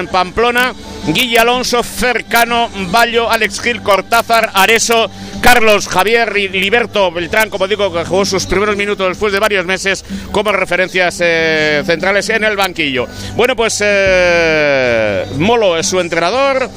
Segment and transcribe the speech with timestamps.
[0.00, 0.74] en Pamplona.
[1.06, 7.92] Guille Alonso, Cercano, Ballo, Alex Gil, Cortázar, Areso, Carlos, Javier y Liberto Beltrán, como digo,
[7.92, 12.56] que jugó sus primeros minutos después de varios meses como referencias eh, centrales en el
[12.56, 13.06] banquillo.
[13.36, 16.68] Bueno, pues eh, Molo es su entrenador.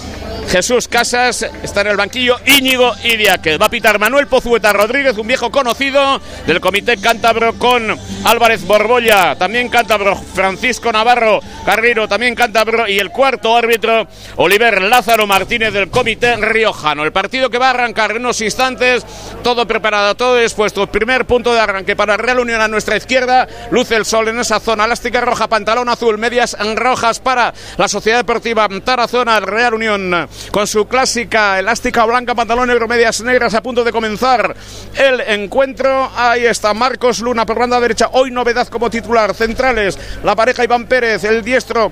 [0.49, 3.59] Jesús Casas está en el banquillo, Íñigo Idiáquez.
[3.59, 9.35] Va a pitar Manuel Pozueta Rodríguez, un viejo conocido del Comité Cántabro con Álvarez Borbolla,
[9.35, 15.89] también cántabro Francisco Navarro Carrero, también cántabro y el cuarto árbitro Oliver Lázaro Martínez del
[15.89, 17.03] Comité Riojano.
[17.03, 19.05] El partido que va a arrancar en unos instantes,
[19.43, 20.87] todo preparado, todo dispuesto.
[20.87, 24.59] Primer punto de arranque para Real Unión a nuestra izquierda, luce el sol en esa
[24.59, 30.67] zona, elástica roja, pantalón azul, medias rojas para la Sociedad Deportiva Tarazona, Real Unión con
[30.67, 34.55] su clásica elástica blanca, pantalón negro, medias negras a punto de comenzar
[34.95, 36.11] el encuentro.
[36.15, 39.33] Ahí está Marcos Luna por banda derecha, hoy novedad como titular.
[39.33, 41.91] Centrales, la pareja Iván Pérez, el diestro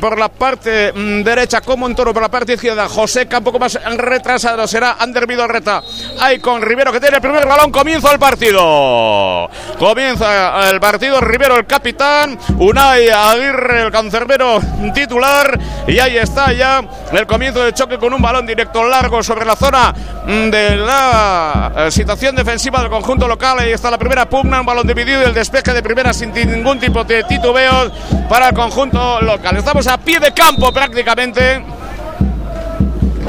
[0.00, 2.88] por la parte mm, derecha, como en toro por la parte izquierda.
[2.88, 5.82] José un poco más retrasado, será Ander Vidorreta.
[6.20, 9.48] Ahí con Rivero que tiene el primer balón, comienza el partido.
[9.78, 14.60] Comienza el partido, Rivero el capitán, Unai Aguirre el cancerbero
[14.94, 15.58] titular.
[15.86, 19.56] Y ahí está ya el comienzo de choque con un balón directo largo sobre la
[19.56, 19.94] zona
[20.26, 23.58] mm, de la eh, situación defensiva del conjunto local.
[23.58, 26.78] Ahí está la primera pugna, un balón dividido y el despeje de primera sin ningún
[26.78, 27.90] tipo de titubeo
[28.28, 29.56] para el conjunto local.
[29.56, 31.62] Estamos a pie de campo prácticamente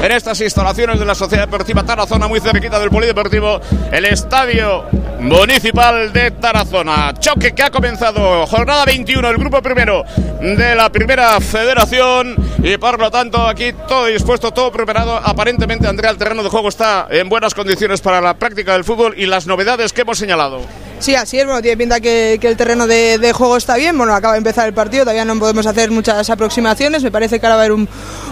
[0.02, 3.60] en estas instalaciones de la Sociedad Deportiva Tarazona, muy cerquita del Polideportivo,
[3.92, 4.84] el Estadio
[5.20, 7.14] Municipal de Tarazona.
[7.18, 10.04] Choque que ha comenzado, jornada 21, el grupo primero
[10.40, 15.16] de la primera federación y por lo tanto aquí todo dispuesto, todo preparado.
[15.16, 19.14] Aparentemente Andrea, el terreno de juego está en buenas condiciones para la práctica del fútbol
[19.16, 20.60] y las novedades que hemos señalado.
[21.04, 24.32] Sí, así es, bueno, tiene pinta que, el terreno de, juego está bien, bueno, acaba
[24.32, 27.60] de empezar el partido, todavía no podemos hacer muchas aproximaciones, me parece que ahora va
[27.60, 27.86] a haber un,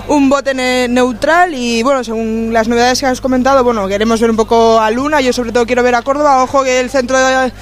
[0.08, 0.54] un bote
[0.88, 1.52] neutral.
[1.52, 5.20] Y bueno, según las novedades que has comentado, bueno, queremos ver un poco a Luna,
[5.20, 7.52] yo sobre todo quiero ver a Córdoba, ojo que el centro de,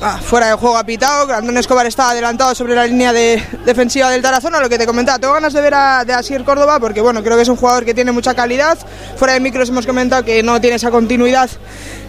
[0.00, 4.10] ah, fuera de juego ha pitado, Andrés Escobar está adelantado sobre la línea de, defensiva
[4.10, 7.00] del Tarazona, lo que te comentaba, tengo ganas de ver a de Asier Córdoba porque
[7.00, 8.78] bueno, creo que es un jugador que tiene mucha calidad,
[9.16, 11.50] fuera de micros hemos comentado que no tiene esa continuidad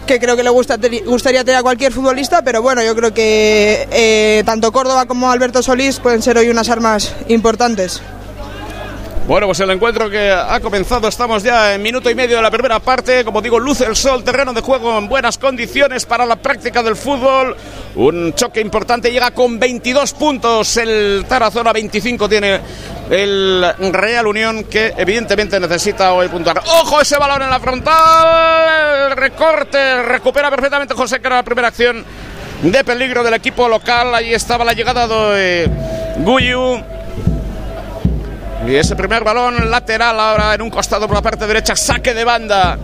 [0.06, 3.86] que creo que le gusta, gustaría tener a cualquier futbolista, pero bueno, yo creo que
[3.90, 8.00] eh, tanto Córdoba como Alberto Solís pueden ser hoy unas armas importantes.
[9.28, 12.50] Bueno, pues el encuentro que ha comenzado, estamos ya en minuto y medio de la
[12.50, 13.26] primera parte.
[13.26, 16.96] Como digo, luce el sol, terreno de juego en buenas condiciones para la práctica del
[16.96, 17.54] fútbol.
[17.96, 22.58] Un choque importante, llega con 22 puntos el Tarazona, 25 tiene
[23.10, 26.62] el Real Unión que evidentemente necesita hoy puntuar.
[26.64, 29.14] ¡Ojo ese balón en la frontal!
[29.14, 32.02] Recorte, recupera perfectamente José, que era la primera acción
[32.62, 34.14] de peligro del equipo local.
[34.14, 35.70] Ahí estaba la llegada de
[36.20, 36.82] Guyu
[38.66, 42.24] y ese primer balón lateral ahora en un costado por la parte derecha, saque de
[42.24, 42.78] banda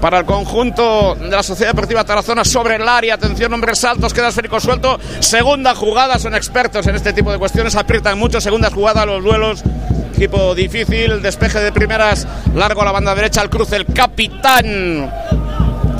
[0.00, 3.14] para el conjunto de la Sociedad Deportiva Tarazona sobre el área.
[3.14, 4.98] Atención, hombres altos, queda esférico suelto.
[5.20, 8.40] Segunda jugada, son expertos en este tipo de cuestiones, aprietan mucho.
[8.40, 9.62] Segunda jugada, los duelos.
[10.14, 15.10] Equipo difícil, despeje de primeras, largo a la banda derecha, al cruce, el capitán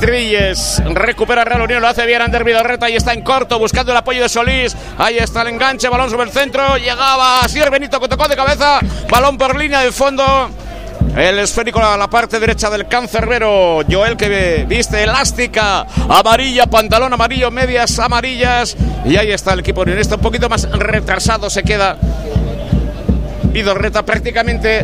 [0.01, 3.99] Trilles recupera Real Unión, lo hace bien Ander Vidorreta y está en corto buscando el
[3.99, 4.75] apoyo de Solís.
[4.97, 8.81] Ahí está el enganche, balón sobre el centro, llegaba Sier Benito que tocó de cabeza,
[9.11, 10.49] balón por línea de fondo.
[11.15, 13.81] El esférico a la parte derecha del cancerbero.
[13.91, 18.77] Joel que viste elástica, amarilla, pantalón amarillo, medias amarillas.
[19.05, 20.15] Y ahí está el equipo unionista.
[20.15, 21.97] Un poquito más retrasado se queda
[23.53, 24.83] Vidorreta prácticamente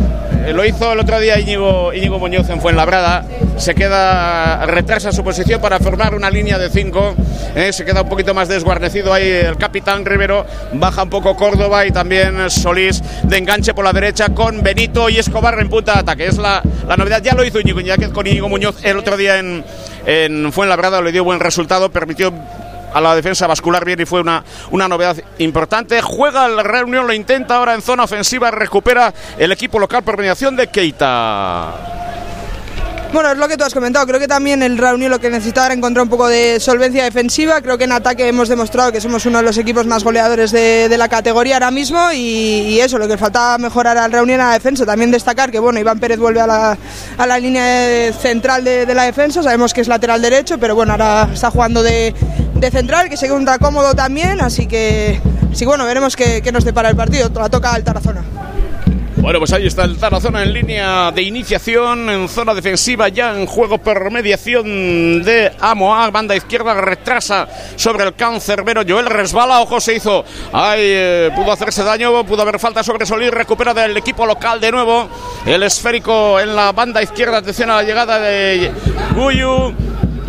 [0.53, 3.25] lo hizo el otro día Íñigo, Íñigo Muñoz en Fuenlabrada.
[3.57, 7.15] Se queda, retrasa su posición para formar una línea de cinco.
[7.55, 10.45] Eh, se queda un poquito más desguarnecido ahí el capitán Rivero.
[10.75, 15.19] Baja un poco Córdoba y también Solís de enganche por la derecha con Benito y
[15.19, 16.27] Escobar en punta de ataque.
[16.27, 17.23] Es la, la novedad.
[17.23, 17.81] Ya lo hizo Íñigo
[18.13, 19.65] con Íñigo Muñoz el otro día en,
[20.05, 21.01] en Fuenlabrada.
[21.01, 21.91] Le dio buen resultado.
[21.91, 22.33] Permitió
[22.93, 26.01] a la defensa vascular bien y fue una, una novedad importante.
[26.03, 30.19] Juega el Real Unión, lo intenta ahora en zona ofensiva, recupera el equipo local por
[30.19, 31.97] mediación de Keita.
[33.17, 34.07] Bueno, es lo que tú has comentado.
[34.07, 37.03] Creo que también el Real Unión lo que necesitaba era encontrar un poco de solvencia
[37.03, 37.63] defensiva.
[37.63, 40.95] Creo que en ataque hemos demostrado que somos uno de los equipos más goleadores de,
[40.99, 42.13] la categoría ahora mismo.
[42.13, 44.85] Y, eso, lo que faltaba mejorar al Real Unión a la defensa.
[44.85, 46.77] También destacar que bueno, Iván Pérez vuelve a la,
[47.17, 49.43] a la línea central de, la defensa.
[49.43, 52.15] Sabemos que es lateral derecho, pero bueno, ahora está jugando de,
[52.53, 54.43] de central, que se encuentra cómodo también.
[54.43, 55.23] Así que,
[55.55, 57.31] sí, bueno, veremos qué, qué nos depara el partido.
[57.35, 58.56] La toca al Tarazona.
[59.17, 63.47] Bueno, pues ahí está el Tarazona en línea de iniciación, en zona defensiva, ya en
[63.47, 66.11] juego por mediación de Amoa.
[66.11, 68.83] Banda izquierda retrasa sobre el cancerbero.
[68.87, 70.25] Joel resbala, ojo, se hizo.
[70.53, 73.31] Ahí eh, pudo hacerse daño, pudo haber falta sobre Solís.
[73.31, 75.09] Recupera del equipo local de nuevo.
[75.47, 77.39] El esférico en la banda izquierda.
[77.39, 78.71] Atención a la llegada de
[79.15, 79.75] Guyu.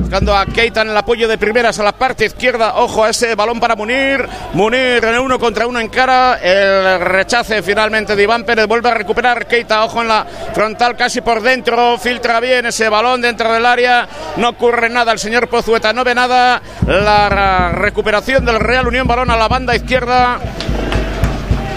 [0.08, 2.76] Buscando a Keita en el apoyo de primeras a la parte izquierda.
[2.78, 4.26] Ojo a ese balón para Munir.
[4.54, 6.40] Munir en uno contra uno en cara.
[6.42, 8.68] El rechace finalmente de Iván Pérez.
[8.68, 9.84] Vuelve a recuperar Keita.
[9.84, 11.98] Ojo en la frontal casi por dentro.
[11.98, 14.08] Filtra bien ese balón dentro del área.
[14.38, 15.12] No ocurre nada.
[15.12, 16.62] El señor Pozueta no ve nada.
[16.88, 19.08] La recuperación del Real Unión.
[19.08, 20.40] Balón a la banda izquierda.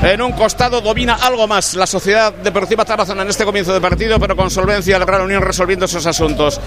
[0.04, 4.18] En un costado domina algo más la Sociedad Deportiva Tarazona en este comienzo de partido,
[4.20, 6.58] pero con solvencia el Real Unión resolviendo esos asuntos.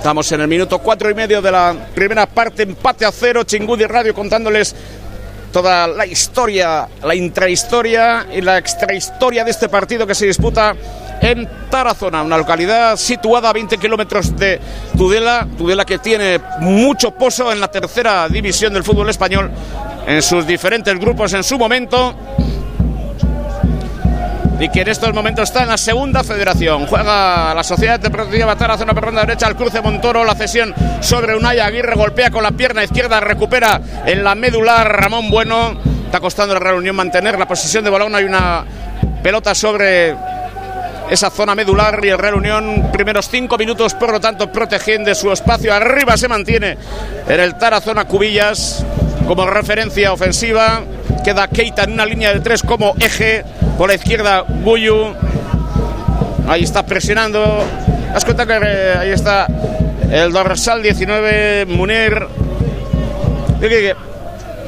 [0.00, 3.84] Estamos en el minuto cuatro y medio de la primera parte, empate a cero, Chingudi
[3.84, 4.74] Radio contándoles
[5.52, 10.74] toda la historia, la intrahistoria y la extrahistoria de este partido que se disputa
[11.20, 14.58] en Tarazona, una localidad situada a 20 kilómetros de
[14.96, 19.50] Tudela, Tudela que tiene mucho pozo en la tercera división del fútbol español,
[20.06, 22.16] en sus diferentes grupos en su momento
[24.60, 26.86] y que en estos momentos está en la segunda federación.
[26.86, 31.58] Juega la Sociedad Deportiva Tarazona por ronda derecha, al cruce Montoro, la cesión sobre Unai
[31.58, 35.80] Aguirre, golpea con la pierna izquierda, recupera en la medular Ramón Bueno.
[36.04, 38.64] Está costando la Real Unión mantener la posición de balón, hay una
[39.22, 40.14] pelota sobre
[41.08, 45.32] esa zona medular y el Real Unión primeros cinco minutos por lo tanto protegiendo su
[45.32, 46.76] espacio arriba se mantiene
[47.28, 48.84] en el Tarazona Cubillas
[49.30, 50.82] como referencia ofensiva
[51.22, 53.44] queda Keita en una línea de tres como eje
[53.78, 55.14] por la izquierda, Buyu.
[56.48, 57.62] Ahí está presionando.
[58.12, 59.46] Has cuenta que eh, ahí está
[60.10, 62.26] el dorsal 19, Munir.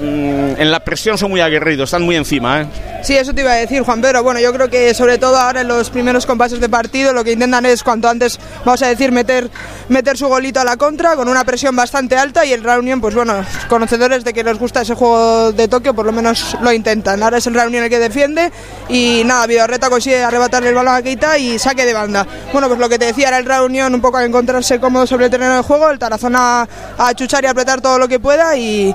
[0.02, 2.62] Mm, en la presión son muy aguerridos, están muy encima.
[2.62, 2.66] ¿eh?
[3.04, 4.24] Sí, eso te iba a decir, Juan Pedro.
[4.24, 7.32] Bueno, yo creo que sobre todo ahora en los primeros compases de partido lo que
[7.32, 9.48] intentan es cuanto antes, vamos a decir, meter,
[9.88, 13.00] meter su golito a la contra con una presión bastante alta y el Real Unión,
[13.00, 16.72] pues bueno, conocedores de que les gusta ese juego de Tokio, por lo menos lo
[16.72, 17.22] intentan.
[17.22, 18.50] Ahora es el Real Unión el que defiende
[18.88, 22.26] y nada, Vidorreta consigue arrebatarle el balón a Keita y saque de banda.
[22.52, 25.06] Bueno, pues lo que te decía era el Real Unión un poco a encontrarse cómodo
[25.06, 26.68] sobre el terreno de juego, el Tarazona
[26.98, 28.94] a chuchar y apretar todo lo que pueda y,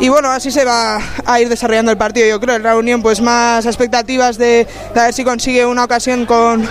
[0.00, 2.26] y bueno, así se va a ir desarrollando el partido.
[2.26, 5.84] Yo creo el Real Unión pues más expectativas de, de, a ver si consigue una
[5.84, 6.68] ocasión con,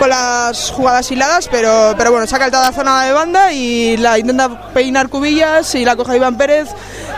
[0.00, 4.72] con las jugadas hiladas, pero, pero bueno, saca el zona de banda y la intenta
[4.72, 6.70] peinar Cubillas y la coge Iván Pérez.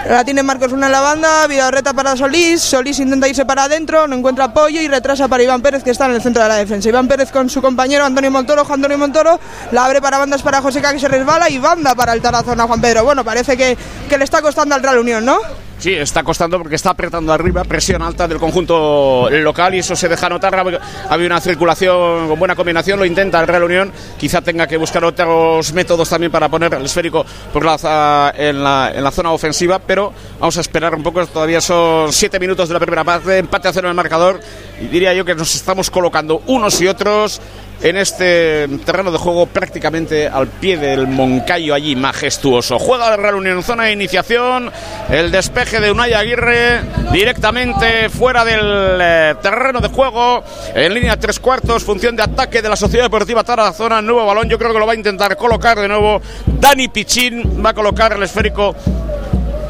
[0.09, 4.09] La tiene Marcos Luna en la banda, Vidorreta para Solís, Solís intenta irse para adentro,
[4.09, 6.57] no encuentra apoyo y retrasa para Iván Pérez que está en el centro de la
[6.57, 6.89] defensa.
[6.89, 9.39] Iván Pérez con su compañero Antonio Montoro, Juan Antonio Montoro,
[9.71, 12.81] la abre para bandas para José que se resbala y banda para el Tarazona Juan
[12.81, 13.05] Pedro.
[13.05, 13.77] Bueno, parece que,
[14.19, 15.39] le está costando al Real ¿no?
[15.83, 20.09] Sí, está costando porque está apretando arriba, presión alta del conjunto local y eso se
[20.09, 20.55] deja notar.
[20.55, 23.93] Ha habido una circulación con buena combinación, lo intenta el Real Unión.
[24.17, 28.93] Quizá tenga que buscar otros métodos también para poner el esférico por la, en, la,
[28.95, 31.27] en la zona ofensiva, pero vamos a esperar un poco.
[31.27, 34.39] Todavía son siete minutos de la primera parte, empate a cero en el marcador.
[34.81, 37.41] Y diría yo que nos estamos colocando unos y otros
[37.83, 42.79] en este terreno de juego prácticamente al pie del Moncayo allí majestuoso.
[42.79, 44.71] Juega el Real Unión zona de iniciación,
[45.11, 46.81] el despeje de Unai Aguirre
[47.13, 50.45] directamente fuera del eh, terreno de juego,
[50.75, 54.59] en línea tres cuartos, función de ataque de la Sociedad Deportiva Tarazona, nuevo balón, yo
[54.59, 58.23] creo que lo va a intentar colocar de nuevo Dani Pichín, va a colocar el
[58.23, 58.77] esférico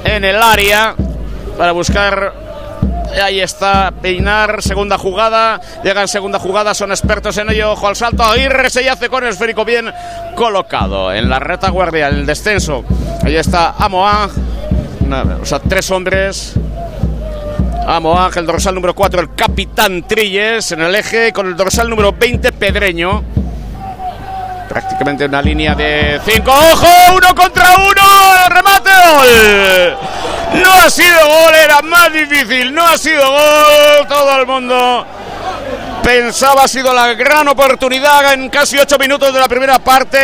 [0.05, 0.94] en el área
[1.56, 2.52] para buscar
[3.20, 5.61] Ahí está Peinar, segunda jugada.
[5.82, 7.72] Llega en segunda jugada, son expertos en ello.
[7.72, 8.22] Ojo al salto.
[8.22, 9.93] Aguirre se hace con el esférico bien
[10.34, 12.84] colocado en la retaguardia, en el descenso.
[13.22, 14.31] Ahí está Amoa.
[15.41, 16.55] O sea, tres hombres.
[17.87, 22.13] Amoa, el dorsal número 4, el capitán Trilles en el eje, con el dorsal número
[22.13, 23.42] 20, Pedreño.
[24.69, 26.51] Prácticamente una línea de 5.
[26.51, 26.87] ¡Ojo!
[27.17, 28.49] ¡Uno contra uno!
[28.49, 28.91] ¡Remate!
[28.91, 29.97] ¡Gol!
[30.63, 32.75] No ha sido gol, era más difícil.
[32.75, 34.07] No ha sido gol.
[34.09, 35.07] Todo el mundo
[36.03, 40.19] pensaba ha sido la gran oportunidad en casi ocho minutos de la primera parte.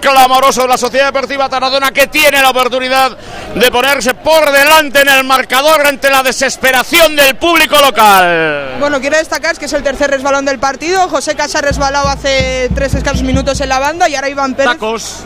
[0.00, 3.16] Clamoroso de la Sociedad Deportiva Taradona que tiene la oportunidad
[3.54, 8.76] de ponerse por delante en el marcador ante la desesperación del público local.
[8.78, 11.08] Bueno, quiero destacar que es el tercer resbalón del partido.
[11.08, 14.72] José Casa ha resbalado hace tres escasos minutos en la banda y ahora Iván Pérez.
[14.72, 15.24] Tacos.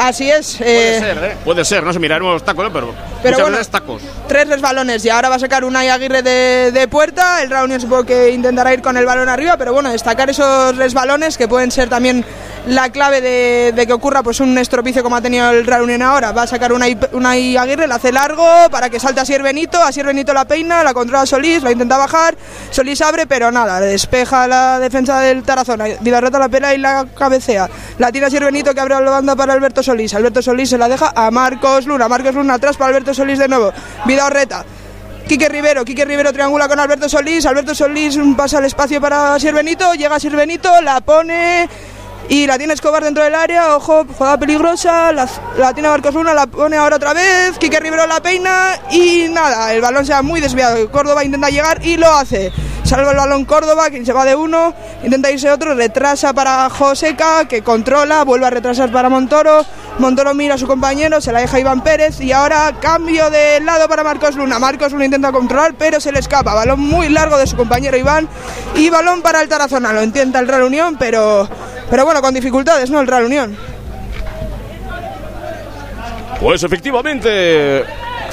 [0.00, 0.56] Así es.
[0.56, 1.36] Puede eh, ser, ¿eh?
[1.44, 4.02] Puede ser, no sé, miraremos tacos, pero, pero bueno, tacos.
[4.26, 7.42] Tres resbalones y ahora va a sacar una Aguirre de, de puerta.
[7.42, 11.36] El Reunión supongo que intentará ir con el balón arriba, pero bueno, destacar esos resbalones
[11.36, 12.24] que pueden ser también
[12.66, 16.32] la clave de, que ocurra pues un estropicio como ha tenido el Real Unión ahora.
[16.32, 19.82] Va a sacar una, una Aguirre, la hace largo para que salte a Sier Benito,
[19.82, 22.36] a Sier Benito la peina, la controla Solís, la intenta bajar,
[22.70, 27.68] Solís abre, pero nada, despeja la defensa del Tarazona, Vidarreta la pela y la cabecea.
[27.98, 30.88] La tira Sier Benito que abre la banda para Alberto Solís, Alberto Solís se la
[30.88, 33.72] deja a Marcos Luna, Marcos Luna atrás para Alberto Solís de nuevo,
[34.06, 34.64] Vidarreta.
[35.26, 39.54] Quique Rivero, Quique Rivero triangula con Alberto Solís, Alberto Solís pasa el espacio para Sier
[39.54, 41.68] Benito, llega Sier Benito, la pone
[42.30, 45.26] y la tiene Escobar dentro del área, ojo, jugada peligrosa, la,
[45.74, 49.80] tiene Marcos Luna, la pone ahora otra vez, Quique Rivero la peina y nada, el
[49.80, 52.52] balón se va muy desviado, Córdoba intenta llegar y lo hace.
[52.84, 54.72] Salva el balón Córdoba, quien se va de uno,
[55.02, 59.66] intenta irse otro, retrasa para Joseca, que controla, vuelve a retrasar para Montoro,
[59.98, 63.88] Montoro mira a su compañero, se la deja Iván Pérez y ahora cambio de lado
[63.88, 64.58] para Marcos Luna.
[64.58, 66.54] Marcos Luna intenta controlar, pero se le escapa.
[66.54, 68.28] Balón muy largo de su compañero Iván
[68.76, 69.92] y balón para el Tarazona.
[69.92, 71.48] Lo intenta el Real Unión, pero
[71.90, 73.00] pero bueno, con dificultades, ¿no?
[73.00, 73.56] El Real Unión.
[76.40, 77.84] Pues efectivamente,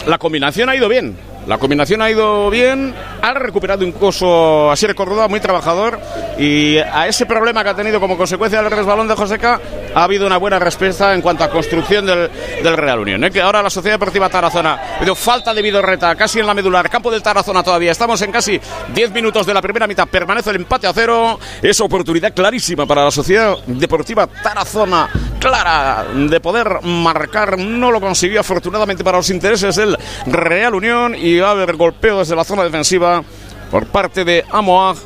[0.06, 1.27] la combinación ha ido bien.
[1.48, 5.98] La combinación ha ido bien, ha recuperado incluso a Sierra Córdoba, muy trabajador,
[6.38, 9.62] y a ese problema que ha tenido como consecuencia del resbalón de Joseca
[9.96, 12.30] ha habido una buena respuesta en cuanto a construcción del,
[12.78, 13.24] Real Unión.
[13.24, 13.32] ¿eh?
[13.32, 17.10] Que ahora la Sociedad Deportiva Tarazona ha falta de Vidorreta, casi en la medular, campo
[17.10, 17.92] del Tarazona todavía.
[17.92, 18.60] Estamos en casi
[18.94, 21.40] 10 minutos de la primera mitad, permanece el empate a cero.
[21.62, 25.10] Es oportunidad clarísima para la Sociedad Deportiva Tarazona,
[25.48, 27.58] clara de poder marcar.
[27.58, 32.20] No lo consiguió afortunadamente para los intereses del Real Unión y va a haber golpeo
[32.20, 33.24] desde la zona defensiva
[33.72, 34.98] por parte de Amoag.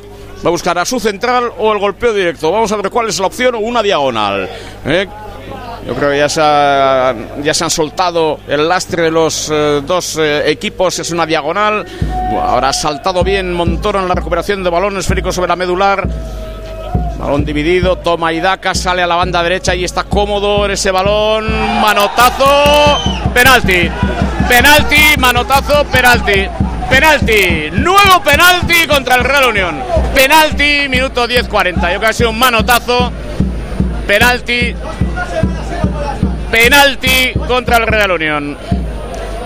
[0.44, 2.50] Va a buscar a su central o el golpeo directo.
[2.50, 4.50] Vamos a ver cuál es la opción o una diagonal.
[4.84, 5.06] ¿eh?
[5.86, 6.40] Yo creo que ya se,
[7.42, 10.98] ya se han soltado el lastre de los eh, dos eh, equipos.
[10.98, 11.86] Es una diagonal.
[12.40, 16.08] Ahora ha saltado bien Montoro en la recuperación de balón esférico sobre la medular.
[17.22, 21.46] Balón dividido, toma Idaka, sale a la banda derecha y está cómodo en ese balón.
[21.80, 22.98] Manotazo,
[23.32, 23.88] penalti.
[24.48, 26.48] Penalti, manotazo, penalti.
[26.90, 29.80] Penalti, nuevo penalti contra el Real Unión.
[30.12, 31.74] Penalti, minuto 10-40.
[31.74, 33.12] Yo creo que ha sido un manotazo.
[34.04, 34.74] Penalti.
[36.50, 38.58] Penalti contra el Real Unión.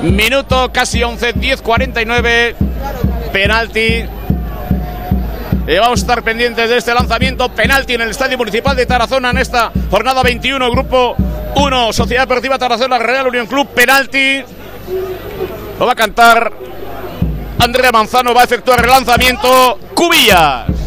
[0.01, 2.55] Minuto casi 11, 10-49.
[3.33, 4.07] Penalti
[5.69, 7.49] y vamos a estar pendientes de este lanzamiento.
[7.49, 11.17] Penalti en el Estadio Municipal de Tarazona en esta jornada 21, Grupo
[11.57, 13.67] 1, Sociedad Deportiva Tarazona, Real Unión Club.
[13.69, 14.43] Penalti.
[15.79, 16.53] Lo va a cantar
[17.59, 19.81] Andrea Manzano, va a efectuar el lanzamiento.
[19.95, 20.86] Cubillas.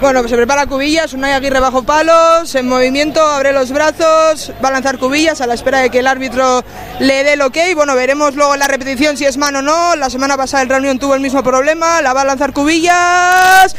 [0.00, 4.68] Bueno, pues se prepara Cubillas, Unai Aguirre bajo palos, en movimiento, abre los brazos, va
[4.68, 6.62] a lanzar Cubillas a la espera de que el árbitro
[7.00, 7.56] le dé el ok.
[7.74, 9.96] Bueno, veremos luego en la repetición si es mano o no.
[9.96, 13.74] La semana pasada el reunión tuvo el mismo problema, la va a lanzar Cubillas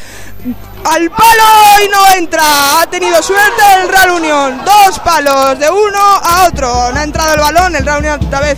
[0.84, 2.82] al palo y no entra.
[2.82, 4.62] Ha tenido suerte el Real Unión.
[4.66, 6.92] Dos palos de uno a otro.
[6.94, 8.58] No ha entrado el balón, el Real Unión otra vez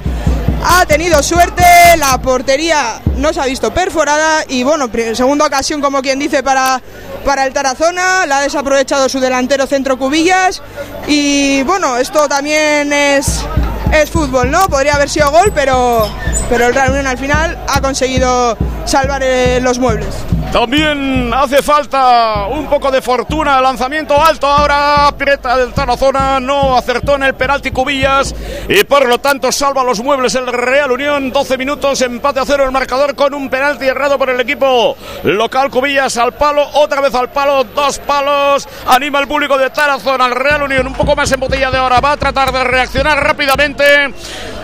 [0.63, 1.63] ha tenido suerte,
[1.98, 6.82] la portería no se ha visto perforada y bueno, segunda ocasión como quien dice para,
[7.25, 10.62] para el Tarazona, la ha desaprovechado su delantero centro Cubillas.
[11.08, 13.44] Y bueno, esto también es,
[13.93, 14.67] es fútbol, ¿no?
[14.67, 16.10] Podría haber sido gol, pero,
[16.50, 20.15] pero el Real Unión al final ha conseguido salvar eh, los muebles.
[20.51, 23.62] También hace falta un poco de fortuna.
[23.62, 25.13] Lanzamiento alto ahora.
[25.15, 28.34] Pireta del Tarazona no acertó en el penalti Cubillas
[28.67, 31.31] y por lo tanto salva los muebles el Real Unión.
[31.31, 35.69] 12 minutos, empate a cero el marcador con un penalti errado por el equipo local.
[35.69, 38.67] Cubillas al palo, otra vez al palo, dos palos.
[38.88, 42.01] Anima el público de Tarazona al Real Unión un poco más en botella de ahora.
[42.01, 43.78] Va a tratar de reaccionar rápidamente.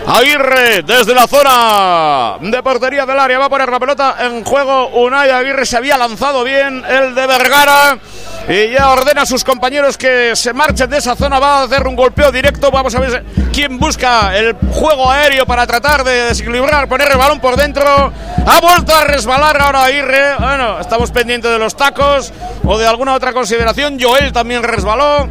[0.06, 4.88] Aguirre desde la zona de portería del área va a poner la pelota en juego.
[4.88, 7.98] Unai Aguirre se había lanzado bien el de Vergara
[8.48, 11.40] y ya ordena a sus compañeros que se marchen de esa zona.
[11.40, 12.70] Va a hacer un golpeo directo.
[12.70, 17.40] Vamos a ver quién busca el juego aéreo para tratar de desequilibrar, poner el balón
[17.40, 18.12] por dentro.
[18.46, 20.36] Ha vuelto a resbalar ahora Aguirre.
[20.38, 22.32] Bueno, estamos pendientes de los tacos
[22.64, 23.98] o de alguna otra consideración.
[24.00, 25.28] Joel también resbaló.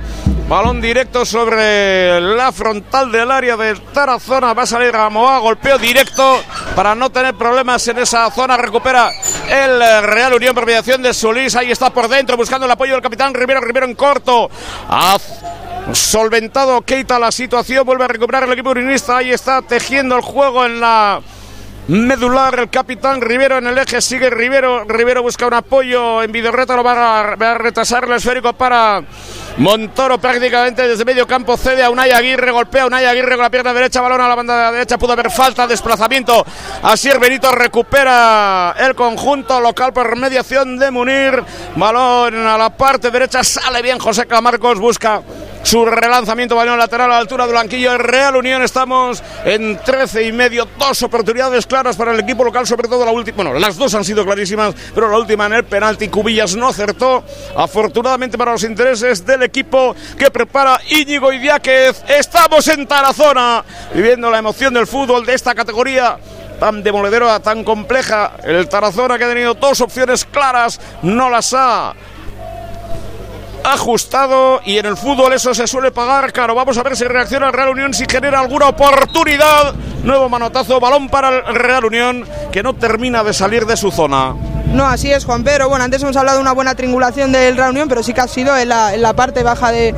[0.48, 4.54] Balón directo sobre la frontal del área de Tarazona.
[4.54, 5.40] Va a salir a Moa.
[5.40, 6.40] Golpeo directo
[6.76, 8.56] para no tener problemas en esa zona.
[8.56, 9.12] Recupera
[9.50, 11.56] el Real Unión mediación de Solís.
[11.56, 13.62] Ahí está por dentro buscando el apoyo del capitán Rivero.
[13.62, 14.50] Rivero en corto.
[14.90, 15.18] Ha
[15.94, 17.86] solventado Keita la situación.
[17.86, 19.18] Vuelve a recuperar el equipo unionista.
[19.18, 21.22] Ahí está tejiendo el juego en la
[21.88, 26.76] medular el capitán Rivero en el eje sigue Rivero Rivero busca un apoyo en Vidorreta
[26.76, 29.04] lo va a, retrasar el esférico para
[29.58, 33.50] Montoro prácticamente desde medio campo cede a Unai Aguirre, golpea a Unai Aguirre con la
[33.50, 36.46] pierna derecha, balón a la banda derecha, pudo haber falta, desplazamiento.
[36.84, 41.42] Así Benito recupera el conjunto local por mediación de Munir.
[41.78, 45.22] Balón a la parte derecha, sale bien José Camarcos, busca
[45.66, 48.62] su relanzamiento balón lateral a la altura del banquillo de Real Unión.
[48.62, 53.12] Estamos en 13 y medio, dos oportunidades claras para el equipo local, sobre todo la
[53.12, 53.38] última.
[53.38, 56.08] Bueno, las dos han sido clarísimas, pero la última en el penalti.
[56.08, 57.24] Cubillas no acertó.
[57.58, 62.04] Afortunadamente para los intereses del equipo que prepara Íñigo Idiáquez.
[62.08, 66.20] Estamos en Tarazona, viviendo la emoción del fútbol de esta categoría
[66.60, 68.34] tan demoledora, tan compleja.
[68.44, 71.96] El Tarazona que ha tenido dos opciones claras, no las ha
[73.66, 77.48] ajustado y en el fútbol eso se suele pagar claro Vamos a ver si reacciona
[77.48, 79.74] el Real Unión, si genera alguna oportunidad.
[80.04, 84.34] Nuevo manotazo, balón para el Real Unión que no termina de salir de su zona.
[84.68, 85.70] No, así es, Juan Pedro.
[85.70, 88.28] Bueno, antes hemos hablado de una buena triangulación del Real Unión, pero sí que ha
[88.28, 89.96] sido en la parte baja de,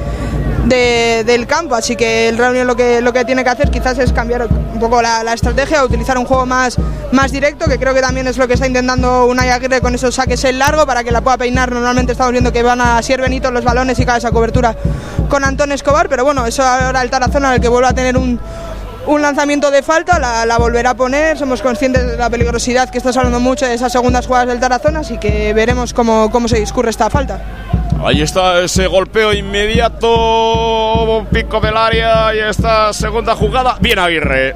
[0.69, 1.75] del campo.
[1.75, 4.79] Así que el Real lo que, lo que tiene que hacer quizás es cambiar un
[4.79, 6.77] poco la, estrategia, utilizar un juego más,
[7.11, 10.15] más directo, que creo que también es lo que está intentando Unai Aguirre con esos
[10.15, 11.71] saques en largo para que la pueda peinar.
[11.71, 14.75] Normalmente estamos viendo que van a ser Benito los balones y cada esa cobertura
[15.29, 18.39] con Antón Escobar, pero bueno, eso ahora el Tarazona, el que vuelva a tener un,
[19.07, 21.37] un lanzamiento de falta, la, volverá a poner.
[21.37, 24.99] Somos conscientes de la peligrosidad que está hablando mucho de esas segundas jugadas del Tarazona,
[24.99, 27.41] así que veremos cómo, cómo se discurre esta falta.
[28.03, 33.77] Ahí está ese golpeo inmediato, pico del área y esta segunda jugada.
[33.81, 34.55] Bien Aguirre.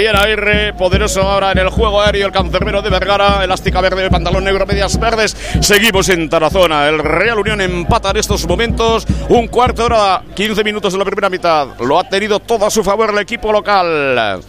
[0.00, 4.44] Bien Aguirre, poderoso ahora en el juego aéreo, el cancerbero de Vergara, elástica verde, pantalón
[4.44, 5.36] negro, medias verdes.
[5.60, 6.88] Seguimos en Tarazona.
[6.88, 9.06] El Real Unión empata en estos momentos.
[9.28, 11.78] Un cuarto de hora, 15 minutos en la primera mitad.
[11.80, 14.40] Lo ha tenido todo a su favor el equipo local.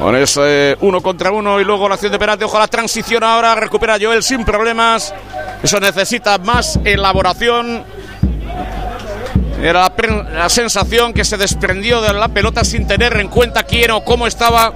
[0.00, 2.42] Con ese uno contra uno y luego la acción de penalti.
[2.42, 3.54] Ojalá transición ahora.
[3.54, 5.14] Recupera Joel sin problemas.
[5.62, 7.84] Eso necesita más elaboración.
[9.62, 9.92] Era
[10.32, 14.26] la, sensación que se desprendió de la pelota sin tener en cuenta quién o cómo
[14.26, 14.72] estaba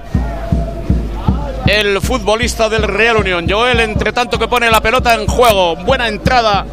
[1.65, 3.47] el futbolista del Real Unión.
[3.49, 5.75] Joel, entre tanto que pone la pelota en juego.
[5.77, 6.65] Buena entrada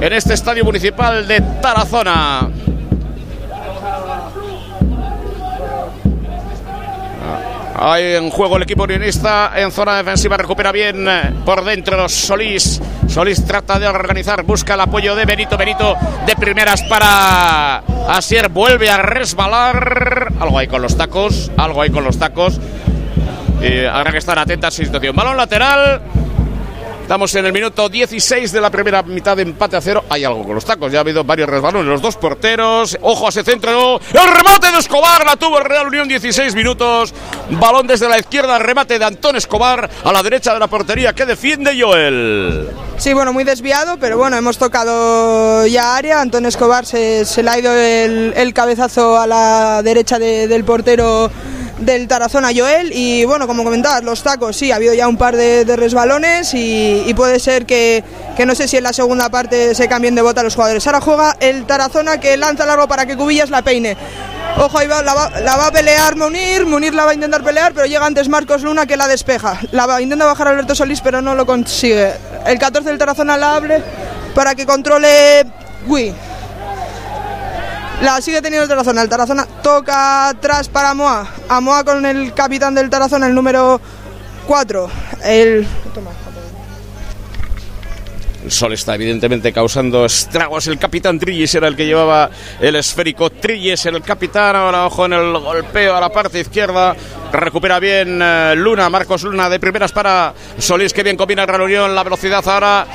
[0.00, 2.48] en este estadio municipal de Tarazona.
[7.78, 11.06] Hay en juego el equipo unionista en zona defensiva, recupera bien
[11.44, 12.80] por dentro Solís.
[13.06, 15.58] Solís trata de organizar, busca el apoyo de Benito.
[15.58, 15.94] Benito
[16.26, 17.78] de primeras para
[18.08, 20.32] Asier, vuelve a resbalar.
[20.40, 22.58] Algo hay con los tacos, algo hay con los tacos.
[23.60, 25.14] Y habrá que estar atentos a situación.
[25.14, 26.00] Balón lateral.
[27.06, 30.04] Estamos en el minuto 16 de la primera mitad de empate a cero.
[30.10, 30.90] Hay algo con los tacos.
[30.90, 31.86] Ya ha habido varios resbalones.
[31.86, 32.98] Los dos porteros.
[33.00, 34.00] Ojo a ese centro.
[34.12, 35.24] El remate de Escobar.
[35.24, 36.08] La tuvo el Real Unión.
[36.08, 37.14] 16 minutos.
[37.60, 38.58] Balón desde la izquierda.
[38.58, 39.88] Remate de Antón Escobar.
[40.02, 42.70] A la derecha de la portería que defiende Joel.
[42.96, 43.98] Sí, bueno, muy desviado.
[44.00, 46.20] Pero bueno, hemos tocado ya área.
[46.20, 51.30] Antón Escobar se, le ha ido el, cabezazo a la derecha del portero
[51.78, 55.36] del Tarazona Joel y bueno, como comentabas, los tacos, sí, ha habido ya un par
[55.36, 58.02] de, resbalones y, puede ser que,
[58.46, 60.86] no sé si en la segunda parte se cambien de bota los jugadores.
[60.86, 63.96] Ahora juega el Tarazona que lanza largo para que Cubillas la peine.
[64.58, 67.86] Ojo, ahí va, la, va, a pelear Munir, Munir la va a intentar pelear, pero
[67.86, 69.60] llega antes Marcos Luna que la despeja.
[69.72, 72.12] La va, intenta bajar Alberto Solís, pero no lo consigue.
[72.46, 73.82] El 14 del Tarazona la abre
[74.34, 75.44] para que controle...
[75.86, 76.12] Uy,
[78.02, 79.02] la sigue teniendo el Tarazona.
[79.02, 81.26] El Tarazona toca atrás para Moa.
[81.48, 83.80] A Moa con el capitán del Tarazona, el número
[84.46, 84.90] 4.
[85.24, 85.66] El.
[88.44, 90.68] El sol está evidentemente causando estragos.
[90.68, 92.30] El capitán Trillis era el que llevaba
[92.60, 93.30] el esférico.
[93.30, 94.54] Trillis, el capitán.
[94.54, 96.94] Ahora ojo en el golpeo a la parte izquierda.
[97.32, 100.92] Recupera bien eh, Luna, Marcos Luna de primeras para Solís.
[100.92, 102.86] Que bien combina el Real La velocidad ahora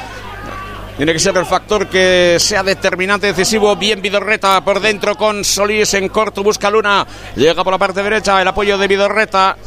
[0.98, 3.76] tiene que ser el factor que sea determinante, decisivo.
[3.76, 6.44] Bien Vidorreta por dentro con Solís en corto.
[6.44, 7.06] Busca Luna.
[7.36, 8.42] Llega por la parte derecha.
[8.42, 9.58] El apoyo de Vidorreta.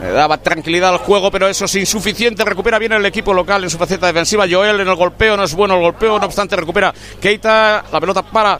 [0.00, 2.44] Le daba tranquilidad al juego, pero eso es insuficiente.
[2.44, 4.46] Recupera bien el equipo local en su faceta defensiva.
[4.50, 7.84] Joel en el golpeo, no es bueno el golpeo, no obstante recupera Keita.
[7.92, 8.58] La pelota para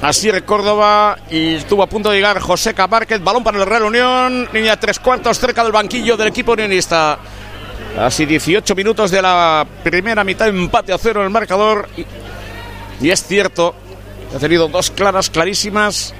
[0.00, 3.22] Así Córdoba y estuvo a punto de llegar José Márquez.
[3.22, 4.48] Balón para el Real Unión.
[4.52, 7.18] Línea tres cuartos cerca del banquillo del equipo unionista.
[7.98, 11.88] Así 18 minutos de la primera mitad, empate a cero en el marcador.
[13.00, 13.74] Y, es cierto,
[14.34, 16.14] ha tenido dos claras, clarísimas.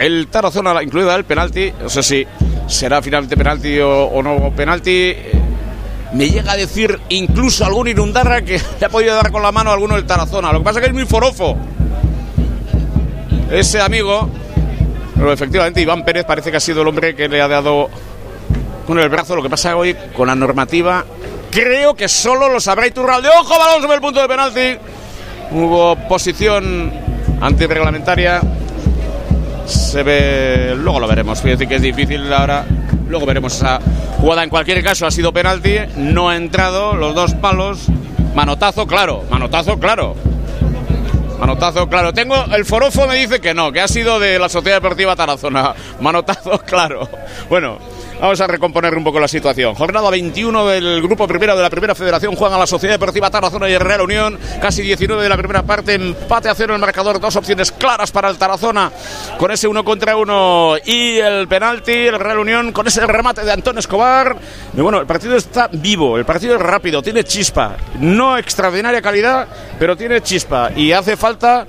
[0.00, 2.26] El Tarazona, incluida el penalti, no sé si
[2.66, 5.14] será finalmente penalti o, no penalti.
[6.12, 9.70] Me llega a decir incluso algún Inundarra que le ha podido dar con la mano
[9.70, 10.52] a alguno del Tarazona.
[10.52, 11.56] Lo que pasa es que es muy forofo.
[13.50, 14.28] Ese amigo,
[15.14, 17.88] pero efectivamente Iván Pérez parece que ha sido el hombre que le ha dado
[18.88, 19.36] con el brazo.
[19.36, 21.04] Lo que pasa hoy con la normativa,
[21.50, 23.28] creo que solo lo sabrá Iturralde.
[23.28, 24.78] ¡Ojo, balón sobre el punto de penalti!
[25.52, 26.90] Hubo posición
[27.38, 28.40] antirreglamentaria.
[29.66, 30.74] Se ve.
[30.74, 31.42] Luego lo veremos.
[31.42, 32.64] Fíjate que es difícil ahora.
[33.08, 33.78] Luego veremos esa
[34.16, 34.42] jugada.
[34.42, 35.76] En cualquier caso, ha sido penalti.
[35.96, 36.94] No ha entrado.
[36.94, 37.88] Los dos palos.
[38.34, 39.24] Manotazo, claro.
[39.28, 40.14] Manotazo, claro.
[41.38, 42.14] Manotazo, claro.
[42.14, 45.74] Tengo el forofo me dice que no, que ha sido de la Sociedad Deportiva Tarazona.
[46.00, 47.08] Manotazo, claro.
[47.50, 47.78] Bueno,
[48.20, 49.76] Vamos a recomponer un poco la situación.
[49.76, 52.34] Jornada 21 del grupo primero de la primera federación.
[52.34, 54.36] Juegan a la Sociedad Deportiva Tarazona y el Real Unión.
[54.60, 55.94] Casi 19 de la primera parte.
[55.94, 57.20] Empate a cero el marcador.
[57.20, 58.90] Dos opciones claras para el Tarazona
[59.38, 61.92] con ese uno contra uno y el penalti.
[61.92, 64.36] El Real Unión con ese remate de Antón Escobar.
[64.72, 66.18] Bueno, el partido está vivo.
[66.18, 67.00] El partido es rápido.
[67.00, 67.76] Tiene chispa.
[68.00, 69.46] No extraordinaria calidad,
[69.78, 70.72] pero tiene chispa.
[70.74, 71.68] Y hace falta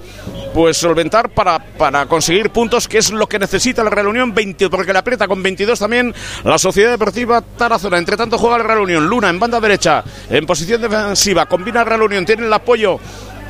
[0.53, 4.69] pues solventar para, para conseguir puntos, que es lo que necesita la Real Unión, 20,
[4.69, 7.97] porque la aprieta con 22 también la Sociedad Deportiva Tarazona.
[7.97, 12.03] Entre tanto juega la Real Unión, Luna en banda derecha, en posición defensiva, combina Real
[12.03, 12.99] Unión, tiene el apoyo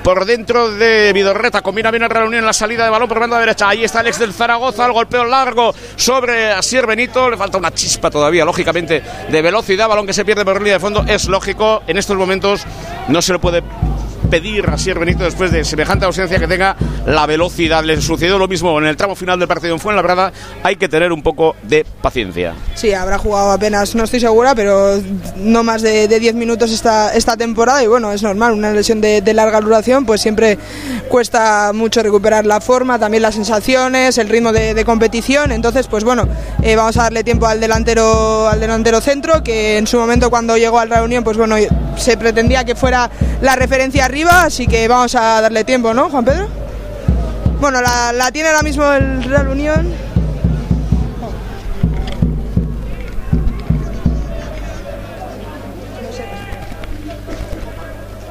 [0.03, 1.61] por dentro de Vidorreta.
[1.61, 3.69] Combina bien el Real Unión en la salida de balón por banda derecha.
[3.69, 4.85] Ahí está el ex del Zaragoza.
[4.85, 7.29] El golpeo largo sobre Asier Benito.
[7.29, 9.87] Le falta una chispa todavía, lógicamente, de velocidad.
[9.87, 11.03] Balón que se pierde por línea de fondo.
[11.07, 11.83] Es lógico.
[11.87, 12.63] En estos momentos
[13.07, 13.61] no se le puede
[14.29, 17.83] pedir a Sier Benito después de semejante ausencia que tenga la velocidad.
[17.83, 20.31] Le sucedió lo mismo en el tramo final del partido en Fuenlabrada.
[20.63, 22.53] Hay que tener un poco de paciencia.
[22.75, 24.99] Sí, habrá jugado apenas, no estoy segura, pero
[25.37, 29.21] no más de 10 minutos esta, esta temporada y bueno, es normal, una lesión de,
[29.33, 30.57] larga duración pues siempre
[31.07, 36.27] cuesta mucho recuperar la forma, también las sensaciones, el ritmo de, competición, entonces pues bueno,
[36.63, 40.57] eh, vamos a darle tiempo al delantero, al delantero centro que en su momento cuando
[40.57, 41.55] llegó al reunión pues bueno,
[41.97, 43.09] se pretendía que fuera
[43.41, 46.47] la referencia arriba, así que vamos a darle tiempo, ¿no, Juan Pedro?
[47.59, 49.93] Bueno, la, tiene ahora mismo el Real Unión.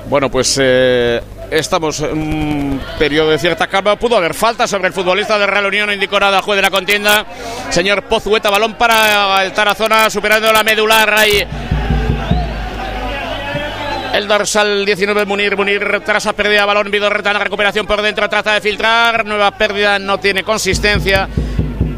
[0.09, 3.96] Bueno, pues eh, estamos en un periodo de cierta calma.
[3.96, 7.27] Pudo haber falta sobre el futbolista de Real Unión, indicó nada, juez de la contienda.
[7.68, 11.46] Señor Pozueta, balón para el Tarazona, superando la medular ahí
[14.18, 15.57] el dorsal 19, Munir.
[15.57, 16.90] Munir tras la pérdida de balón.
[16.90, 18.28] Vidorreta la recuperación por dentro.
[18.28, 19.24] Trata de filtrar.
[19.24, 19.98] Nueva pérdida.
[19.98, 21.28] No tiene consistencia.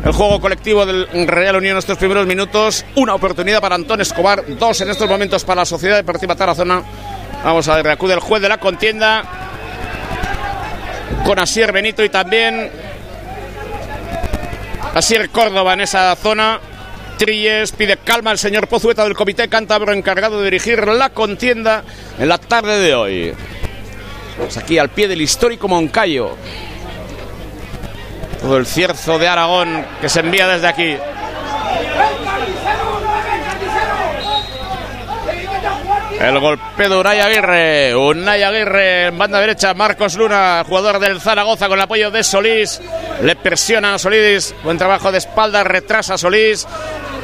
[0.04, 2.84] El juego colectivo del Real Unión en estos primeros minutos.
[2.94, 4.44] Una oportunidad para Antón Escobar.
[4.58, 6.82] Dos en estos momentos para la Sociedad Deportiva Tarazona.
[7.42, 9.24] Vamos a ver, acude el juez de la contienda.
[11.24, 12.70] Con Asier Benito y también
[14.94, 16.60] Asier Córdoba en esa zona.
[17.20, 21.84] Trilles pide calma al señor Pozueta del Comité Cántabro encargado de dirigir la contienda
[22.18, 23.34] en la tarde de hoy.
[24.30, 26.34] Estamos aquí al pie del histórico Moncayo.
[28.40, 30.96] Todo el cierzo de Aragón que se envía desde aquí.
[36.18, 37.96] El golpe de Unai Aguirre.
[37.96, 39.74] Unai Aguirre en banda derecha.
[39.74, 42.80] Marcos Luna, jugador del Zaragoza con el apoyo de Solís.
[43.20, 44.54] Le presiona a Solís.
[44.64, 45.64] Buen trabajo de espalda.
[45.64, 46.66] Retrasa Solís.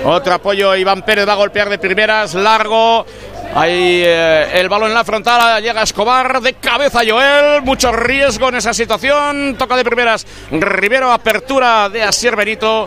[0.05, 0.75] Otro apoyo.
[0.75, 2.35] Iván Pérez va a golpear de primeras.
[2.35, 3.07] Largo.
[3.55, 8.57] Ahí eh, el balón en la frontal, llega Escobar, de cabeza Joel, mucho riesgo en
[8.57, 12.87] esa situación, toca de primeras Rivero, apertura de Asier Benito,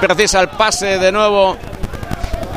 [0.00, 1.58] precisa el pase de nuevo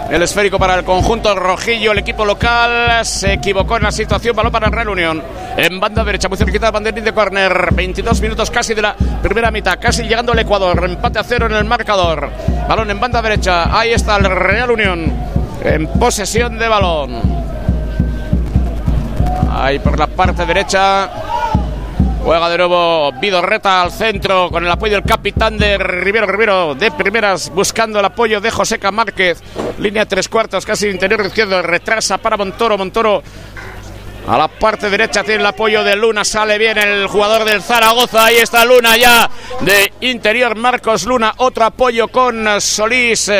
[0.09, 4.51] el esférico para el conjunto rojillo, el equipo local se equivocó en la situación, balón
[4.51, 5.23] para el Real Unión.
[5.57, 9.51] En banda derecha, muy cerquita de banderín de córner, 22 minutos casi de la primera
[9.51, 12.29] mitad, casi llegando al Ecuador, empate a cero en el marcador.
[12.67, 15.11] Balón en banda derecha, ahí está el Real Unión
[15.63, 17.21] en posesión de balón.
[19.51, 21.09] Ahí por la parte derecha
[22.23, 26.89] Juega de nuevo Vidorreta al centro con el apoyo del capitán de Rivero Rivero de
[26.89, 29.43] primeras buscando el apoyo de Joseca Márquez.
[29.77, 31.61] Línea tres cuartos, casi interior izquierdo.
[31.61, 32.77] Retrasa para Montoro.
[32.77, 33.23] Montoro
[34.27, 38.25] a la parte derecha tiene el apoyo de Luna, sale bien el jugador del Zaragoza,
[38.25, 39.29] ahí está Luna ya
[39.61, 43.31] de interior, Marcos Luna, otro apoyo con Solís.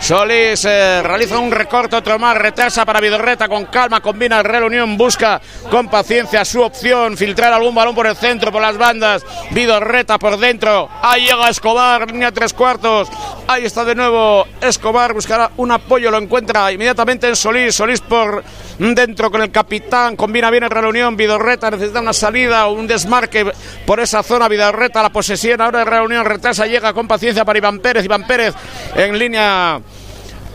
[0.00, 4.64] Solís eh, realiza un recorte, otro más, retrasa para Vidorreta con calma, combina el Real
[4.64, 9.24] Unión, busca con paciencia su opción, filtrar algún balón por el centro, por las bandas,
[9.50, 13.08] Vidorreta por dentro, ahí llega Escobar, línea tres cuartos,
[13.46, 18.42] ahí está de nuevo Escobar, buscará un apoyo, lo encuentra inmediatamente en Solís, Solís por
[18.78, 21.14] dentro con el capitán, combina bien el Real Unión.
[21.14, 23.52] Vidorreta necesita una salida o un desmarque
[23.84, 24.48] por esa zona.
[24.48, 25.60] Vidorreta la posesión.
[25.60, 26.66] Ahora el Real Unión retrasa.
[26.66, 28.02] Llega con paciencia para Iván Pérez.
[28.02, 28.54] Iván Pérez
[28.96, 29.78] en línea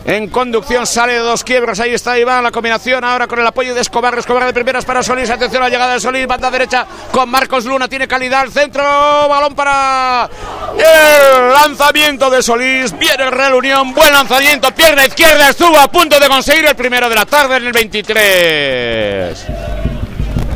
[0.04, 1.80] en conducción sale de dos quiebros.
[1.80, 2.42] Ahí está Iván.
[2.42, 4.16] La combinación ahora con el apoyo de Escobar.
[4.18, 5.30] Escobar de primeras para Solís.
[5.30, 6.26] Atención a la llegada de Solís.
[6.26, 7.88] Banda derecha con Marcos Luna.
[7.88, 8.44] Tiene calidad.
[8.44, 8.82] El centro.
[8.82, 10.28] Balón para
[10.76, 12.96] el lanzamiento de Solís.
[12.98, 13.94] Viene el Real Unión.
[13.94, 14.74] Buen lanzamiento.
[14.74, 15.50] Pierna izquierda.
[15.50, 19.87] Estuvo a punto de conseguir el primero de la tarde en el 23.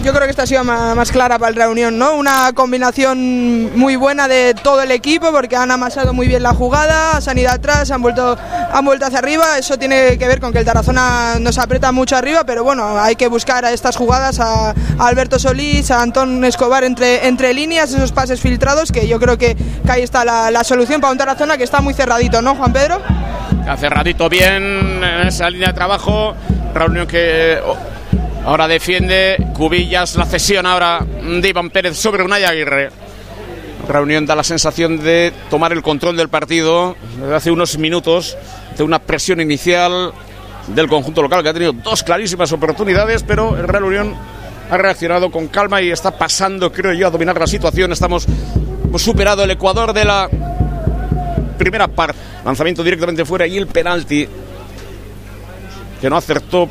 [0.03, 2.15] Yo creo que esta ha sido más, clara para el Reunión, ¿no?
[2.15, 7.21] Una combinación muy buena de todo el equipo porque han amasado muy bien la jugada,
[7.21, 8.37] se han ido atrás, han vuelto,
[8.73, 9.59] han vuelto hacia arriba.
[9.59, 13.15] Eso tiene que ver con que el Tarazona nos aprieta mucho arriba, pero bueno, hay
[13.15, 18.13] que buscar a estas jugadas a, Alberto Solís, a Antón Escobar entre, entre líneas, esos
[18.13, 19.57] pases filtrados, que yo creo que,
[19.89, 23.01] ahí está la, solución para un Tarazona que está muy cerradito, ¿no, Juan Pedro?
[23.69, 26.35] Ha cerradito bien en esa línea de trabajo.
[26.75, 27.61] Reunión que
[28.45, 32.91] Ahora defiende Cubillas, la cesión ahora de Iván Pérez sobre Unai Aguirre.
[33.89, 38.37] Reunión da la sensación de tomar el control del partido desde hace unos minutos,
[38.77, 40.13] de una presión inicial
[40.67, 44.15] del conjunto local que ha tenido dos clarísimas oportunidades, pero el Real Unión
[44.71, 47.93] ha reaccionado con calma y está pasando, creo yo, a dominar la situación.
[47.93, 48.27] Estamos
[48.97, 50.29] superado el Ecuador de la
[51.59, 52.19] primera parte.
[52.45, 54.27] Lanzamiento directamente fuera y el penalti
[56.01, 56.69] que no acertó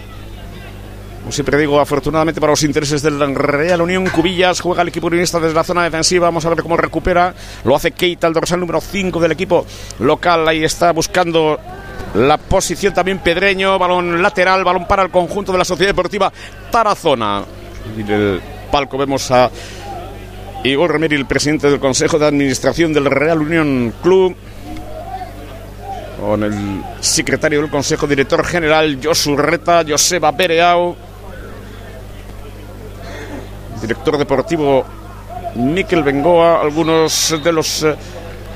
[1.21, 5.39] como siempre digo, afortunadamente para los intereses del Real Unión, Cubillas juega el equipo unionista
[5.39, 6.25] desde la zona defensiva.
[6.25, 7.33] Vamos a ver cómo recupera.
[7.63, 9.65] Lo hace Keita, el dorsal número 5 del equipo
[9.99, 10.47] local.
[10.47, 11.59] Ahí está buscando
[12.15, 13.77] la posición también Pedreño.
[13.77, 16.33] Balón lateral, balón para el conjunto de la Sociedad Deportiva
[16.71, 17.43] Tarazona.
[17.95, 19.51] En el palco vemos a
[20.63, 24.35] Igor Remeri, el presidente del Consejo de Administración del Real Unión Club
[26.19, 30.95] con el secretario del Consejo, director general Josu Reta, Joseba Pereau
[33.81, 34.85] director deportivo
[35.55, 37.95] Miquel Bengoa, algunos de los eh,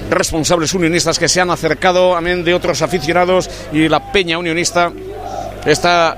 [0.10, 4.92] responsables unionistas que se han acercado, amén de otros aficionados y la peña unionista
[5.66, 6.18] está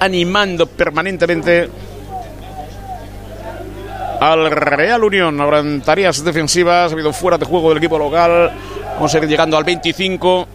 [0.00, 1.68] animando permanentemente
[4.20, 5.40] al Real Unión.
[5.40, 8.50] Ahora en tareas defensivas, ha habido fuera de juego del equipo local.
[8.94, 10.48] Vamos a ir llegando al 25.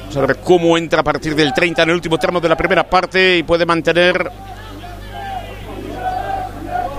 [0.00, 2.56] Vamos a ver cómo entra a partir del 30 en el último tramo de la
[2.56, 4.30] primera parte y puede mantener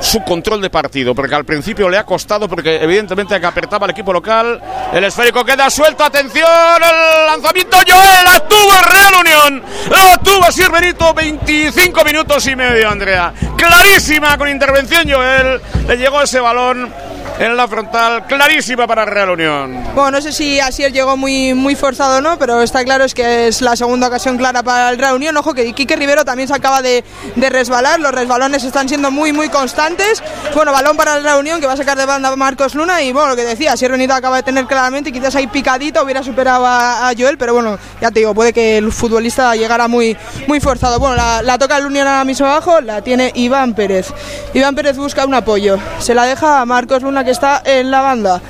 [0.05, 3.91] su control de partido, porque al principio le ha costado, porque evidentemente que apretaba el
[3.91, 4.61] equipo local.
[4.93, 10.71] El esférico queda suelto, atención, el lanzamiento Joel, la tuvo Real Unión, la tuvo Sir
[10.71, 13.33] Benito, 25 minutos y medio, Andrea.
[13.57, 16.93] Clarísima con intervención Joel, le llegó ese balón
[17.39, 19.83] en la frontal, clarísima para Real Unión.
[19.93, 23.13] Bueno, no sé si Asier llegó muy, muy forzado o no, pero está claro es
[23.13, 25.35] que es la segunda ocasión clara para el Real Unión.
[25.35, 27.03] Ojo que Quique Rivero también se acaba de,
[27.35, 30.23] de resbalar, los resbalones están siendo muy, muy constantes.
[30.53, 33.11] Bueno, balón para el Real Unión que va a sacar de banda Marcos Luna y
[33.11, 36.65] bueno, lo que decía, Asier Benito acaba de tener claramente, quizás ahí picadito hubiera superado
[36.65, 40.17] a, Joel, pero bueno, ya te digo, puede que el futbolista llegara muy,
[40.47, 40.99] muy forzado.
[40.99, 44.07] Bueno, la, la toca el Unión ahora mismo abajo, la tiene Iván Pérez.
[44.53, 48.01] Iván Pérez busca un apoyo, se la deja a Marcos Luna que está en la
[48.01, 48.41] banda.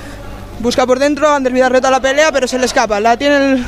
[0.59, 2.99] Busca por dentro, Ander Vidarreta la pelea, pero se le escapa.
[2.99, 3.65] La tiene el,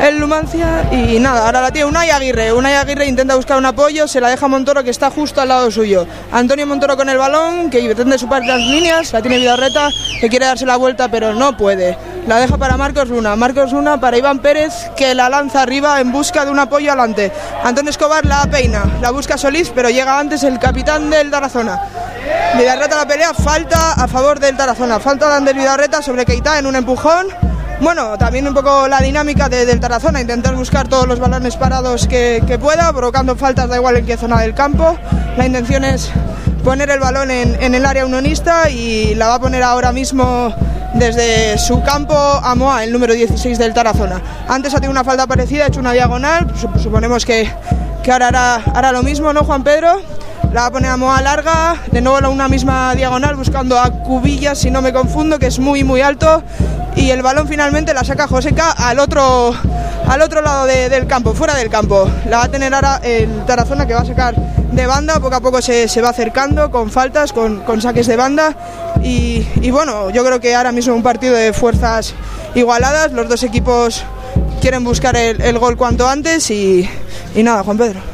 [0.00, 2.52] el Lumancia y nada, ahora la tiene Unai Aguirre.
[2.52, 5.70] Unai Aguirre intenta buscar un apoyo, se la deja Montoro que está justo al lado
[5.70, 6.06] suyo.
[6.32, 10.46] Antonio Montoro con el balón, que pretende superar las líneas, la tiene Vidarreta, que quiere
[10.46, 11.98] darse la vuelta pero no puede.
[12.26, 16.12] La deja para Marcos Luna, Marcos Luna para Iván Pérez que la lanza arriba en
[16.12, 17.32] busca de un apoyo adelante.
[17.62, 21.78] Antonio Escobar la peina, la busca Solís pero llega antes el capitán del Tarazona.
[22.56, 26.66] Vidarreta la pelea, falta a favor del Tarazona, falta de Ander Vidarreta sobre Keita en
[26.66, 27.26] un empujón.
[27.80, 32.58] Bueno, también un poco la dinámica del Tarazona, intentar buscar todos los balones parados que,
[32.60, 34.98] pueda, provocando faltas, da igual en qué zona del campo.
[35.38, 36.10] La intención es
[36.62, 40.54] poner el balón en, el área unionista y la va a poner ahora mismo
[40.92, 44.20] desde su campo a Moa, el número 16 del Tarazona.
[44.46, 47.50] Antes ha tenido una falta parecida, ha hecho una diagonal, suponemos que,
[48.12, 50.02] ahora hará lo mismo, ¿no, Juan Pedro?
[50.52, 54.82] La va a Moa larga, de nuevo una misma diagonal buscando a Cubillas, si no
[54.82, 56.42] me confundo, que es muy muy alto.
[56.96, 59.54] Y el balón finalmente la saca Joseca al otro,
[60.08, 62.10] al otro lado del campo, fuera del campo.
[62.28, 65.40] La va a tener ahora el Tarazona que va a sacar de banda, poco a
[65.40, 68.56] poco se, va acercando con faltas, con, saques de banda.
[69.04, 72.12] Y, bueno, yo creo que ahora mismo un partido de fuerzas
[72.56, 74.02] igualadas, los dos equipos
[74.60, 76.90] quieren buscar el, gol cuanto antes y,
[77.36, 78.09] y nada, Juan Pedro.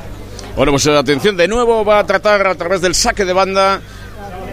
[0.56, 3.78] Bueno, pues atención de nuevo, va a tratar a través del saque de banda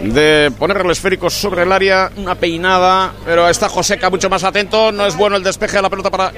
[0.02, 4.92] de poner el esférico sobre el área, una peinada, pero está Joseca mucho más atento,
[4.92, 6.32] no es bueno el despeje de la pelota para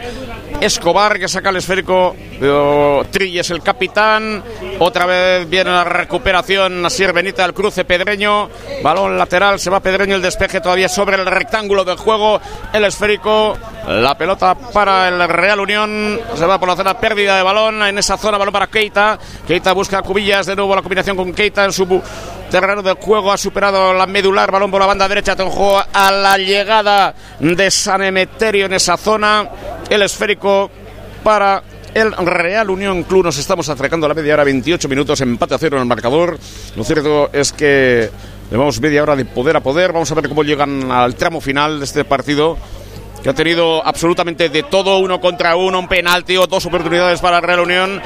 [0.60, 4.42] Escobar que saca el esférico, pero Trill es el capitán,
[4.78, 8.48] otra vez viene la recuperación, Asier Benita el cruce Pedreño,
[8.82, 12.40] balón lateral, se va Pedreño el despeje todavía sobre el rectángulo del juego,
[12.72, 17.42] el esférico, la pelota para el Real Unión, se va por la zona pérdida de
[17.42, 21.34] balón, en esa zona balón para Keita, Keita busca cubillas, de nuevo la combinación con
[21.34, 21.86] Keita en su
[22.50, 27.14] terreno de juego superado la medular, balón por la banda derecha, juego a la llegada
[27.38, 29.48] de San Emeterio en esa zona,
[29.88, 30.68] el esférico
[31.22, 31.62] para
[31.94, 33.22] el Real Unión Club.
[33.22, 36.36] Nos estamos acercando a la media hora, 28 minutos, empate a cero en el marcador.
[36.74, 38.10] Lo cierto es que
[38.50, 39.92] llevamos media hora de poder a poder.
[39.92, 42.58] Vamos a ver cómo llegan al tramo final de este partido
[43.22, 47.38] que ha tenido absolutamente de todo, uno contra uno, un penalti o dos oportunidades para
[47.38, 48.02] el Real Unión,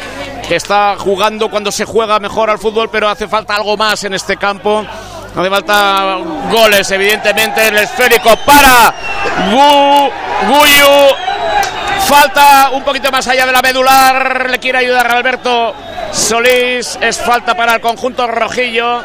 [0.48, 4.14] que está jugando cuando se juega mejor al fútbol, pero hace falta algo más en
[4.14, 4.82] este campo.
[5.36, 6.18] Hace falta
[6.50, 7.68] goles, evidentemente.
[7.68, 8.92] El esférico para
[10.48, 11.14] Guyu.
[12.06, 14.50] Falta un poquito más allá de la medular.
[14.50, 15.74] Le quiere ayudar a Alberto
[16.12, 16.98] Solís.
[17.00, 19.02] Es falta para el conjunto rojillo.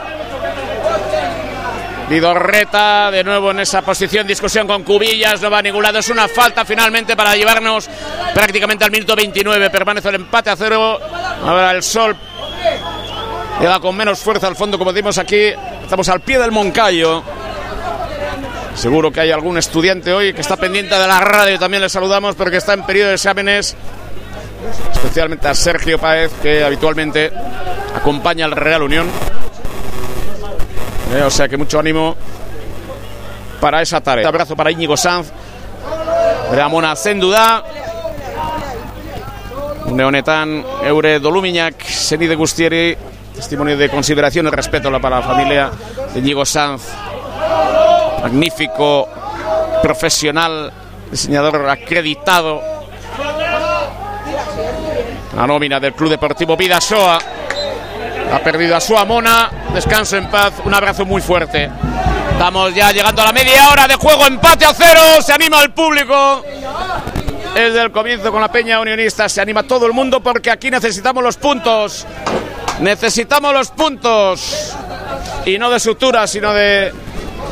[2.09, 6.09] Vidorreta de nuevo en esa posición, discusión con Cubillas, no va a ningún lado, es
[6.09, 7.89] una falta finalmente para llevarnos
[8.31, 10.99] prácticamente al minuto 29, permanece el empate a cero,
[11.43, 12.15] ahora el sol
[13.59, 17.23] llega con menos fuerza al fondo como decimos aquí, estamos al pie del Moncayo,
[18.75, 22.35] seguro que hay algún estudiante hoy que está pendiente de la radio, también le saludamos
[22.35, 23.75] porque está en periodo de exámenes,
[24.93, 27.31] especialmente a Sergio Páez que habitualmente
[27.95, 29.07] acompaña al Real Unión.
[31.13, 32.15] Eh, o sea que mucho ánimo
[33.61, 34.23] para esa tarea.
[34.23, 35.31] Un abrazo para Íñigo Sanz,
[36.51, 37.63] Ramona Zenduda,
[39.91, 42.97] Neonetan Eure Dolumiñac, Seni de Gustieri,
[43.35, 45.71] testimonio de consideración y respeto para la familia
[46.13, 46.83] de Íñigo Sanz,
[48.21, 49.09] magnífico
[49.81, 50.71] profesional,
[51.11, 52.61] diseñador acreditado.
[55.35, 57.19] La nómina del Club Deportivo Vidasoa
[58.33, 59.49] ha perdido a su Amona.
[59.73, 60.53] Descanso en paz.
[60.63, 61.69] Un abrazo muy fuerte.
[62.31, 64.25] Estamos ya llegando a la media hora de juego.
[64.25, 65.01] Empate a cero.
[65.21, 66.43] Se anima el público.
[67.53, 71.23] Desde el comienzo con la Peña Unionista se anima todo el mundo porque aquí necesitamos
[71.23, 72.05] los puntos.
[72.79, 74.75] Necesitamos los puntos.
[75.45, 76.91] Y no de sutura, sino de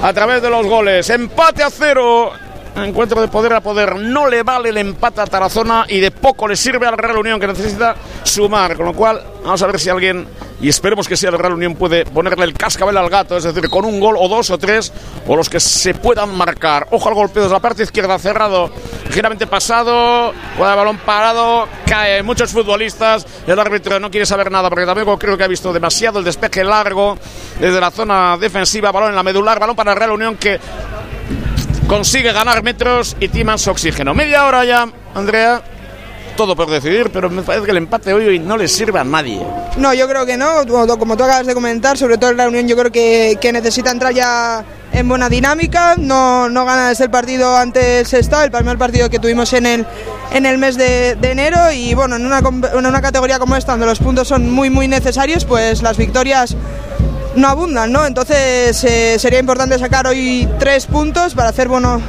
[0.02, 1.10] a través de los goles.
[1.10, 2.32] Empate a cero.
[2.76, 3.96] Encuentro de poder a poder.
[3.96, 7.40] No le vale el empate a Tarazona y de poco le sirve al Real Unión
[7.40, 8.76] que necesita sumar.
[8.76, 10.28] Con lo cual, vamos a ver si alguien,
[10.64, 13.36] y esperemos que sea el Real Unión, puede ponerle el cascabel al gato.
[13.36, 14.94] Es decir, con un gol o dos o tres,
[15.28, 16.88] o los que se puedan marcar.
[16.92, 18.72] Ojo al golpeo desde la parte izquierda, cerrado,
[19.06, 23.28] ligeramente pasado, el balón parado, cae muchos futbolistas.
[23.46, 26.64] El árbitro no quiere saber nada porque tampoco creo que ha visto demasiado el despeje
[26.64, 27.18] largo
[27.60, 28.90] desde la zona defensiva.
[28.94, 30.62] Balón en la medular, balón para el Real Unión que
[31.88, 34.14] consigue ganar metros y timas oxígeno.
[34.14, 35.73] Media hora ya, Andrea.
[36.36, 39.40] Todo por decidir, pero me parece que el empate hoy no le sirve a nadie.
[39.78, 40.66] No, yo creo que no.
[40.66, 43.92] Como, tú acabas de comentar, sobre todo en la Unión, yo creo que, que necesita
[43.92, 45.96] entrar ya en buena dinámica.
[45.98, 49.86] No, no gana desde el partido antes está, el primer partido que tuvimos en el,
[50.32, 51.72] en el mes de, de enero.
[51.72, 54.88] Y bueno, en una, en una categoría como esta, donde los puntos son muy, muy
[54.88, 56.56] necesarios, pues las victorias
[57.36, 58.06] no abundan, ¿no?
[58.06, 62.02] Entonces eh, sería importante sacar hoy tres puntos para hacer bueno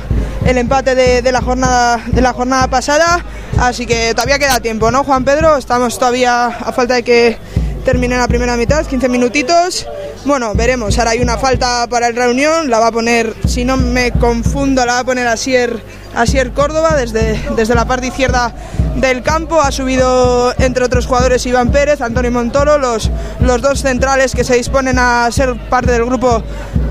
[0.45, 3.25] el empate de, de, la jornada de la jornada pasada.
[3.59, 5.57] Así que todavía queda tiempo, ¿no, Juan Pedro?
[5.57, 7.39] Estamos todavía a falta de que
[7.85, 9.87] termine la primera mitad, 15 minutitos.
[10.25, 10.99] Bueno, veremos.
[10.99, 14.85] Ahora hay una falta para el reunión, la va a poner, si no me confundo,
[14.87, 15.83] la va a poner Asier,
[16.15, 18.55] Asier Córdoba desde, desde la parte izquierda
[18.97, 19.61] del campo.
[19.61, 24.57] Ha subido, entre otros jugadores, Iván Pérez, Antonio Montoro, los, los dos centrales que se
[24.57, 26.43] disponen a ser parte del grupo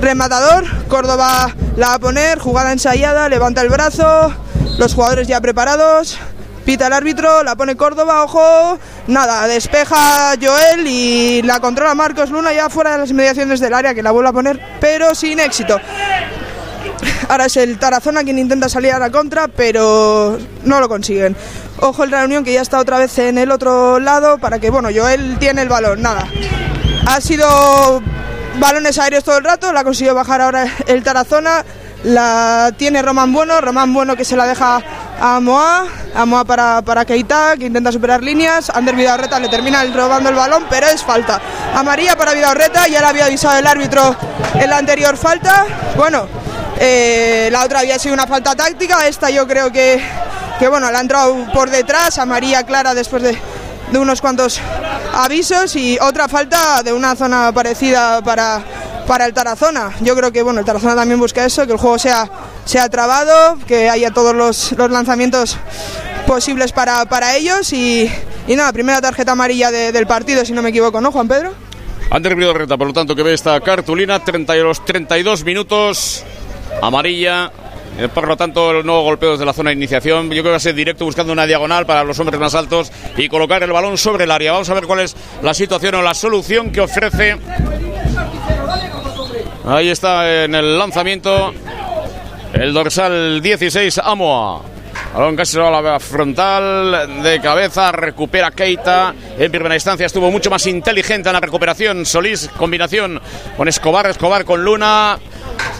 [0.01, 0.65] rematador.
[0.87, 4.33] Córdoba la va a poner, jugada ensayada, levanta el brazo,
[4.77, 6.17] los jugadores ya preparados.
[6.65, 12.53] Pita el árbitro, la pone Córdoba, ojo, nada, despeja Joel y la controla Marcos Luna
[12.53, 15.77] ya fuera de las inmediaciones del área, que la vuelve a poner, pero sin éxito.
[17.29, 21.35] Ahora es el Tarazona quien intenta salir a la contra, pero no lo consiguen.
[21.79, 24.89] Ojo el Reunión que ya está otra vez en el otro lado para que, bueno,
[24.93, 26.27] Joel tiene el balón, nada.
[27.07, 28.01] Ha sido
[28.59, 31.65] balones aéreos todo el rato, la ha conseguido bajar ahora el Tarazona,
[32.03, 34.81] la tiene Román Bueno, Román Bueno que se la deja
[35.19, 35.85] a Moa,
[36.15, 40.35] a Moa para, para Keita, que intenta superar líneas, Ander Vidal-Reta le termina robando el
[40.35, 41.41] balón, pero es falta.
[41.73, 44.15] Amarilla para Vidal-Reta, ya le había avisado el árbitro
[44.55, 46.27] en la anterior falta, bueno,
[46.79, 50.01] eh, la otra había sido una falta táctica, esta yo creo que,
[50.59, 53.37] que bueno, la ha entrado por detrás, amarilla clara después de,
[53.91, 54.59] de unos cuantos
[55.13, 58.63] avisos y otra falta de una zona parecida para,
[59.07, 59.93] para el Tarazona.
[60.01, 62.29] Yo creo que bueno, el Tarazona también busca eso, que el juego sea,
[62.65, 65.57] sea trabado, que haya todos los, los lanzamientos
[66.25, 68.09] posibles para, para ellos y,
[68.47, 71.53] y, nada, primera tarjeta amarilla de, del partido, si no me equivoco, ¿no, Juan Pedro?
[72.09, 76.23] Ander Reta, por lo tanto, que ve esta cartulina, 30 los 32 minutos,
[76.87, 77.51] amarilla.
[77.97, 80.25] Eh, Por lo tanto, el nuevo golpeo desde la zona de iniciación.
[80.25, 82.91] Yo creo que va a ser directo buscando una diagonal para los hombres más altos
[83.17, 84.51] y colocar el balón sobre el área.
[84.53, 87.37] Vamos a ver cuál es la situación o la solución que ofrece.
[89.65, 91.53] Ahí está en el lanzamiento
[92.53, 94.72] el dorsal 16 Amoa.
[95.13, 99.13] Balón casi a la frontal de cabeza, recupera Keita.
[99.37, 102.03] En primera instancia estuvo mucho más inteligente en la recuperación.
[102.03, 103.21] Solís, combinación
[103.55, 105.19] con Escobar, Escobar con Luna.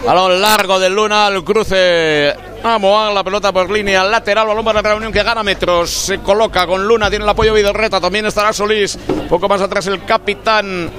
[0.06, 2.32] Balón largo de Luna, al cruce
[2.62, 2.78] a
[3.12, 6.86] la pelota por línea lateral, balón para la reunión que gana metros, se coloca con
[6.86, 10.90] Luna, tiene el apoyo Vidorreta, también estará Solís, poco más atrás el capitán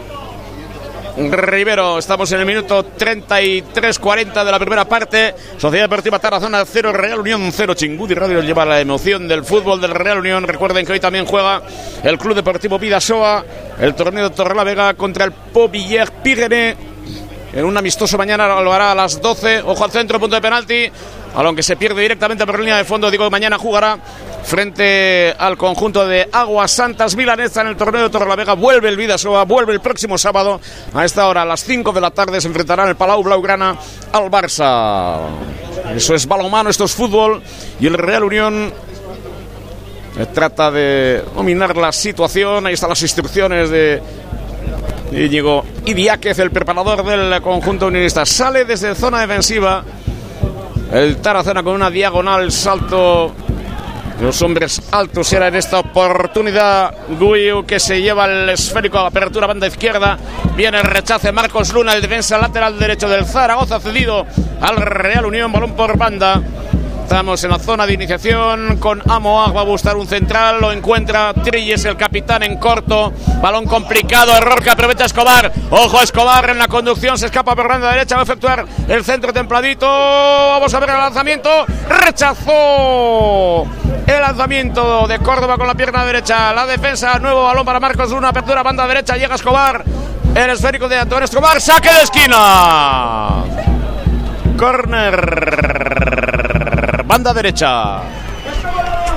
[1.18, 1.97] Rivero.
[1.97, 5.34] Estamos en el minuto 33-40 de la primera parte.
[5.57, 7.74] Sociedad Deportiva Tarazona 0, Real Unión 0.
[7.74, 10.43] Chingudi Radio lleva la emoción del fútbol del Real Unión.
[10.43, 11.61] Recuerden que hoy también juega
[12.03, 13.45] el Club Deportivo Vidasoa,
[13.80, 16.76] el torneo de Torrelavega contra el Pobiller Pirene.
[17.53, 19.61] En un amistoso mañana lo hará a las 12.
[19.61, 20.91] Ojo al centro, punto de penalti.
[21.36, 23.11] Balón que se pierde directamente por línea de fondo.
[23.11, 23.99] Digo, mañana jugará
[24.43, 28.53] frente al conjunto de Aguas Santas Milanesa en el torneo de Torrelavega.
[28.53, 30.61] Vuelve el Vidasoa, vuelve el próximo sábado.
[30.93, 33.77] A esta hora, a las 5 de la tarde, se enfrentará en el Palau Blaugrana
[34.13, 35.19] al Barça.
[35.93, 37.41] Eso es balonmano, esto es fútbol.
[37.81, 38.73] Y el Real Unión
[40.33, 42.65] trata de dominar la situación.
[42.65, 44.01] Ahí están las instrucciones de
[45.11, 48.25] Íñigo Idiáquez, el preparador del conjunto unionista.
[48.25, 49.83] Sale desde zona defensiva.
[50.91, 53.33] El Tarazona con una diagonal salto.
[54.21, 56.93] Los hombres altos era en esta oportunidad.
[57.19, 60.17] Guiu que se lleva el esférico a apertura banda izquierda.
[60.55, 64.25] Viene el rechace Marcos Luna, el defensa lateral derecho del Zaragoza cedido
[64.61, 65.51] al Real Unión.
[65.51, 66.41] Balón por banda.
[67.06, 69.56] Estamos en la zona de iniciación con Amoag.
[69.56, 70.60] Va a buscar un central.
[70.60, 73.14] Lo encuentra Trilles, el capitán en corto.
[73.43, 74.36] Balón complicado.
[74.36, 75.51] Error que aprovecha Escobar.
[75.70, 77.16] Ojo Escobar en la conducción.
[77.20, 78.16] Se escapa por banda derecha.
[78.16, 79.86] Va a efectuar el centro templadito.
[79.86, 81.68] Vamos a ver el lanzamiento.
[81.88, 83.68] Rechazó
[84.08, 86.53] el lanzamiento de Córdoba con la pierna derecha.
[86.53, 87.20] La defensa.
[87.20, 88.12] Nuevo balón para Marcos.
[88.14, 89.16] Una apertura banda derecha.
[89.16, 89.86] Llega Escobar.
[90.34, 91.62] El esférico de Antonio Escobar.
[91.62, 93.43] Saque de esquina.
[94.58, 96.34] Corner.
[97.16, 98.01] Banda derecha.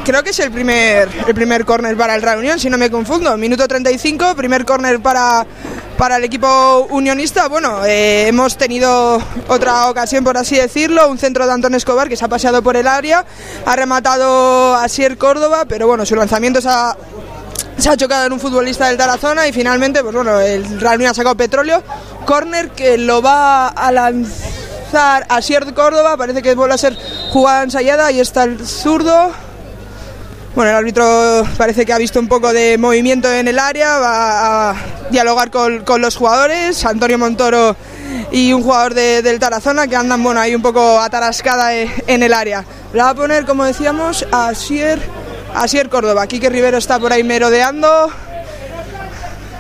[0.05, 3.36] Creo que es el primer, el primer córner para el Reunión, si no me confundo.
[3.36, 5.44] Minuto 35, primer córner para,
[5.96, 7.49] para el equipo unionista.
[7.49, 12.14] Bueno, eh, hemos tenido otra ocasión, por así decirlo, un centro de Antón Escobar que
[12.14, 13.24] se ha paseado por el área,
[13.66, 16.96] ha rematado a Sier Córdoba, pero bueno, su lanzamiento se ha,
[17.78, 21.11] se ha chocado en un futbolista del Tarazona y finalmente, pues bueno, el Real Unión
[21.11, 21.82] ha sacado petróleo.
[22.24, 26.97] Córner que lo va a lanzar a Sier Córdoba, parece que vuelve a ser
[27.30, 29.30] jugada ensayada, ahí está el zurdo.
[30.55, 34.70] Bueno, el árbitro parece que ha visto un poco de movimiento en el área, va
[34.70, 34.74] a
[35.11, 37.76] dialogar con, con los jugadores, Antonio Montoro
[38.32, 42.22] y un jugador de- del Tarazona que andan bueno ahí un poco atarascada eh, en
[42.22, 42.64] el área.
[42.93, 44.99] La va a poner, como decíamos, a Sier,
[45.55, 46.26] a Sier Córdoba.
[46.26, 48.11] Quique Rivero está por ahí merodeando.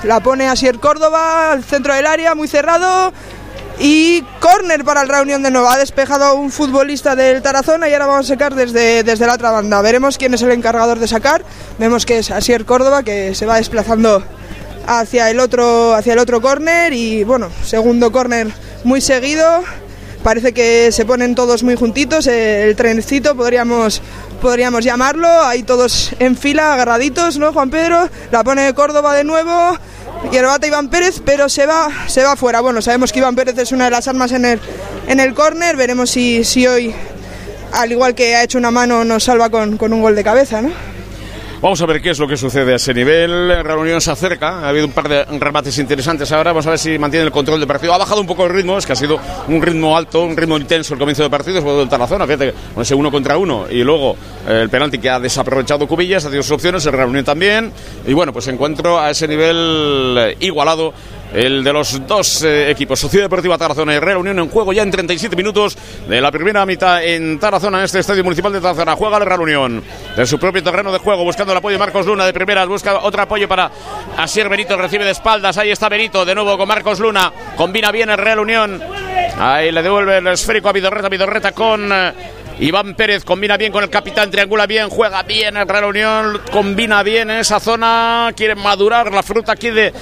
[0.04, 3.12] La pone a Sier Córdoba, al centro del área, muy cerrado.
[3.80, 5.68] Y córner para el Reunión de nuevo.
[5.68, 9.52] Ha despejado un futbolista del Tarazona y ahora vamos a sacar desde, desde la otra
[9.52, 9.80] banda.
[9.82, 11.44] Veremos quién es el encargador de sacar.
[11.78, 14.22] Vemos que es Asier Córdoba que se va desplazando
[14.86, 16.92] hacia el otro, hacia el otro córner.
[16.92, 18.48] Y bueno, segundo córner
[18.82, 19.62] muy seguido.
[20.24, 22.26] Parece que se ponen todos muy juntitos.
[22.26, 24.02] El trencito podríamos,
[24.42, 25.28] podríamos llamarlo.
[25.28, 28.08] Ahí todos en fila, agarraditos, ¿no, Juan Pedro?
[28.32, 29.78] La pone Córdoba de nuevo.
[30.22, 32.60] Bate Iván Pérez, pero se va, se va fuera.
[32.60, 34.60] Bueno, sabemos que Iván Pérez es una de las armas en el,
[35.06, 35.76] en el córner.
[35.76, 36.94] Veremos si, si hoy,
[37.72, 40.60] al igual que ha hecho una mano, nos salva con, con un gol de cabeza,
[40.62, 40.70] ¿no?
[41.60, 43.48] Vamos a ver qué es lo que sucede a ese nivel.
[43.48, 44.60] La reunión se acerca.
[44.60, 46.52] Ha habido un par de remates interesantes ahora.
[46.52, 47.92] Vamos a ver si mantiene el control del partido.
[47.92, 48.78] Ha bajado un poco el ritmo.
[48.78, 51.60] Es que ha sido un ritmo alto, un ritmo intenso el comienzo del partido.
[51.60, 52.26] Sobre todo el Tarazona.
[52.26, 53.66] Fíjate, con ese uno contra uno.
[53.68, 56.24] Y luego eh, el penalti que ha desaprovechado Cubillas.
[56.24, 56.86] Ha tenido sus opciones.
[56.86, 57.72] El reunión también.
[58.06, 60.94] Y bueno, pues encuentro a ese nivel eh, igualado.
[61.32, 64.82] El de los dos eh, equipos, Sociedad Deportiva Tarazona y Real Unión en juego ya
[64.82, 65.76] en 37 minutos
[66.08, 68.96] de la primera mitad en Tarazona, en este estadio municipal de Tarazona.
[68.96, 69.84] Juega el Real Unión
[70.16, 73.00] de su propio terreno de juego, buscando el apoyo de Marcos Luna de primeras, busca
[73.00, 73.70] otro apoyo para
[74.16, 75.58] Asier Benito, recibe de espaldas.
[75.58, 77.30] Ahí está Benito, de nuevo con Marcos Luna.
[77.56, 78.82] Combina bien el Real Unión.
[79.38, 81.92] Ahí le devuelve el esférico a Vidorreta, Vidorreta con.
[81.92, 82.12] eh,
[82.60, 87.04] Iván Pérez combina bien con el capitán, triangula bien, juega bien el Real Unión, combina
[87.04, 89.92] bien en esa zona, quiere madurar la fruta aquí de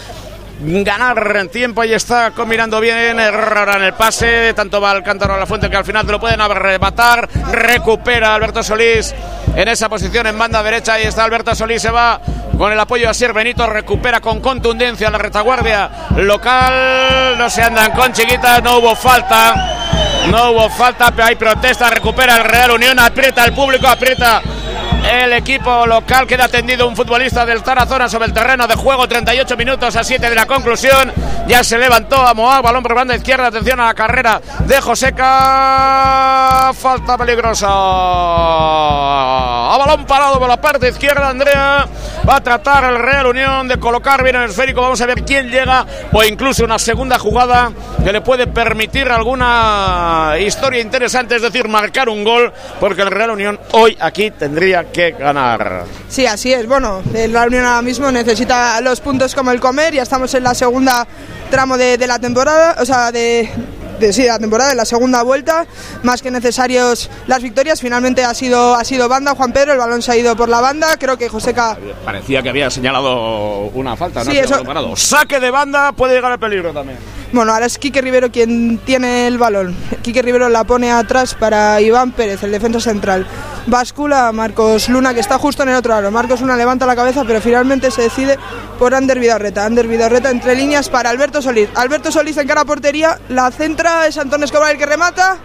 [0.61, 1.81] ganar en tiempo.
[1.81, 3.19] Ahí está combinando bien.
[3.21, 4.53] Error en el pase.
[4.55, 7.29] Tanto va Alcántaro a la fuente que al final te lo pueden arrebatar.
[7.53, 9.15] Recupera Alberto Solís
[9.55, 10.95] en esa posición en banda derecha.
[10.95, 11.83] Ahí está Alberto Solís.
[11.83, 12.21] Se va
[12.57, 13.67] con el apoyo a Sier Benito.
[13.67, 17.37] Recupera con contundencia la retaguardia local.
[17.39, 18.63] No se andan con chiquitas.
[18.63, 19.73] No hubo falta.
[20.31, 21.91] No hubo falta, pero hay protesta.
[21.91, 22.99] Recupera el Real Unión.
[22.99, 23.87] Aprieta el público.
[23.87, 24.43] Aprieta
[25.11, 26.27] el equipo local.
[26.27, 29.07] Queda atendido un futbolista del Tarazona sobre el terreno de juego.
[29.07, 31.13] 38 minutos a 7 de la conclusión.
[31.47, 32.65] Ya se levantó a Moab.
[32.65, 33.47] Balón por banda izquierda.
[33.47, 36.73] Atención a la carrera de Joseca.
[36.75, 37.69] Falta peligrosa.
[39.69, 41.29] A balón parado por la parte izquierda.
[41.29, 41.87] Andrea
[42.29, 44.81] va a tratar el Real Unión de colocar bien el esférico.
[44.81, 45.87] Vamos a ver quién llega.
[46.13, 47.71] O incluso una segunda jugada
[48.03, 51.37] que le puede permitir alguna historia interesante.
[51.37, 52.53] Es decir, marcar un gol.
[52.81, 55.85] Porque el Real Unión hoy aquí tendría que ganar.
[56.09, 56.67] Sí, así es.
[56.67, 59.95] Bueno, el Real Unión ahora mismo necesita los puntos como el comer.
[59.95, 61.07] Ya estamos en la segunda
[61.51, 63.49] tramo de, de la temporada, o sea, de,
[64.01, 65.65] de, sí, la temporada, de la segunda vuelta,
[66.03, 67.81] más que necesarios las victorias.
[67.81, 70.61] Finalmente ha sido, ha sido banda, Juan Pedro, el balón se ha ido por la
[70.61, 70.97] banda.
[70.99, 71.77] Creo que Joseca.
[72.05, 74.31] Parecía que había señalado una falta, ¿no?
[74.31, 74.97] Sí, eso- Parado.
[74.97, 76.99] Saque de banda puede llegar al peligro también.
[77.33, 79.77] Bueno, ahora es Quique Rivero quien tiene el balón.
[80.03, 83.27] Quique Rivero la pone atrás para Iván Pérez, el defensa central.
[83.67, 86.09] Bascula a Marcos Luna, que está justo en el otro lado.
[86.13, 88.39] Marcos Luna levanta la cabeza, pero finalmente se decide
[88.79, 89.65] por Ander Vidarreta.
[89.65, 91.69] Ander Vidarreta entre líneas para Alberto Solís.
[91.75, 95.39] Alberto Solís en cara a portería, la centra es Antón Escobar el que remata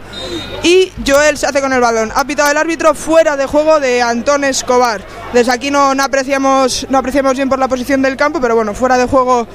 [0.63, 2.11] y Joel se hace con el balón.
[2.13, 5.01] Ha pitado el árbitro fuera de juego de Antón Escobar.
[5.33, 8.75] Desde aquí no, no apreciamos, no apreciamos bien por la posición del campo, pero bueno,
[8.75, 9.47] fuera de juego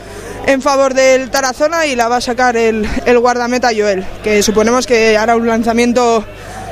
[0.47, 4.86] en favor del Tarazona y la va a sacar el, el guardameta Joel, que suponemos
[4.86, 6.24] que hará un lanzamiento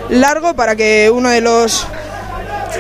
[0.09, 1.87] largo para que uno de los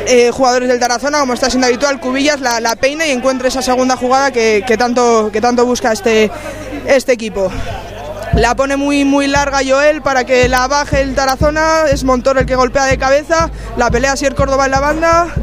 [0.07, 3.61] eh, jugadores del Tarazona, como está siendo habitual, Cubillas, la, la peine y encuentre esa
[3.61, 6.30] segunda jugada que, que tanto, que tanto busca este,
[6.86, 7.51] este equipo.
[8.34, 12.47] La pone muy muy larga Joel para que la baje el Tarazona, es Montoro el
[12.47, 15.34] que golpea de cabeza, la pelea Sier Córdoba en la banda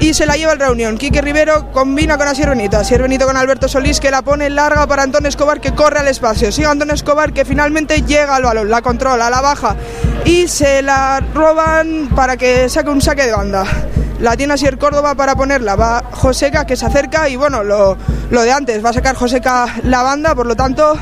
[0.00, 0.96] y se la lleva el reunión.
[0.96, 2.78] Quique Rivero combina con Asier Benito.
[2.78, 6.08] Asier Benito con Alberto Solís que la pone larga para Antón Escobar que corre al
[6.08, 6.52] espacio.
[6.52, 9.76] Sigue Antón Escobar que finalmente llega al balón, la controla, la baja
[10.24, 13.64] y se la roban para que saque un saque de banda.
[14.20, 15.76] La tiene Asier Córdoba para ponerla.
[15.76, 17.96] Va Joseca que se acerca y bueno, lo,
[18.30, 20.98] lo de antes, va a sacar Joseca la banda, por lo tanto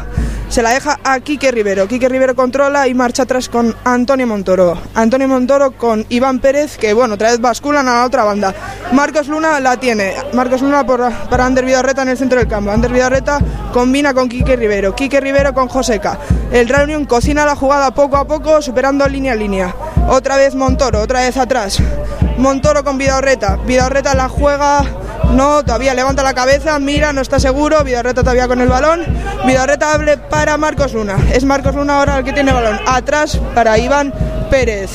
[0.49, 1.87] se la deja a Quique Rivero.
[1.89, 4.79] Quique Rivero controla y marcha atrás con Antonio Montoro.
[4.95, 8.55] Antonio Montoro con Iván Pérez, que bueno, otra vez basculan a la otra banda.
[8.93, 10.15] Marcos Luna la tiene.
[10.33, 12.71] Marcos Luna por- para Ander Vidarreta en el centro del campo.
[12.71, 13.39] Ander Vidarreta
[13.73, 14.95] combina con Quique Rivero.
[14.95, 16.19] Quique Rivero con Joseca.
[16.53, 19.75] El Real Unión cocina la jugada poco a poco, superando línea a línea.
[20.09, 21.79] Otra vez Montoro, otra vez atrás.
[22.39, 23.57] Montoro con Vidaurreta.
[23.67, 24.85] Vidaurreta la juega.
[25.33, 27.83] No, todavía levanta la cabeza, mira, no está seguro.
[27.85, 29.05] Vidaurreta todavía con el balón.
[29.45, 31.17] Vidaurreta abre para Marcos Luna.
[31.33, 32.79] Es Marcos Luna ahora el que tiene balón.
[32.87, 34.15] Atrás para Iván
[34.51, 34.93] Pérez.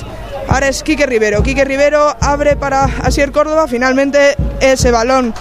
[0.47, 1.43] Ahora es Quique Rivero.
[1.43, 3.67] Quique Rivero abre para Asier Córdoba.
[3.67, 5.33] Finalmente ese balón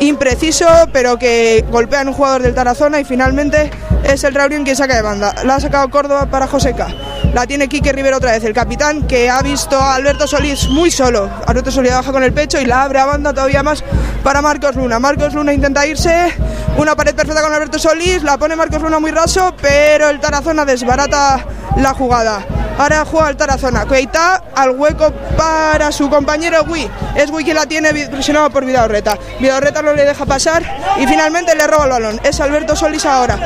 [0.00, 3.70] impreciso, pero que golpea en un jugador del Tarazona y finalmente
[4.04, 5.34] es el Reunión quien saca de banda.
[5.44, 6.88] La ha sacado Córdoba para Joseca.
[7.34, 10.90] La tiene Quique Rivero otra vez, el capitán que ha visto a Alberto Solís muy
[10.90, 11.30] solo.
[11.46, 13.84] Alberto Solís baja con el pecho y la abre a banda todavía más
[14.24, 14.98] para Marcos Luna.
[14.98, 16.32] Marcos Luna intenta irse,
[16.76, 20.64] una pared perfecta con Alberto Solís, la pone Marcos Luna muy raso, pero el Tarazona
[20.64, 21.44] desbarata
[21.76, 22.44] la jugada.
[22.78, 23.86] Ahora juega el Tarazona.
[23.86, 26.88] Keita al hueco para su compañero Gui.
[27.16, 29.18] Es Gui quien la tiene presionado por Vidaurreta.
[29.40, 30.62] Vidaurreta no le deja pasar
[30.96, 32.20] y finalmente le roba el balón.
[32.22, 33.36] Es Alberto Solís ahora.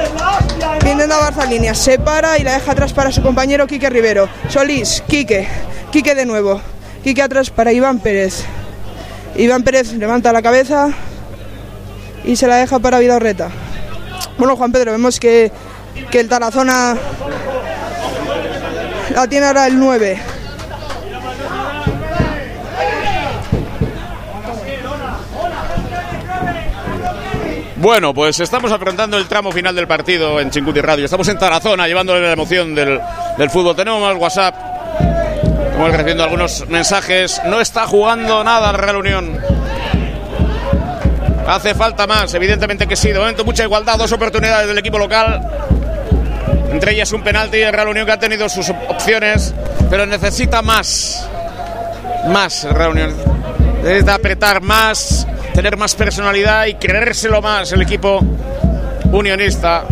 [0.86, 1.78] Intenta avanzar líneas.
[1.78, 4.28] Se para y la deja atrás para su compañero Quique Rivero.
[4.50, 5.48] Solís, Quique.
[5.90, 6.60] Quique de nuevo.
[7.02, 8.44] Quique atrás para Iván Pérez.
[9.34, 10.90] Iván Pérez levanta la cabeza
[12.22, 13.48] y se la deja para Vidaurreta.
[14.36, 15.50] Bueno, Juan Pedro, vemos que,
[16.10, 16.98] que el Tarazona
[19.14, 20.20] la tiene ahora el 9.
[27.82, 31.04] Bueno, pues estamos afrontando el tramo final del partido en Chinguti Radio.
[31.04, 33.00] Estamos en Tarazona llevándole la emoción del,
[33.36, 33.74] del fútbol.
[33.74, 34.54] Tenemos más WhatsApp.
[35.64, 37.42] Estamos recibiendo algunos mensajes.
[37.44, 39.36] No está jugando nada el Real Unión.
[41.44, 43.08] Hace falta más, evidentemente que sí.
[43.10, 45.40] De momento mucha igualdad, dos oportunidades del equipo local.
[46.70, 49.52] Entre ellas un penalti y el Real Unión que ha tenido sus opciones,
[49.90, 51.28] pero necesita más.
[52.28, 53.16] Más el Real Unión.
[53.82, 58.20] Necesita apretar más, tener más personalidad y creérselo más el equipo
[59.12, 59.84] unionista.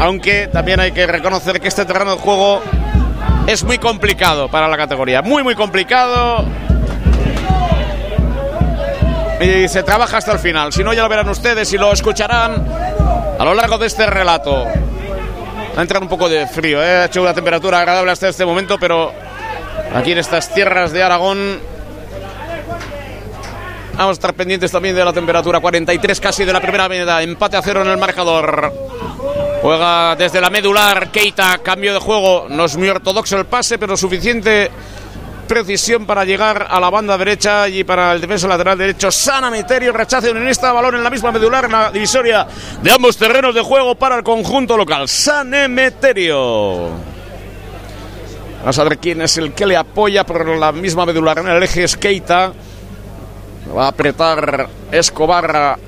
[0.00, 2.62] Aunque también hay que reconocer que este terreno de juego
[3.46, 5.22] es muy complicado para la categoría.
[5.22, 6.44] Muy, muy complicado.
[9.40, 10.72] Y se trabaja hasta el final.
[10.72, 12.64] Si no, ya lo verán ustedes y lo escucharán
[13.38, 14.64] a lo largo de este relato.
[15.76, 16.98] Ha entrado un poco de frío, ¿eh?
[16.98, 19.12] ha hecho una temperatura agradable hasta este momento, pero
[19.94, 21.58] aquí en estas tierras de Aragón
[23.96, 25.60] vamos a estar pendientes también de la temperatura.
[25.60, 28.72] 43 casi de la primera media, empate a cero en el marcador.
[29.62, 32.46] Juega desde la medular Keita, cambio de juego.
[32.48, 34.70] No es muy ortodoxo el pase, pero suficiente
[35.46, 39.10] precisión para llegar a la banda derecha y para el defensa lateral derecho.
[39.10, 42.46] Sana Meterio rechaza unionista, balón en la misma medular, en la divisoria
[42.82, 45.08] de ambos terrenos de juego para el conjunto local.
[45.08, 46.88] San Meterio.
[48.60, 51.62] Vamos a ver quién es el que le apoya por la misma medular en el
[51.62, 52.52] eje Esqueita.
[53.74, 55.78] Va a apretar Escobar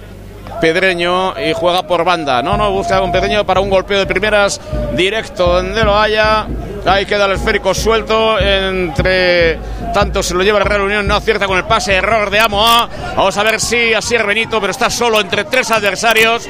[0.61, 2.43] Pedreño y juega por banda.
[2.43, 4.61] No, no, busca con Pedreño para un golpeo de primeras
[4.95, 6.47] directo donde lo haya.
[6.87, 8.39] Ahí queda el esférico suelto.
[8.39, 9.59] Entre
[9.93, 11.07] tanto se lo lleva el Real Unión.
[11.07, 11.95] No acierta con el pase.
[11.95, 12.89] Error de Amoa.
[13.17, 16.49] Vamos a ver si así es Benito, pero está solo entre tres adversarios.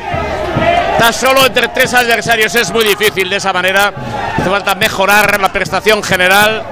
[0.92, 2.54] Está solo entre tres adversarios.
[2.54, 3.92] Es muy difícil de esa manera.
[4.38, 6.64] Hace falta mejorar la prestación general.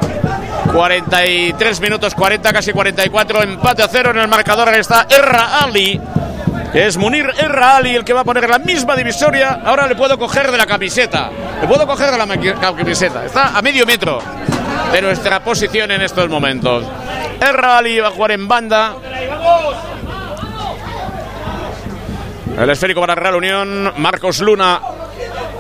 [0.70, 3.42] 43 minutos 40, casi 44.
[3.42, 4.72] Empate a cero en el marcador.
[4.74, 6.00] Está Erra Ali
[6.74, 9.60] es Munir Erraali el que va a poner la misma divisoria.
[9.64, 11.30] Ahora le puedo coger de la camiseta.
[11.60, 12.26] Le puedo coger de la
[12.60, 13.26] camiseta.
[13.26, 14.20] Está a medio metro
[14.90, 16.84] de nuestra posición en estos momentos.
[17.40, 18.94] Erraali va a jugar en banda.
[22.58, 23.92] El esférico para Real Unión.
[23.98, 24.80] Marcos Luna,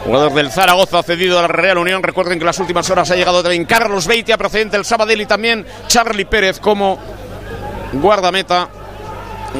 [0.04, 2.02] jugador del Zaragoza, cedido a la Real Unión.
[2.02, 5.26] Recuerden que en las últimas horas ha llegado también Carlos Beitia, procedente del Sabadell, y
[5.26, 6.98] también Charlie Pérez como
[7.92, 8.68] guardameta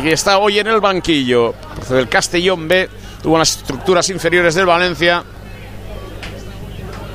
[0.02, 1.54] y está hoy en el banquillo.
[1.90, 2.88] El Castellón B
[3.22, 5.22] tuvo las estructuras inferiores del Valencia.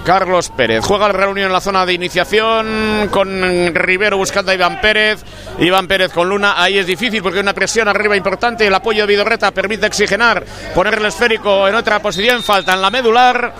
[0.08, 0.86] Carlos Pérez.
[0.86, 5.22] Juega el Real en la zona de iniciación con Rivero buscando a Iván Pérez.
[5.60, 6.54] Iván Pérez con Luna.
[6.56, 8.66] Ahí es difícil porque hay una presión arriba importante.
[8.66, 10.46] El apoyo de Vidorreta permite oxigenar.
[10.74, 12.42] Poner el esférico en otra posición.
[12.42, 13.54] Falta en la medular.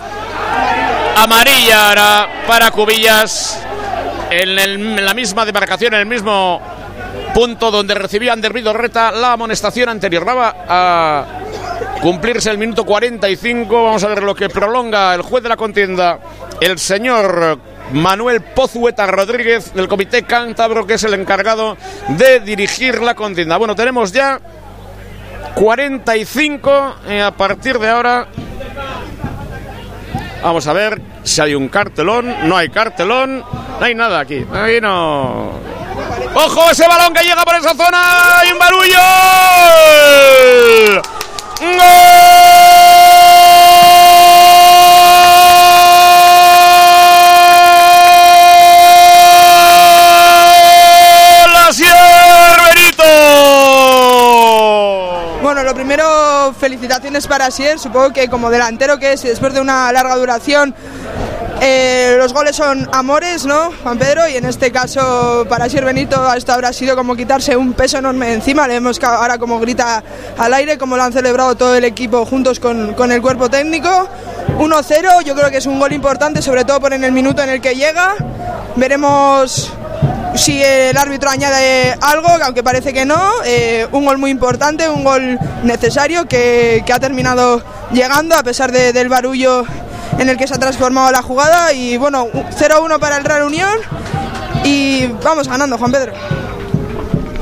[1.18, 3.62] Amarilla para Cubillas.
[4.30, 6.62] En, la misma demarcación, en el mismo
[7.34, 10.24] punto donde recibía Ander Vidorreta la amonestación anterior.
[10.26, 11.26] A
[12.00, 13.84] cumplirse el minuto 45.
[13.84, 16.18] Vamos a ver lo que prolonga el juez de la contienda,
[16.60, 17.58] el señor
[17.92, 21.76] Manuel Pozueta Rodríguez del Comité Cántabro, que es el encargado
[22.08, 23.56] de dirigir la contienda.
[23.56, 24.40] Bueno, tenemos ya
[25.54, 28.28] 45 eh, a partir de ahora.
[30.42, 32.48] Vamos a ver si hay un cartelón.
[32.48, 33.38] No hay cartelón.
[33.40, 34.46] No hay nada aquí.
[34.52, 35.52] Ahí no.
[36.34, 38.42] ¡Ojo ese balón que llega por esa zona!
[38.46, 38.98] ¡Y un barullo!
[55.42, 57.80] Bueno, lo primero, felicitaciones para Sier.
[57.80, 60.74] Supongo que como delantero que es, después de una larga duración,
[61.60, 64.28] eh, los goles son amores, ¿no, Juan Pedro?
[64.28, 68.32] Y en este caso, para Sir Benito, esto habrá sido como quitarse un peso enorme
[68.32, 68.68] encima.
[68.68, 70.02] Le vemos ahora como grita
[70.36, 74.08] al aire, como lo han celebrado todo el equipo juntos con, con el cuerpo técnico.
[74.58, 77.50] 1-0, yo creo que es un gol importante, sobre todo por en el minuto en
[77.50, 78.14] el que llega.
[78.76, 79.72] Veremos
[80.34, 85.02] si el árbitro añade algo, aunque parece que no, eh, un gol muy importante, un
[85.02, 89.64] gol necesario que, ha terminado llegando a pesar de, del barullo
[90.18, 93.78] en el que se ha transformado la jugada y bueno, 0-1 para el Real Unión
[94.64, 96.12] y vamos ganando, Juan Pedro.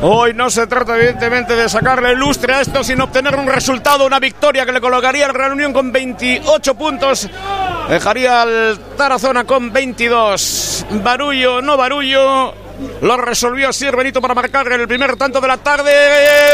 [0.02, 4.20] Hoy no se trata evidentemente de sacarle lustre a esto, sino obtener un resultado, una
[4.20, 7.28] victoria que le colocaría al Real Unión con 28 puntos.
[7.88, 10.86] Dejaría al Tarazona con 22.
[11.02, 12.65] Barullo, no barullo.
[13.00, 15.92] Lo resolvió Sir Benito para marcar el primer tanto de la tarde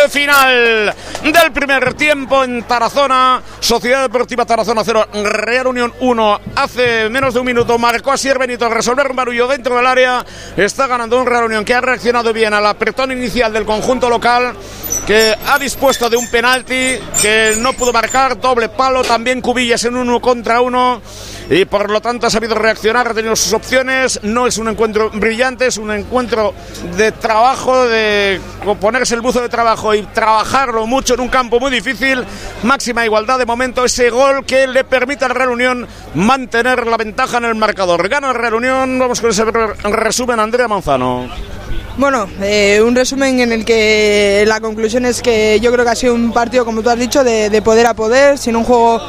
[0.08, 3.42] final del primer tiempo en Tarazona.
[3.60, 6.40] Sociedad Deportiva Tarazona 0, Real Unión 1.
[6.56, 9.86] Hace menos de un minuto marcó a Sir Benito al resolver un barullo dentro del
[9.86, 10.24] área.
[10.56, 14.54] Está ganando un Real Unión que ha reaccionado bien al apretón inicial del conjunto local
[15.06, 19.96] que ha dispuesto de un penalti que no pudo marcar, doble palo, también Cubillas en
[19.96, 21.02] uno contra uno
[21.50, 25.10] y por lo tanto ha sabido reaccionar, ha tenido sus opciones, no es un encuentro
[25.10, 26.11] brillante, es un encuentro
[26.96, 28.38] de trabajo, de
[28.80, 32.24] ponerse el buzo de trabajo y trabajarlo mucho en un campo muy difícil,
[32.62, 37.38] máxima igualdad de momento, ese gol que le permite al Real Unión mantener la ventaja
[37.38, 38.08] en el marcador.
[38.08, 41.28] Gana el Real Unión, vamos con ese resumen, Andrea Manzano.
[41.96, 45.96] Bueno, eh, un resumen en el que la conclusión es que yo creo que ha
[45.96, 49.00] sido un partido, como tú has dicho, de poder a poder, sin un juego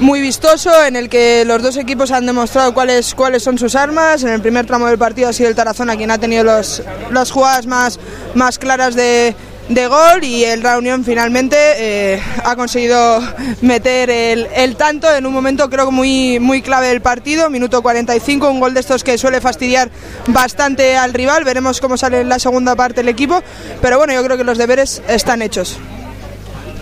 [0.00, 4.22] muy vistoso en el que los dos equipos han demostrado cuáles, cuáles son sus armas.
[4.22, 7.30] En el primer tramo del partido ha sido el Tarazona quien ha tenido los, las
[7.30, 7.98] jugadas más,
[8.34, 9.34] más claras de,
[9.68, 13.20] de gol y el Reunión finalmente eh, ha conseguido
[13.60, 18.50] meter el, el, tanto en un momento creo muy, muy clave del partido, minuto 45,
[18.50, 19.90] un gol de estos que suele fastidiar
[20.28, 23.42] bastante al rival, veremos cómo sale en la segunda parte el equipo,
[23.82, 25.78] pero bueno, yo creo que los deberes están hechos.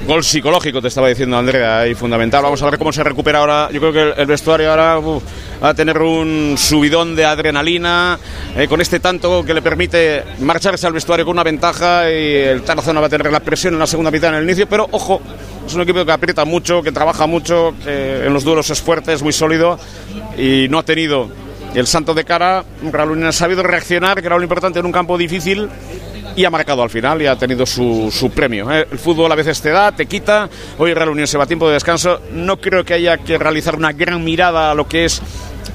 [0.07, 2.41] Gol psicológico, te estaba diciendo Andrea, y fundamental.
[2.41, 3.69] Vamos a ver cómo se recupera ahora.
[3.73, 8.17] Yo creo que el, vestuario ahora va a tener un subidón de adrenalina
[8.57, 12.63] eh, con este tanto que le permite marcharse al vestuario con una ventaja y el
[12.63, 15.21] Tarazona va a tener la presión en la segunda mitad en el inicio, pero ojo,
[15.67, 19.13] es un equipo que aprieta mucho, que trabaja mucho, que en los duelos es fuerte,
[19.13, 19.77] es muy sólido
[20.39, 21.29] y no ha tenido
[21.75, 22.65] el santo de cara.
[22.81, 25.69] Unión ha sabido reaccionar, que era lo importante en un campo difícil
[26.37, 28.71] y ha marcado al final y ha tenido su, su premio.
[28.71, 28.87] ¿eh?
[28.91, 30.49] El fútbol a veces te da, te quita.
[30.79, 32.21] Hoy Real Unión se va a tiempo de descanso.
[32.33, 35.23] No creo que haya que realizar una gran mirada a lo que es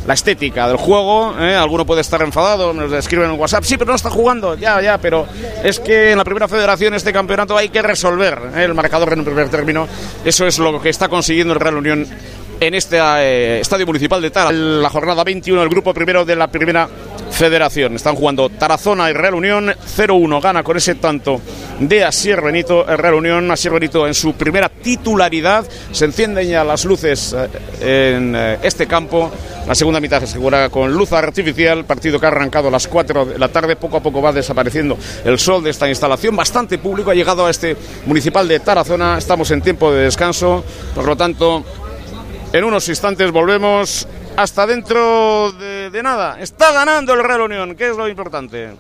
[0.06, 1.36] la estética del juego.
[1.40, 1.56] ¿eh?
[1.56, 4.98] Alguno puede estar enfadado, nos escriben en WhatsApp, sí, pero no está jugando, ya, ya,
[5.00, 5.28] pero
[5.64, 8.64] es que en la primera federación este campeonato hay que resolver ¿eh?
[8.64, 9.88] el marcador en un primer término.
[10.24, 12.08] Eso es lo que está consiguiendo el Real Unión
[12.62, 14.52] en este eh, estadio municipal de Tara.
[14.52, 16.88] La jornada 21, el grupo primero de la primera
[17.32, 17.96] federación.
[17.96, 19.66] Están jugando Tarazona y Real Unión.
[19.70, 21.42] 0-1 gana con ese tanto
[21.80, 22.88] de Asier Benito.
[22.88, 25.66] El Real Unión, Asier Benito en su primera titularidad.
[25.92, 27.36] Se encienden ya las luces
[27.82, 29.32] eh, en eh, este campo.
[29.68, 33.26] La segunda mitad se asegura con luz artificial, partido que ha arrancado a las 4
[33.26, 37.12] de la tarde, poco a poco va desapareciendo el sol de esta instalación, bastante público
[37.12, 41.64] ha llegado a este municipal de Tarazona, estamos en tiempo de descanso, por lo tanto
[42.54, 46.40] en unos instantes volvemos hasta dentro de, nada.
[46.40, 48.72] Está ganando el Real Unión, que es lo importante.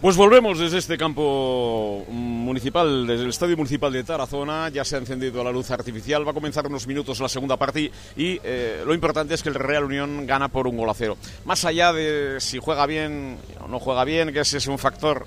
[0.00, 4.68] Pues volvemos desde este campo municipal, desde el Estadio Municipal de Tarazona.
[4.68, 6.26] Ya se ha encendido la luz artificial.
[6.26, 9.54] Va a comenzar unos minutos la segunda parte y eh, lo importante es que el
[9.54, 11.16] Real Unión gana por un gol a cero.
[11.46, 15.26] Más allá de si juega bien o no juega bien, que ese es un factor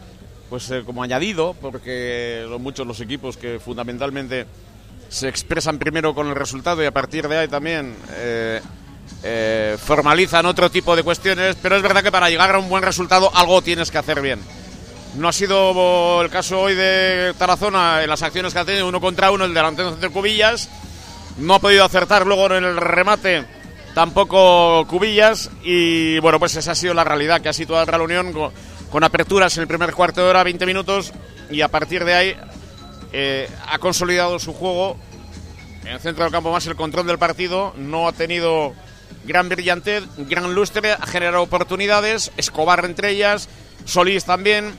[0.51, 4.45] pues eh, como añadido, porque son muchos los equipos que fundamentalmente
[5.09, 8.61] se expresan primero con el resultado y a partir de ahí también eh,
[9.23, 12.83] eh, formalizan otro tipo de cuestiones, pero es verdad que para llegar a un buen
[12.83, 14.39] resultado algo tienes que hacer bien.
[15.15, 19.01] No ha sido el caso hoy de Tarazona en las acciones que ha tenido uno
[19.01, 20.69] contra uno el delantero de Cubillas.
[21.37, 23.45] No ha podido acertar luego en el remate
[23.93, 25.49] tampoco Cubillas.
[25.63, 28.51] Y bueno, pues esa ha sido la realidad que ha situado la Real con,
[28.89, 31.11] con, aperturas en el primer cuarto de hora, 20 minutos.
[31.49, 32.37] Y a partir de ahí
[33.11, 34.97] eh, ha consolidado su juego.
[35.81, 37.73] En el centro del campo más el control del partido.
[37.77, 38.73] No ha tenido
[39.23, 42.31] gran brillantez, gran lustre, ha generado oportunidades.
[42.37, 43.49] Escobar entre ellas.
[43.85, 44.73] Solís también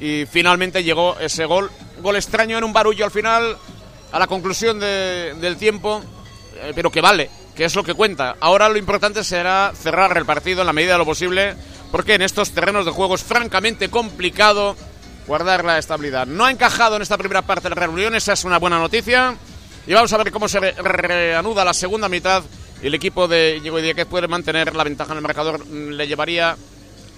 [0.00, 1.70] y finalmente llegó ese gol.
[2.00, 3.56] Gol extraño en un barullo al final,
[4.10, 6.02] a la conclusión del tiempo,
[6.56, 8.36] eh, pero que vale, que es lo que cuenta.
[8.40, 11.54] Ahora lo importante será cerrar el partido en la medida de lo posible,
[11.90, 14.76] porque en estos terrenos de juego es francamente complicado
[15.26, 16.26] guardar la estabilidad.
[16.26, 19.36] No ha encajado en esta primera parte de la reunión, esa es una buena noticia.
[19.86, 22.42] Y vamos a ver cómo se reanuda la segunda mitad.
[22.82, 25.64] El equipo de Diego que puede mantener la ventaja en el marcador.
[25.68, 26.56] Le llevaría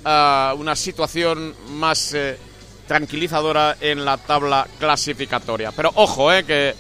[0.05, 2.39] a una situación más eh,
[2.87, 5.73] tranquilizadora en la tabla clasificatoria.
[5.73, 6.75] Pero ojo, eh, que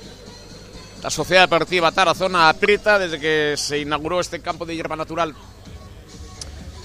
[1.02, 5.34] la Sociedad Deportiva Tarazona aprieta desde que se inauguró este campo de hierba natural.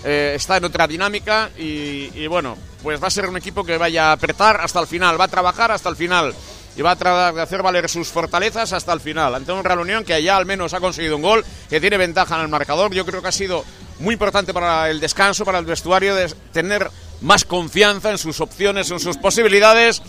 [0.05, 3.77] Eh, está en otra dinámica y, y, bueno, pues va a ser un equipo que
[3.77, 6.33] vaya a apretar hasta el final, va a trabajar hasta el final
[6.79, 9.35] y va a tratar de hacer valer sus fortalezas hasta el final.
[9.35, 12.35] Ante un Real Unión que ya al menos ha conseguido un gol, que tiene ventaja
[12.35, 12.93] en el marcador.
[12.93, 13.65] Yo creo que ha sido
[13.99, 18.89] muy importante para el descanso, para el vestuario, de tener más confianza en sus opciones,
[18.91, 20.01] en sus posibilidades.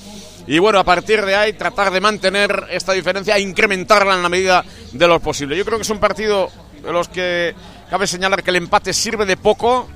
[0.46, 4.28] Y bueno, a partir de ahí tratar de mantener esta diferencia e incrementarla en la
[4.28, 5.56] medida de lo posible.
[5.56, 6.50] Yo creo que es un partido
[6.84, 7.52] de los que
[7.90, 9.88] cabe señalar que el empate sirve de poco.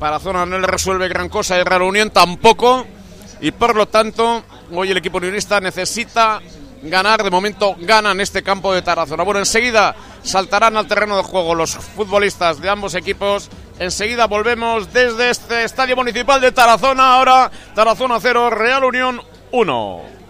[0.00, 2.84] Para Zona no le resuelve gran cosa y Real Unión tampoco.
[3.40, 6.40] Y por lo tanto, hoy el equipo unionista necesita
[6.82, 7.22] ganar.
[7.22, 9.22] De momento ganan este campo de Tarazona.
[9.22, 13.50] Bueno, enseguida saltarán al terreno de juego los futbolistas de ambos equipos.
[13.78, 17.14] Enseguida volvemos desde este estadio municipal de Tarazona.
[17.16, 19.20] Ahora Tarazona 0, Real Unión
[19.50, 20.21] 1.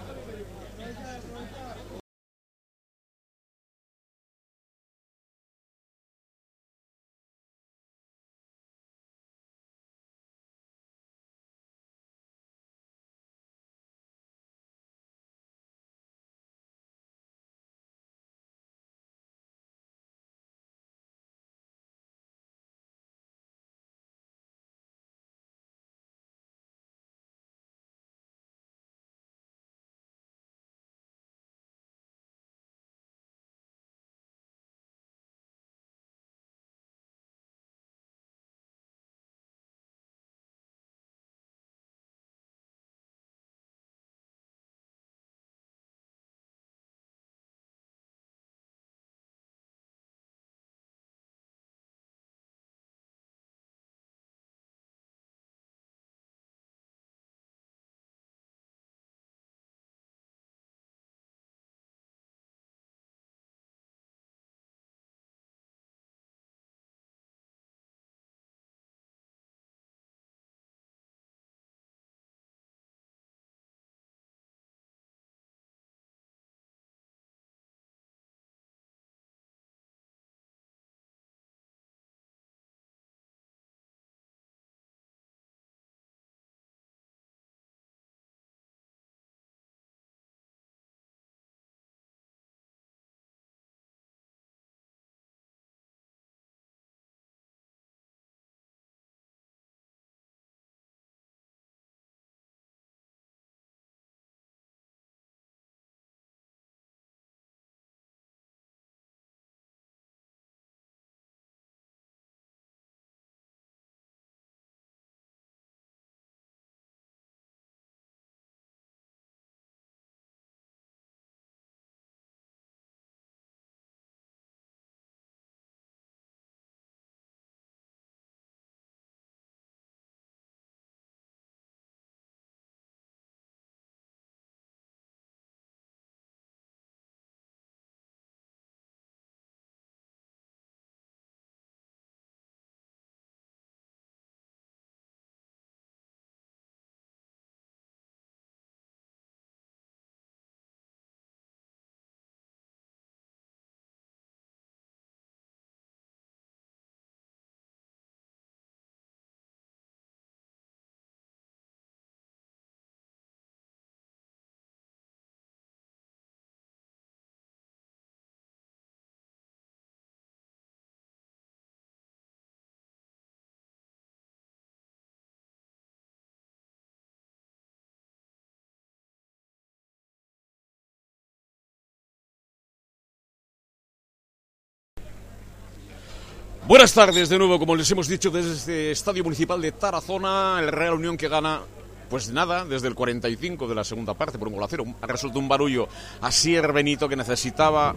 [186.65, 190.69] Buenas tardes de nuevo, como les hemos dicho, desde este Estadio Municipal de Tarazona, el
[190.69, 191.61] Real Unión que gana
[192.09, 194.85] pues nada, desde el 45 de la segunda parte por un gol a cero.
[195.01, 195.89] Ha resultado un barullo
[196.21, 197.97] a Sier Benito que necesitaba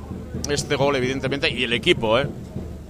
[0.50, 2.28] este gol, evidentemente, y el equipo, ¿eh?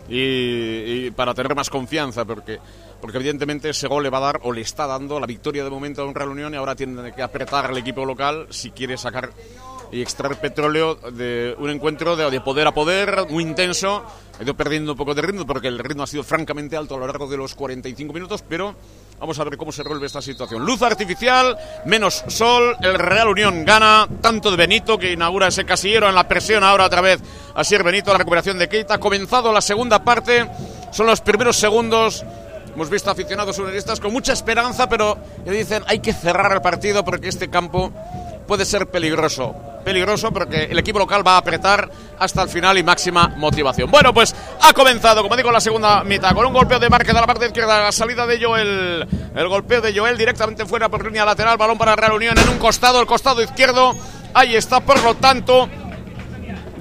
[0.08, 2.58] Y, para tener más confianza, porque,
[3.02, 5.70] porque evidentemente ese gol le va a dar o le está dando la victoria de
[5.70, 8.98] momento a un Real Unión y ahora tiene que apretar al equipo local si quiere
[8.98, 9.32] sacar
[9.96, 14.04] y extraer petróleo de un encuentro de, de, poder a poder, muy intenso.
[14.38, 16.98] Ha ido perdiendo un poco de ritmo porque el ritmo ha sido francamente alto a
[16.98, 18.76] lo largo de los 45 minutos, pero
[19.20, 20.66] Vamos a ver cómo se resuelve esta situación.
[20.66, 22.76] Luz artificial, menos sol.
[22.82, 26.86] El Real Unión gana tanto de Benito que inaugura ese casillero en la presión ahora
[26.86, 27.22] otra vez
[27.56, 28.96] a Sier Benito, la recuperación de Keita.
[28.96, 30.46] Ha comenzado la segunda parte.
[30.92, 32.26] Son los primeros segundos.
[32.74, 37.30] Hemos visto aficionados unionistas con mucha esperanza, pero dicen hay que cerrar el partido porque
[37.30, 37.94] este campo
[38.46, 39.56] puede ser peligroso.
[39.84, 43.92] Peligroso porque el equipo local va a apretar hasta el final y máxima motivación.
[43.92, 47.22] Bueno, pues ha comenzado, como digo, la segunda mitad con un golpeo de Márquez a
[47.22, 51.24] la parte izquierda, la salida de Joel, el golpeo de Joel directamente fuera por línea
[51.24, 53.94] lateral, balón para Real Unión en un costado, el costado izquierdo.
[54.34, 55.70] Ahí está, por lo tanto,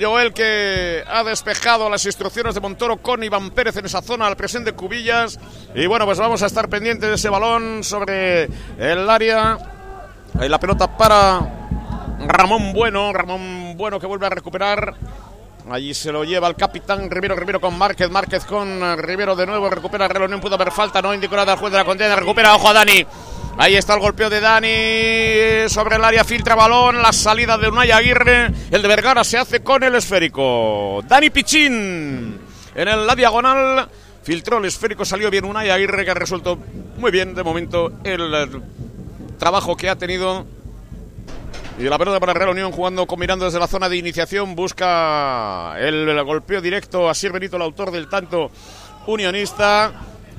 [0.00, 4.36] Joel que ha despejado las instrucciones de Montoro con Iván Pérez en esa zona al
[4.36, 5.38] presente Cubillas.
[5.74, 8.48] Y bueno, pues vamos a estar pendientes de ese balón sobre
[8.78, 9.58] el área.
[10.38, 11.40] Ahí la pelota para
[12.26, 13.12] Ramón Bueno.
[13.12, 14.94] Ramón Bueno que vuelve a recuperar.
[15.70, 19.70] Allí se lo lleva el capitán Rivero, Rivero con Márquez, Márquez con Rivero de nuevo,
[19.70, 22.54] recupera el no pudo haber falta, no indicó nada al juez de la contienda, recupera,
[22.54, 23.06] ojo a Dani.
[23.56, 27.92] Ahí está el golpeo de Dani sobre el área, filtra balón, la salida de Unai
[27.92, 31.00] Aguirre, el de Vergara se hace con el esférico.
[31.08, 32.38] Dani Pichín
[32.74, 33.88] en la diagonal,
[34.22, 36.58] filtró el esférico, salió bien Unai Aguirre que ha resuelto
[36.98, 38.60] muy bien de momento el
[39.38, 40.46] trabajo que ha tenido
[41.76, 44.54] y la pelota para Real Unión jugando con mirando desde la zona de iniciación.
[44.54, 48.50] Busca el, golpeo directo a Sir Benito, el autor del tanto
[49.06, 49.92] unionista.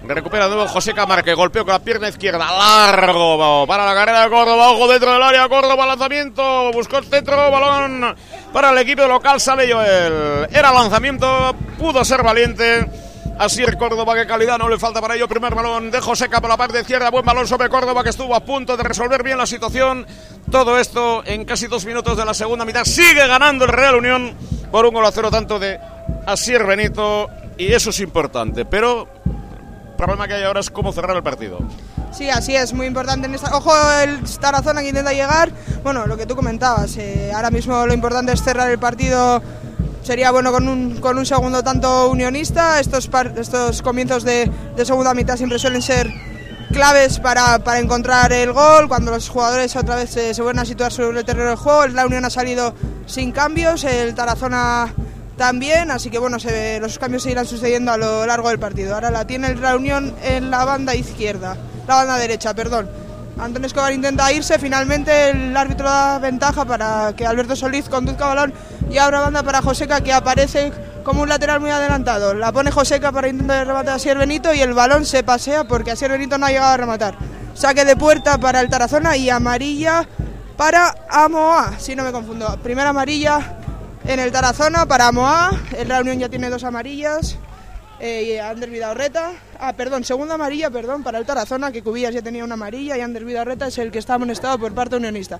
[0.07, 4.29] Recupera de nuevo José Camarque, golpeo con la pierna izquierda, largo para la carrera de
[4.29, 8.15] Córdoba, ojo dentro del área, Córdoba lanzamiento, buscó el centro, balón
[8.53, 10.47] para el equipo local, sale Joel.
[10.51, 12.85] Era lanzamiento, pudo ser valiente.
[13.37, 15.27] Así el Córdoba, que calidad no le falta para ello.
[15.27, 17.09] Primer balón de Joseca por la parte izquierda.
[17.11, 20.05] Buen balón sobre Córdoba que estuvo a punto de resolver bien la situación.
[20.49, 22.85] Todo esto en casi dos minutos de la segunda mitad.
[22.85, 24.33] Sigue ganando el Real Unión
[24.71, 25.79] por un gol a cero tanto de
[26.25, 27.29] Asier Benito.
[27.57, 28.63] Y eso es importante.
[28.63, 31.59] Pero el problema que hay ahora es cómo cerrar el partido.
[32.11, 33.55] Sí, así es, muy importante en esta.
[33.57, 35.51] Ojo el Tarazona que intenta llegar.
[35.83, 39.41] Bueno, lo que tú comentabas, eh, ahora mismo lo importante es cerrar el partido
[40.05, 42.79] sería bueno con un, con un segundo tanto unionista.
[42.79, 44.49] Estos, estos comienzos de,
[44.83, 46.13] segunda mitad siempre suelen ser
[46.71, 50.91] claves para, para, encontrar el gol, cuando los jugadores otra vez se, vuelven a situar
[50.91, 51.87] sobre el terreno del juego.
[51.87, 52.75] La Unión ha salido
[53.07, 54.93] sin cambios, el Tarazona
[55.37, 58.93] también, así que bueno, se, los cambios se irán sucediendo a lo largo del partido.
[58.93, 63.04] Ahora la tiene el Unión en la banda izquierda, la banda derecha, perdón.
[63.37, 68.53] Antonio Escobar intenta irse, finalmente el árbitro da ventaja para que Alberto Solís conduzca balón
[68.89, 70.71] y abra banda para Joseca que aparece
[71.03, 72.33] como un lateral muy adelantado.
[72.33, 75.91] La pone Joseca para intentar rematar a Sier Benito y el balón se pasea porque
[75.91, 77.15] a Sier Benito no ha llegado a rematar.
[77.53, 80.07] Saque de puerta para el Tarazona y amarilla
[80.55, 82.57] para Amoa, si no me confundo.
[82.63, 83.57] Primera amarilla
[84.05, 87.37] en el Tarazona para Amoa, el Real Unión ya tiene dos amarillas
[87.99, 89.33] eh, Ander Vidaurreta.
[89.59, 93.01] Ah, perdón, segunda amarilla, perdón, para el Tarazona, que Cubillas ya tenía una amarilla y
[93.01, 95.39] Ander Vidaurreta es el que está amonestado por parte unionista.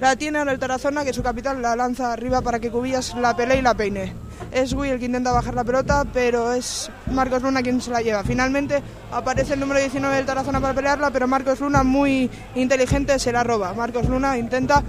[0.00, 3.36] La tiene ahora el Tarazona, que su capitán la lanza arriba para que Cubillas la
[3.36, 4.14] pelee y la peine.
[4.50, 8.00] Es Gui el que intenta bajar la pelota, pero es Marcos Luna quien se la
[8.00, 8.24] lleva.
[8.24, 8.82] Finalmente
[9.12, 13.44] aparece el número 19 del Tarazona para pelearla, pero Marcos Luna, muy inteligente, se la
[13.44, 13.74] roba.
[13.74, 14.82] Marcos Luna intenta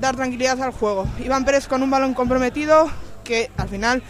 [0.00, 1.06] dar tranquilidad al juego.
[1.22, 2.88] Iván Pérez con un balón comprometido
[3.24, 4.02] que al final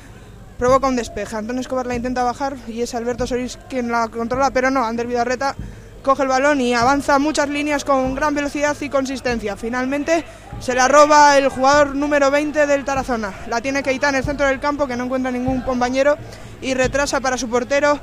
[0.58, 1.36] provoca un despeje.
[1.36, 5.06] Antonio Escobar la intenta bajar y es Alberto Solís quien la controla, pero no, Ander
[5.06, 5.54] Vidarreta
[6.02, 9.56] coge el balón y avanza muchas líneas con gran velocidad y consistencia.
[9.56, 10.24] Finalmente
[10.60, 13.32] se la roba el jugador número 20 del Tarazona.
[13.48, 16.16] La tiene Keita en el centro del campo que no encuentra ningún compañero
[16.60, 17.98] y retrasa para su portero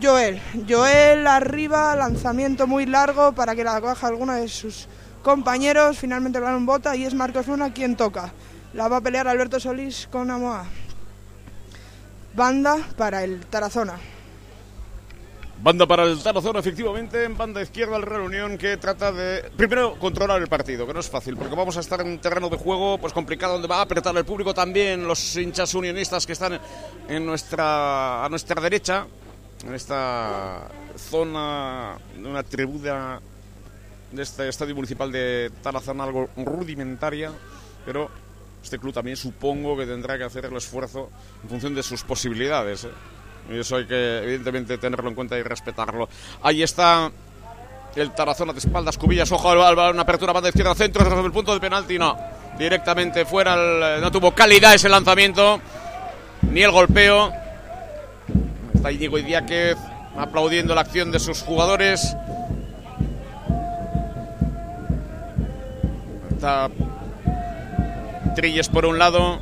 [0.00, 0.40] Joel.
[0.68, 4.86] Joel arriba, lanzamiento muy largo para que la coja alguno de sus
[5.22, 5.98] compañeros.
[5.98, 8.32] Finalmente el balón bota y es Marcos Luna quien toca.
[8.74, 10.66] La va a pelear Alberto Solís con Amoa
[12.38, 13.98] banda para el Tarazona.
[15.60, 19.98] Banda para el Tarazona, efectivamente, en banda izquierda el Real Unión que trata de, primero,
[19.98, 22.56] controlar el partido, que no es fácil, porque vamos a estar en un terreno de
[22.56, 26.60] juego pues complicado, donde va a apretar el público también, los hinchas unionistas que están
[27.08, 29.04] en nuestra, a nuestra derecha,
[29.66, 33.20] en esta zona de una tribuna
[34.12, 37.32] de este estadio municipal de Tarazona, algo rudimentaria,
[37.84, 38.08] pero
[38.62, 41.10] este club también supongo que tendrá que hacer el esfuerzo
[41.42, 42.84] en función de sus posibilidades.
[42.84, 42.90] ¿eh?
[43.50, 46.08] Y eso hay que, evidentemente, tenerlo en cuenta y respetarlo.
[46.42, 47.10] Ahí está
[47.96, 51.54] el Tarazona de espaldas, Cubillas, ojo al una apertura banda izquierda, centro, sobre el punto
[51.54, 52.16] de penalti, no.
[52.58, 55.60] Directamente fuera, no tuvo calidad ese lanzamiento,
[56.42, 57.32] ni el golpeo.
[58.74, 59.76] Está Diego Idiáquez
[60.16, 62.14] aplaudiendo la acción de sus jugadores.
[66.30, 66.68] Está
[68.38, 69.40] Trilles por un lado.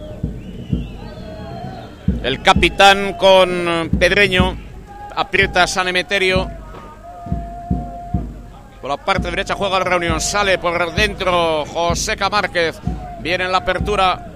[2.23, 4.56] El capitán con Pedreño.
[5.14, 6.48] Aprieta San Emeterio.
[8.81, 10.18] Por la parte derecha juega la reunión.
[10.18, 12.81] Sale por dentro Joseca Márquez.
[13.20, 14.32] Viene en la apertura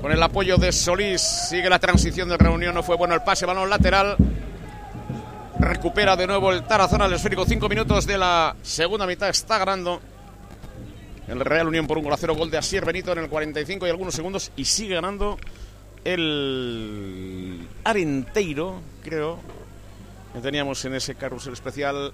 [0.00, 1.20] con el apoyo de Solís.
[1.20, 2.74] Sigue la transición de reunión.
[2.74, 3.46] No fue bueno el pase.
[3.46, 4.16] Balón lateral.
[5.60, 7.44] Recupera de nuevo el Tarazona al esférico.
[7.46, 9.28] Cinco minutos de la segunda mitad.
[9.28, 10.00] Está ganando
[11.28, 12.34] el Real Unión por un gol a cero.
[12.34, 14.52] Gol de Asier Benito en el 45 y algunos segundos.
[14.56, 15.38] Y sigue ganando
[16.04, 19.38] el Arenteiro, creo.
[20.32, 22.12] Que teníamos en ese carrusel especial.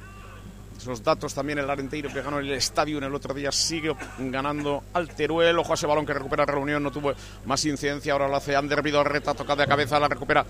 [0.76, 4.82] Esos datos también el Arenteiro que ganó el estadio en el otro día sigue ganando
[4.94, 5.58] al Teruel.
[5.58, 7.12] Ojo a ese balón que recupera reunión, no tuvo
[7.44, 8.14] más incidencia.
[8.14, 10.44] Ahora lo hace Ander Vidorreta, toca de cabeza, la recupera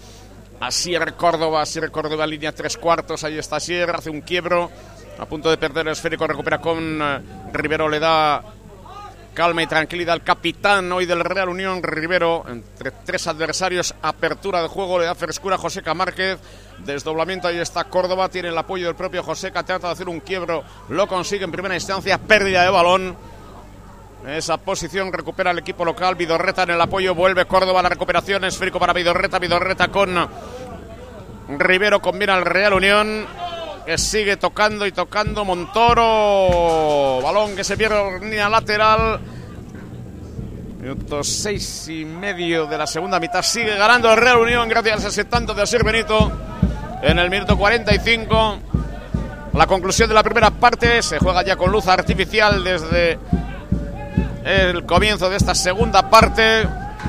[0.60, 1.62] Asier Córdoba.
[1.62, 3.24] Asier Córdoba, línea tres cuartos.
[3.24, 4.70] Ahí está Asier, hace un quiebro.
[5.22, 7.20] A punto de perder el esférico, recupera con eh,
[7.52, 8.42] Rivero, le da
[9.32, 14.66] calma y tranquilidad al capitán hoy del Real Unión, Rivero, entre tres adversarios, apertura de
[14.66, 16.40] juego, le da frescura a Joseca Márquez,
[16.84, 20.64] desdoblamiento, ahí está Córdoba, tiene el apoyo del propio Joseca, trata de hacer un quiebro,
[20.88, 23.16] lo consigue en primera instancia, pérdida de balón.
[24.26, 28.42] Esa posición recupera el equipo local, Vidorreta en el apoyo, vuelve Córdoba a la recuperación,
[28.42, 30.28] esférico para Vidorreta, Vidorreta con
[31.48, 33.52] Rivero, combina el Real Unión
[33.84, 37.20] que sigue tocando y tocando Montoro.
[37.22, 39.20] Balón que se pierde en línea lateral.
[40.80, 43.42] Minutos seis y medio de la segunda mitad.
[43.42, 46.32] Sigue ganando el Real Unión gracias a ese tanto de Asir Benito.
[47.02, 48.58] En el minuto 45.
[49.54, 51.02] La conclusión de la primera parte.
[51.02, 53.18] Se juega ya con luz artificial desde
[54.44, 56.66] el comienzo de esta segunda parte.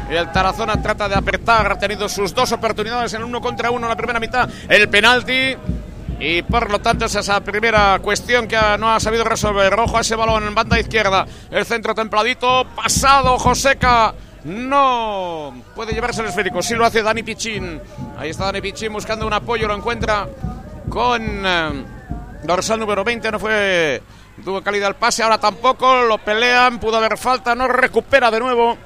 [0.09, 1.71] El Tarazona trata de apretar.
[1.71, 4.49] Ha tenido sus dos oportunidades en uno contra uno en la primera mitad.
[4.69, 5.55] El penalti
[6.25, 9.73] y por lo tanto es esa primera cuestión que no ha sabido resolver.
[9.73, 11.25] Rojo a ese balón en banda izquierda.
[11.51, 12.65] El centro templadito.
[12.73, 14.13] Pasado Joseca.
[14.45, 16.61] No puede llevarse el esférico.
[16.61, 17.81] Sí lo hace Dani Pichín.
[18.17, 19.67] Ahí está Dani Pichín buscando un apoyo.
[19.67, 20.29] Lo encuentra
[20.87, 21.85] con eh,
[22.43, 23.29] dorsal número 20.
[23.29, 24.01] No fue.
[24.45, 25.23] Tuvo calidad el pase.
[25.23, 26.03] Ahora tampoco.
[26.03, 26.79] Lo pelean.
[26.79, 27.53] Pudo haber falta.
[27.53, 28.77] No recupera de nuevo.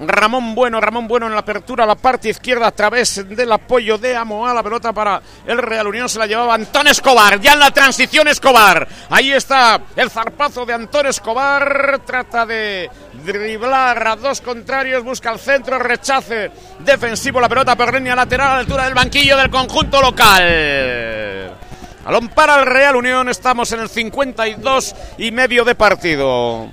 [0.00, 4.16] Ramón Bueno, Ramón Bueno en la apertura la parte izquierda a través del apoyo de
[4.16, 4.52] Amoa.
[4.52, 7.40] La pelota para el Real Unión se la llevaba Antón Escobar.
[7.40, 8.86] Ya en la transición Escobar.
[9.10, 12.00] Ahí está el zarpazo de Antón Escobar.
[12.04, 12.90] Trata de
[13.24, 15.04] driblar a dos contrarios.
[15.04, 15.78] Busca el centro.
[15.78, 16.50] Rechace
[16.80, 17.40] defensivo.
[17.40, 21.56] La pelota por línea lateral a la altura del banquillo del conjunto local.
[22.04, 23.28] Balón para el Real Unión.
[23.28, 26.68] Estamos en el 52 y medio de partido.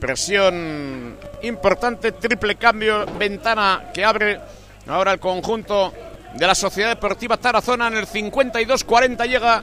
[0.00, 4.40] Presión importante, triple cambio, ventana que abre
[4.86, 5.92] ahora el conjunto
[6.34, 9.62] de la Sociedad Deportiva Tarazona en el 52-40 llega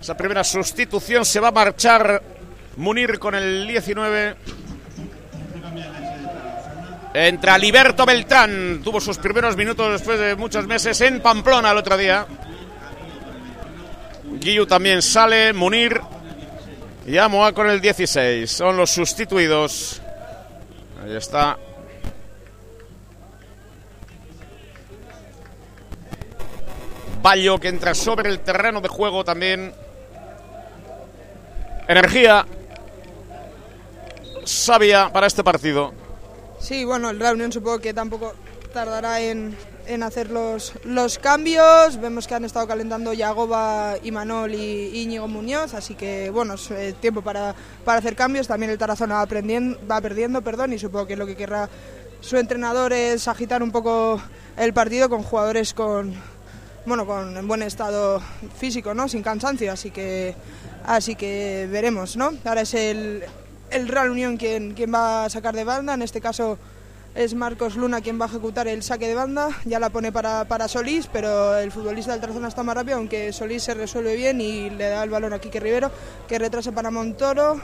[0.00, 2.22] esa primera sustitución, se va a marchar
[2.76, 4.36] Munir con el 19.
[7.14, 11.96] Entra Liberto Beltrán, tuvo sus primeros minutos después de muchos meses en Pamplona el otro
[11.96, 12.26] día.
[14.40, 16.00] Guillu también sale, Munir
[17.06, 18.50] y Amoa con el 16.
[18.50, 20.02] Son los sustituidos.
[21.04, 21.58] Ahí está.
[27.20, 29.74] Bayo que entra sobre el terreno de juego también.
[31.86, 32.46] Energía
[34.44, 35.92] sabia para este partido.
[36.58, 38.32] Sí, bueno, el Reunión supongo que tampoco
[38.72, 39.54] tardará en,
[39.86, 42.00] en hacer los, los cambios.
[42.00, 46.94] Vemos que han estado calentando Yagoba, Imanol y Íñigo Muñoz, así que bueno, es eh,
[47.00, 47.54] tiempo para,
[47.84, 48.46] para, hacer cambios.
[48.48, 51.68] También el Tarazona va, va perdiendo perdón, y supongo que lo que querrá
[52.20, 54.20] su entrenador es agitar un poco
[54.56, 56.14] el partido con jugadores con
[56.86, 58.22] bueno con en buen estado
[58.56, 59.08] físico, ¿no?
[59.08, 60.34] sin cansancio, así que
[60.86, 62.32] así que veremos, ¿no?
[62.44, 63.24] Ahora es el,
[63.70, 66.58] el Real Unión quien, quien va a sacar de banda, en este caso
[67.14, 70.44] es Marcos Luna quien va a ejecutar el saque de banda, ya la pone para,
[70.46, 74.40] para Solís, pero el futbolista del Tarazona está más rápido, aunque Solís se resuelve bien
[74.40, 75.90] y le da el balón a Quique Rivero,
[76.26, 77.60] que retrasa para Montoro,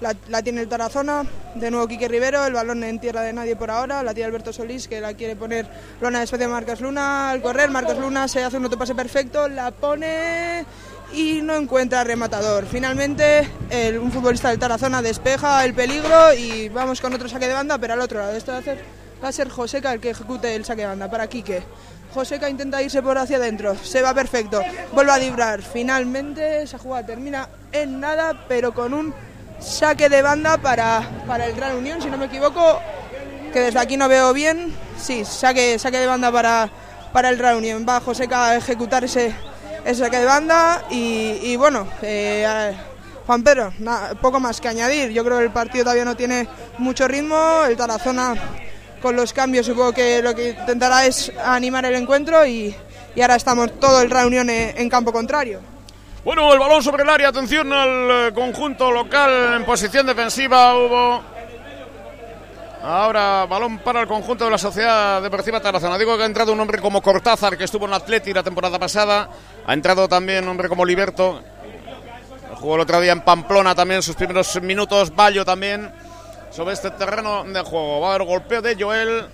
[0.00, 1.24] la, tiene el Tarazona,
[1.54, 4.52] de nuevo Quique Rivero, el balón en tierra de nadie por ahora, la tiene Alberto
[4.52, 5.68] Solís que la quiere poner
[6.00, 7.30] lona después de Marcos Luna.
[7.30, 10.64] Al correr, Marcos Luna se hace un autopase perfecto, la pone
[11.12, 12.66] y no encuentra rematador.
[12.66, 13.48] Finalmente,
[14.00, 17.94] un futbolista del Tarazona despeja el peligro y vamos con otro saque de banda, pero
[17.94, 18.36] al otro lado.
[18.36, 21.26] Esto de hacer Va a ser Joseca el que ejecute el saque de banda para
[21.26, 21.62] Quique.
[22.14, 24.62] Joseca intenta irse por hacia adentro, se va perfecto,
[24.92, 25.60] vuelve a librar.
[25.60, 29.12] Finalmente esa jugada termina en nada, pero con un
[29.58, 32.80] saque de banda para, para el Gran Unión, si no me equivoco,
[33.52, 34.72] que desde aquí no veo bien.
[34.96, 36.70] Sí, saque, saque de banda para,
[37.12, 37.84] para el Gran Unión.
[37.86, 39.34] Va Joseca a ejecutar ese,
[39.84, 42.74] ese saque de banda y, bueno, eh,
[43.26, 43.72] Juan Pedro,
[44.20, 45.10] poco más que añadir.
[45.10, 46.48] Yo creo que el partido todavía no tiene
[46.78, 48.34] mucho ritmo, el Tarazona
[49.00, 52.74] con los cambios supongo que lo que intentará es animar el encuentro y,
[53.20, 55.60] ahora estamos todo el reunión en, campo contrario.
[56.24, 61.22] Bueno, el balón sobre el área, atención al eh, conjunto local en posición defensiva, hubo
[62.82, 65.98] Ahora balón para el conjunto de la Sociedad Deportiva Tarazona.
[65.98, 69.28] Digo que ha entrado un hombre como Cortázar, que estuvo en Atleti la temporada pasada.
[69.66, 71.42] Ha entrado también un hombre como Liberto.
[72.54, 75.14] Jugó el otro día en Pamplona también sus primeros minutos.
[75.14, 75.92] Bayo también
[76.50, 78.00] sobre este terreno de juego.
[78.00, 79.26] Va a haber golpeo de Joel.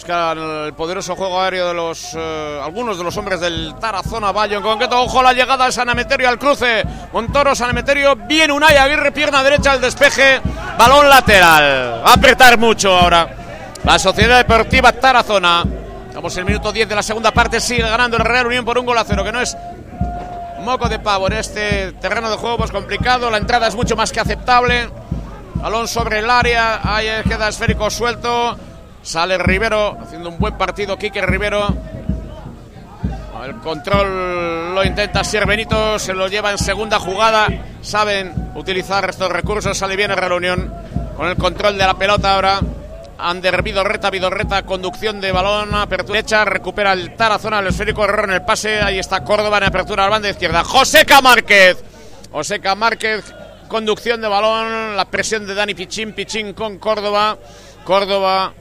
[0.00, 4.56] Busca el poderoso juego aéreo de los eh, algunos de los hombres del Tarazona Bayo.
[4.56, 6.82] En concreto, ojo la llegada de San Emeterio al cruce.
[7.12, 8.16] Montoro, San Emeterio.
[8.16, 10.40] Bien Unai Aguirre, pierna derecha al despeje.
[10.78, 12.02] Balón lateral.
[12.02, 13.28] Va a apretar mucho ahora.
[13.84, 15.64] La Sociedad Deportiva Tarazona.
[16.08, 17.60] Estamos en el minuto 10 de la segunda parte.
[17.60, 19.54] Sigue ganando el Real Unión por un gol a cero, que no es
[20.62, 23.30] moco de pavo en este terreno de juego pues complicado.
[23.30, 24.88] La entrada es mucho más que aceptable.
[25.56, 26.80] Balón sobre el área.
[26.82, 28.56] Ahí queda esférico suelto.
[29.02, 30.96] Sale Rivero haciendo un buen partido.
[30.96, 31.74] Quique Rivero.
[33.44, 35.98] El control lo intenta Sier Benito.
[35.98, 37.48] Se lo lleva en segunda jugada.
[37.80, 39.76] Saben utilizar estos recursos.
[39.76, 40.72] Sale bien el reunión
[41.16, 42.60] con el control de la pelota ahora.
[43.18, 48.30] Ander Vidorreta, Vidorreta, conducción de balón, apertura derecha, recupera el Tarazona, el esférico error en
[48.30, 50.64] el pase, ahí está Córdoba en apertura a la banda izquierda.
[50.64, 51.84] Joseca Márquez,
[52.32, 53.34] Joseca Márquez
[53.70, 57.38] conducción de balón, la presión de Dani Pichín, Pichín con Córdoba,
[57.84, 58.52] Córdoba.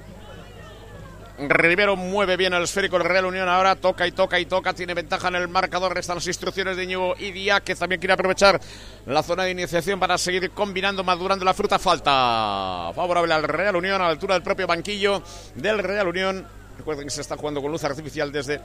[1.48, 4.94] Rivero mueve bien el esférico el Real Unión ahora, toca y toca y toca, tiene
[4.94, 8.60] ventaja en el marcador, restan las instrucciones de Ñugo y Díaz, que también quiere aprovechar
[9.06, 14.02] la zona de iniciación para seguir combinando, madurando la fruta, falta favorable al Real Unión,
[14.02, 15.24] a la altura del propio banquillo
[15.56, 16.46] del Real Unión.
[16.78, 18.60] Recuerden que se está jugando con luz artificial desde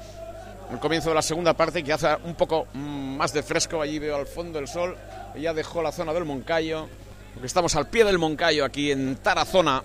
[0.70, 3.80] el comienzo de la segunda parte que hace un poco más de fresco.
[3.80, 4.96] Allí veo al fondo el sol.
[5.36, 6.88] Ya dejó la zona del Moncayo.
[7.34, 9.82] Porque estamos al pie del Moncayo aquí en Tarazona.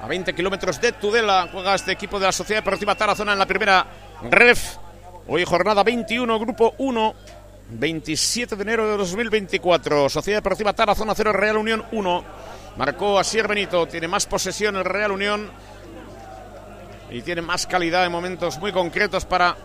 [0.00, 3.46] A 20 kilómetros de Tudela juega este equipo de la Sociedad Deportiva Tarazona en la
[3.46, 3.86] primera
[4.30, 4.76] ref.
[5.26, 7.14] Hoy jornada 21, grupo 1.
[7.68, 10.08] 27 de enero de 2024.
[10.08, 12.24] Sociedad Deportiva Tarazona 0, Real Unión 1.
[12.76, 13.86] Marcó a Sier Benito.
[13.88, 15.50] Tiene más posesión el Real Unión
[17.10, 19.56] y tiene más calidad en momentos muy concretos para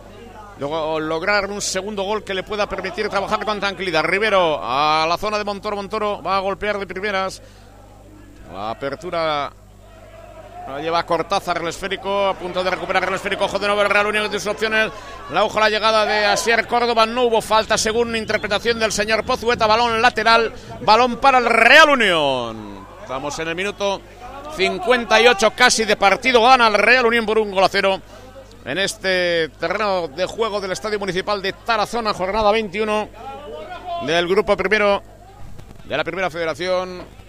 [0.58, 4.02] lograr un segundo gol que le pueda permitir trabajar con tranquilidad.
[4.02, 5.76] Rivero a la zona de Montoro.
[5.76, 7.42] Montoro va a golpear de primeras.
[8.52, 9.52] La apertura
[10.80, 13.44] lleva Cortázar, el esférico, a punto de recuperar el esférico.
[13.44, 14.90] Ojo de nuevo el Real Unión de sus opciones.
[15.30, 17.06] La ojo la llegada de Asier Córdoba.
[17.06, 19.66] No hubo falta según interpretación del señor Pozueta.
[19.66, 22.86] Balón lateral, balón para el Real Unión.
[23.02, 24.00] Estamos en el minuto
[24.56, 26.42] 58 casi de partido.
[26.42, 28.00] Gana el Real Unión por un gol a cero
[28.64, 33.08] en este terreno de juego del Estadio Municipal de Tarazona, jornada 21
[34.06, 35.02] del grupo primero
[35.84, 37.21] de la primera federación.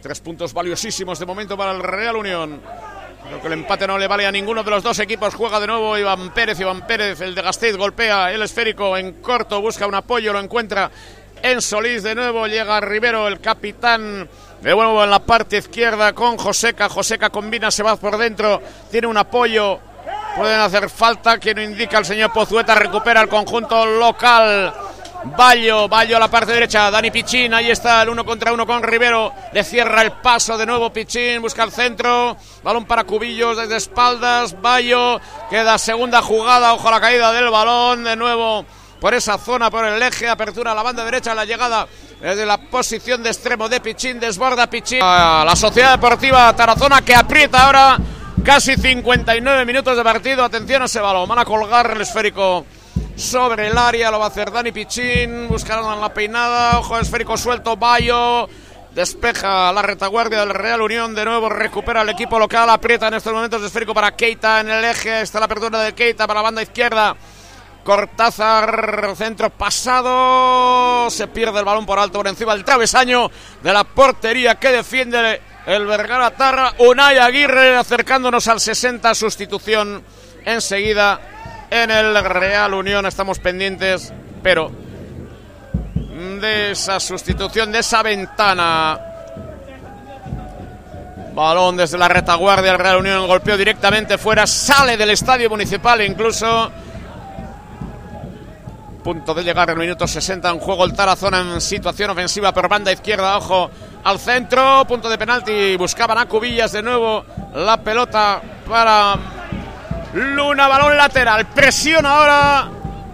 [0.00, 2.60] Tres puntos valiosísimos de momento para el Real Unión.
[3.26, 5.34] Creo que el empate no le vale a ninguno de los dos equipos.
[5.34, 6.60] Juega de nuevo Iván Pérez.
[6.60, 10.90] Iván Pérez, el de Gasteiz, golpea el esférico en corto, busca un apoyo, lo encuentra
[11.42, 12.04] en Solís.
[12.04, 14.28] De nuevo llega Rivero, el capitán
[14.60, 16.88] de nuevo en la parte izquierda con Joseca.
[16.88, 18.62] Joseca combina, se va por dentro.
[18.90, 19.80] Tiene un apoyo.
[20.36, 21.38] Pueden hacer falta.
[21.38, 22.74] Que no indica el señor Pozueta.
[22.74, 24.72] Recupera el conjunto local.
[25.24, 28.82] Bayo, Bayo a la parte derecha, Dani Pichín, ahí está el uno contra uno con
[28.82, 33.76] Rivero, le cierra el paso de nuevo Pichín, busca el centro, balón para Cubillos desde
[33.76, 35.20] espaldas, Bayo,
[35.50, 38.64] queda segunda jugada, ojo a la caída del balón, de nuevo
[39.00, 41.86] por esa zona, por el eje, apertura a la banda derecha, la llegada
[42.20, 45.00] desde la posición de extremo de Pichín, desborda Pichín.
[45.00, 47.98] la Sociedad Deportiva Tarazona que aprieta ahora
[48.44, 50.42] casi 59 minutos de partido.
[50.44, 52.64] Atención a ese balón, van a colgar el esférico
[53.18, 57.76] sobre el área, lo va a hacer Dani Pichín, buscarán la peinada, ojo esférico suelto,
[57.76, 58.48] Bayo.
[58.94, 61.14] Despeja la retaguardia del Real Unión.
[61.14, 62.70] De nuevo recupera el equipo local.
[62.70, 65.20] Aprieta en estos momentos esférico para Keita en el eje.
[65.20, 67.14] Está la apertura de Keita para la banda izquierda.
[67.84, 73.30] Cortázar, centro pasado, se pierde el balón por alto por encima del travesaño
[73.62, 76.74] de la portería que defiende el Vergara Tarra.
[76.78, 80.02] Unai Aguirre acercándonos al 60, sustitución
[80.44, 81.37] enseguida
[81.70, 83.06] en el Real Unión.
[83.06, 84.12] Estamos pendientes,
[84.42, 84.70] pero
[86.40, 88.98] de esa sustitución, de esa ventana.
[91.34, 96.70] Balón desde la retaguardia, el Real Unión golpeó directamente fuera, sale del estadio municipal incluso.
[99.04, 102.90] Punto de llegar el minuto 60 en juego el Tarazona en situación ofensiva por banda
[102.90, 103.70] izquierda, ojo
[104.02, 107.24] al centro, punto de penalti, buscaban a Cubillas de nuevo
[107.54, 109.16] la pelota para
[110.14, 112.70] Luna, balón lateral, presión ahora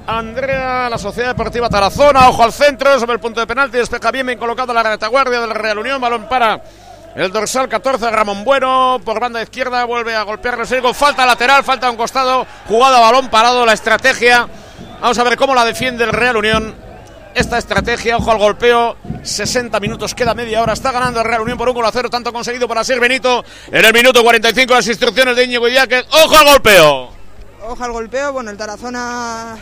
[0.07, 4.27] Andrea, la Sociedad Deportiva Tarazona, ojo al centro, sobre el punto de penalti, despeja bien,
[4.27, 6.63] bien colocado la retaguardia del Real Unión, balón para
[7.15, 10.93] el dorsal 14, Ramón Bueno, por banda izquierda, vuelve a golpear Reservo.
[10.93, 12.45] Falta lateral, falta a un costado.
[12.67, 14.49] Jugada balón parado, la estrategia.
[15.01, 16.84] Vamos a ver cómo la defiende el Real Unión.
[17.35, 18.97] Esta estrategia, ojo al golpeo.
[19.23, 20.73] 60 minutos, queda media hora.
[20.73, 23.45] Está ganando el Real Unión por un gol a cero, tanto conseguido para ser Benito.
[23.73, 25.67] En el minuto 45, las instrucciones de Íñigo.
[25.67, 27.11] ¡Ojo al golpeo!
[27.67, 28.33] Ojo al golpeo.
[28.33, 29.59] Bueno, el Tarazona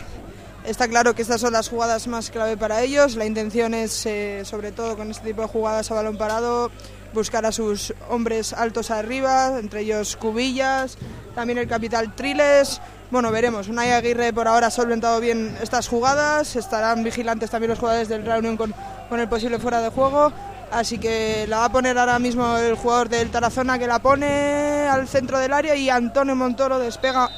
[0.65, 3.15] Está claro que estas son las jugadas más clave para ellos.
[3.15, 6.71] La intención es, eh, sobre todo con este tipo de jugadas a balón parado,
[7.13, 10.97] buscar a sus hombres altos arriba, entre ellos Cubillas,
[11.35, 12.79] también el capital Triles.
[13.13, 13.67] Bueno, veremos.
[13.67, 16.55] Unai Aguirre por ahora ha solventado bien estas jugadas.
[16.55, 18.73] Estarán vigilantes también los jugadores del Real con,
[19.19, 20.33] el posible fuera de juego.
[20.71, 24.87] Así que la va a poner ahora mismo el jugador del Tarazona que la pone
[24.89, 27.29] al centro del área y Antonio Montoro despeja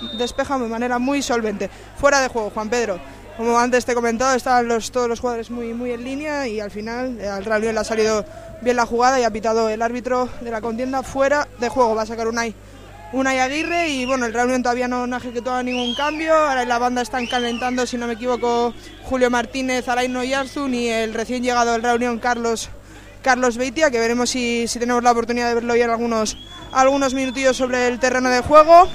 [0.58, 1.70] de manera muy solvente.
[1.98, 2.98] Fuera de juego, Juan Pedro.
[3.36, 6.72] Como antes te he comentado, estaban todos los jugadores muy, muy en línea y al
[6.72, 8.24] final al Real Unión le ha salido
[8.62, 11.96] bien la jugada y ha pitado el árbitro de la contienda fuera de juego.
[11.96, 12.30] Va a sacar
[13.16, 16.36] Unai, Unai Aguirre y bueno, el Real Unión todavía no, ha ejecutado ningún cambio.
[16.36, 18.74] Ahora en la banda están calentando, si no me equivoco,
[19.04, 22.70] Julio Martínez, Alain Noyarzun y el recién llegado del Real Unión, Carlos,
[23.22, 26.38] Carlos Beitia, que veremos si, tenemos la oportunidad de verlo hoy en algunos,
[26.74, 28.90] algunos minutillos sobre el terreno de juego.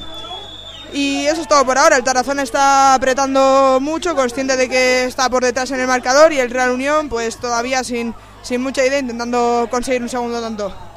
[0.92, 1.96] Y eso es todo por ahora.
[1.96, 6.40] El Tarazón está apretando mucho, consciente de que está por detrás en el marcador y
[6.40, 10.89] el Real Unión, pues todavía sin, sin mucha idea, intentando conseguir un segundo tanto.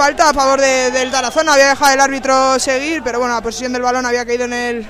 [0.00, 3.82] Falta a favor del Tarazón, había dejado el árbitro seguir, pero bueno, la posición del
[3.82, 4.86] balón había caído en el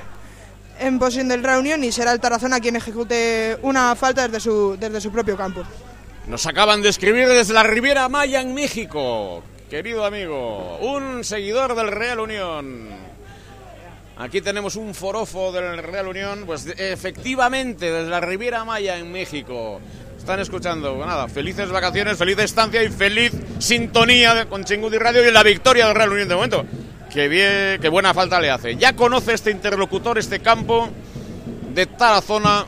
[0.78, 4.76] en posición del Real Unión y será el Tarazona quien ejecute una falta desde su,
[4.78, 5.64] desde su propio campo.
[6.28, 11.88] Nos acaban de escribir desde la Riviera Maya en México, querido amigo, un seguidor del
[11.88, 12.90] Real Unión.
[14.16, 19.80] Aquí tenemos un forofo del Real Unión, pues efectivamente desde la Riviera Maya en México.
[20.20, 25.42] Están escuchando, nada, felices vacaciones, feliz estancia y feliz sintonía con Chingudi Radio y la
[25.42, 26.66] victoria del Real Unión de momento.
[27.10, 28.76] Qué bien, qué buena falta le hace.
[28.76, 30.90] Ya conoce este interlocutor, este campo
[31.72, 32.66] de Tarazona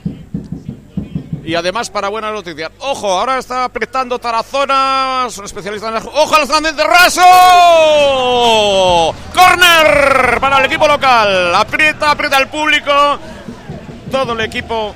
[1.45, 2.73] y además para buenas noticias.
[2.79, 5.27] Ojo, ahora está apretando Tarazona.
[5.29, 6.03] Son especialistas en el...
[6.09, 7.21] ¡Ojo al lanzamiento raso!
[9.35, 10.41] ¡Corner!
[10.41, 11.55] Para el equipo local.
[11.55, 13.19] Aprieta, aprieta el público.
[14.11, 14.95] Todo el equipo.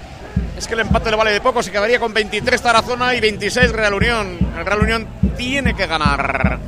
[0.57, 1.63] Es que el empate le vale de poco.
[1.63, 4.39] Se quedaría con 23 Tarazona y 26 Real Unión.
[4.59, 5.07] El Real Unión
[5.37, 6.59] tiene que ganar.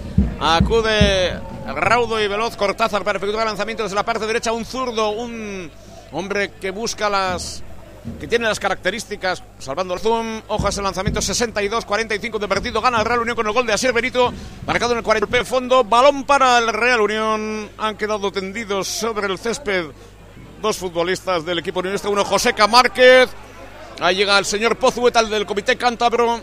[0.40, 4.52] Acude raudo y veloz Cortázar para efectuar lanzamiento desde la parte derecha.
[4.52, 5.70] Un zurdo, un
[6.12, 7.62] hombre que busca las
[8.20, 13.04] que tiene las características, salvando el zoom, hojas el lanzamiento 62-45 de partido, gana el
[13.04, 14.32] Real Unión con el gol de Asier Benito,
[14.66, 19.38] marcado en el 40 fondo, balón para el Real Unión, han quedado tendidos sobre el
[19.38, 19.86] césped
[20.62, 23.28] dos futbolistas del equipo unionista, uno José Márquez,
[24.00, 26.40] ahí llega el señor Pozueta, el del Comité Cántabro,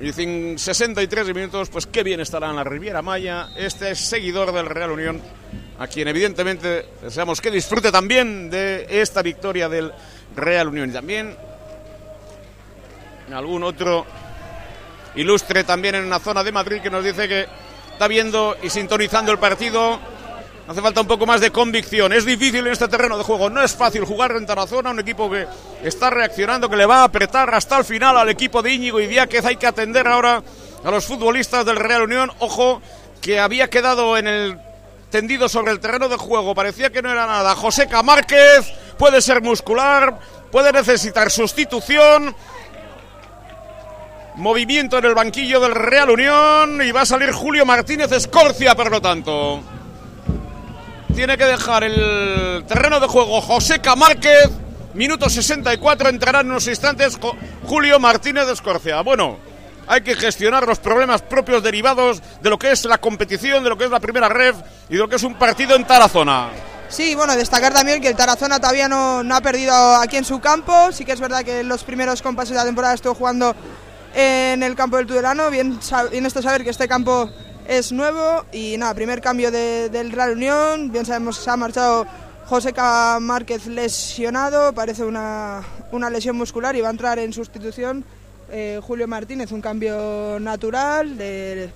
[0.00, 4.52] y en 63 minutos, pues qué bien estará en la Riviera Maya, este es seguidor
[4.52, 5.20] del Real Unión,
[5.78, 9.92] a quien evidentemente deseamos que disfrute también de esta victoria del
[10.36, 10.90] Real Unión.
[10.90, 11.36] Y también
[13.32, 14.06] algún otro
[15.16, 17.46] ilustre también en una zona de Madrid que nos dice que
[17.92, 19.98] está viendo y sintonizando el partido.
[20.68, 22.12] Hace falta un poco más de convicción.
[22.12, 23.48] Es difícil en este terreno de juego.
[23.48, 25.46] No es fácil jugar en Tarazona, un equipo que
[25.82, 29.06] está reaccionando, que le va a apretar hasta el final al equipo de Íñigo y
[29.06, 29.46] Diáquez.
[29.46, 30.42] Hay que atender ahora
[30.84, 32.30] a los futbolistas del Real Unión.
[32.40, 32.82] Ojo,
[33.22, 34.60] que había quedado en el
[35.10, 36.54] tendido sobre el terreno de juego.
[36.54, 37.54] Parecía que no era nada.
[37.54, 40.18] José Márquez puede ser muscular,
[40.52, 42.36] puede necesitar sustitución.
[44.34, 48.90] Movimiento en el banquillo del Real Unión y va a salir Julio Martínez Escorcia, por
[48.90, 49.62] lo tanto.
[51.18, 54.50] Tiene que dejar el terreno de juego José Márquez.
[54.94, 57.18] Minuto 64, entrará en unos instantes
[57.64, 59.00] Julio Martínez Escorcia.
[59.00, 59.36] Bueno,
[59.88, 63.76] hay que gestionar los problemas propios derivados de lo que es la competición, de lo
[63.76, 64.58] que es la primera ref
[64.88, 66.50] y de lo que es un partido en Tarazona.
[66.88, 70.92] Sí, bueno, destacar también que el Tarazona todavía no, ha perdido aquí en su campo.
[70.92, 73.56] Sí que es verdad que los primeros compases de la temporada estuvo jugando
[74.14, 75.50] en el campo del Tudelano.
[75.50, 75.80] Bien,
[76.12, 77.28] bien esto saber que este campo
[77.68, 80.90] es nuevo y nada, primer cambio del Real Unión.
[80.90, 82.06] Bien sabemos que se ha marchado
[82.46, 82.72] José
[83.20, 85.62] Márquez lesionado, parece una,
[85.92, 88.04] una lesión muscular y va a entrar en sustitución
[88.50, 91.70] eh, Julio Martínez, un cambio natural de,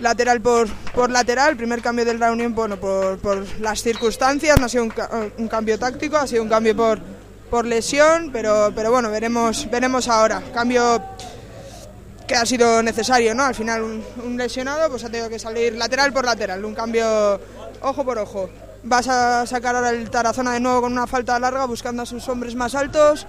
[0.00, 1.56] lateral por, por lateral.
[1.56, 4.92] Primer cambio del reunión, bueno, por, por las circunstancias, no ha sido un,
[5.38, 6.98] un, cambio táctico, ha sido un cambio por,
[7.48, 10.42] por lesión, pero, pero bueno, veremos, veremos ahora.
[10.52, 11.00] Cambio
[12.26, 13.44] que ha sido necesario, ¿no?
[13.44, 17.40] Al final un, lesionado pues ha tenido que salir lateral por lateral, un cambio
[17.80, 18.50] ojo por ojo.
[18.82, 22.28] Vas a sacar ahora el Tarazona de nuevo con una falta larga buscando a sus
[22.28, 23.26] hombres más altos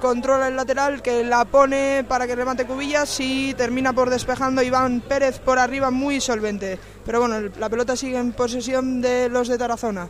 [0.00, 5.00] controla el lateral que la pone para que remate Cubillas y termina por despejando Iván
[5.00, 6.78] Pérez por arriba muy solvente.
[7.04, 10.08] Pero bueno, la pelota sigue en posesión de los de Tarazona.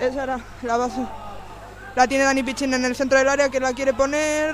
[0.00, 1.00] Esa era la base.
[1.96, 4.52] La tiene Dani Pichín en el centro del área que la quiere poner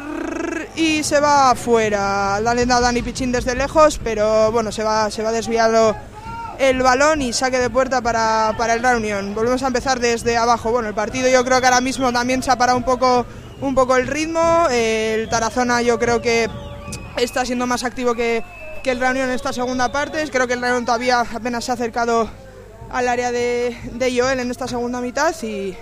[0.76, 2.38] y se va afuera.
[2.42, 5.96] Dale a Dani Pichín desde lejos, pero bueno, se va, se va desviado
[6.58, 9.34] el balón y saque de puerta para, para el Reunión.
[9.34, 10.70] Volvemos a empezar desde abajo.
[10.70, 13.24] Bueno, el partido yo creo que ahora mismo también se ha parado un poco
[13.62, 14.66] un poco el ritmo.
[14.70, 16.46] El Tarazona yo creo que
[17.16, 18.44] está siendo más activo que,
[18.82, 20.28] que el Reunión en esta segunda parte.
[20.30, 22.28] Creo que el Reunión todavía apenas se ha acercado
[22.90, 25.74] al área de, de Joel en esta segunda mitad y,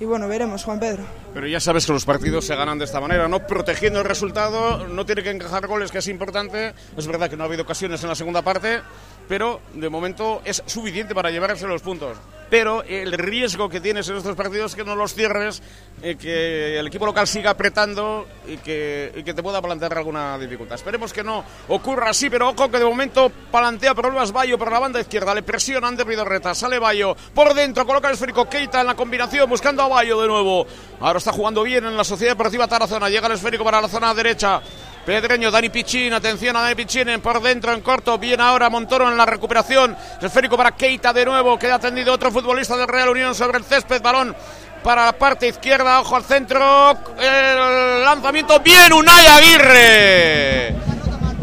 [0.00, 1.04] y bueno, veremos, Juan Pedro.
[1.32, 3.46] Pero ya sabes que los partidos se ganan de esta manera, ¿no?
[3.46, 6.74] Protegiendo el resultado, no tiene que encajar goles, que es importante.
[6.96, 8.80] Es verdad que no ha habido ocasiones en la segunda parte,
[9.28, 12.18] pero de momento es suficiente para llevarse los puntos
[12.54, 15.60] pero el riesgo que tienes en estos partidos es que no los cierres,
[16.02, 20.76] eh, que el equipo local siga apretando y que, te pueda plantear alguna dificultad.
[20.76, 24.78] Esperemos que no ocurra así, pero ojo que de momento plantea problemas Bayo por la
[24.78, 28.86] banda izquierda, le presionan de Vidorreta, sale Bayo por dentro, coloca el esférico Keita en
[28.86, 30.64] la combinación, buscando a Bayo de nuevo.
[31.00, 34.14] Ahora está jugando bien en la Sociedad Deportiva Tarazona, llega el esférico para la zona
[34.14, 34.62] derecha.
[35.04, 39.18] Pedreño, Dani Pichín, atención a Dani Pichín por dentro en corto, bien ahora Montoro en
[39.18, 43.58] la recuperación, esférico para Keita de nuevo, queda atendido otro futbolista del Real Unión sobre
[43.58, 44.34] el césped, balón
[44.82, 50.74] para la parte izquierda, ojo al centro, el lanzamiento, bien Unai Aguirre.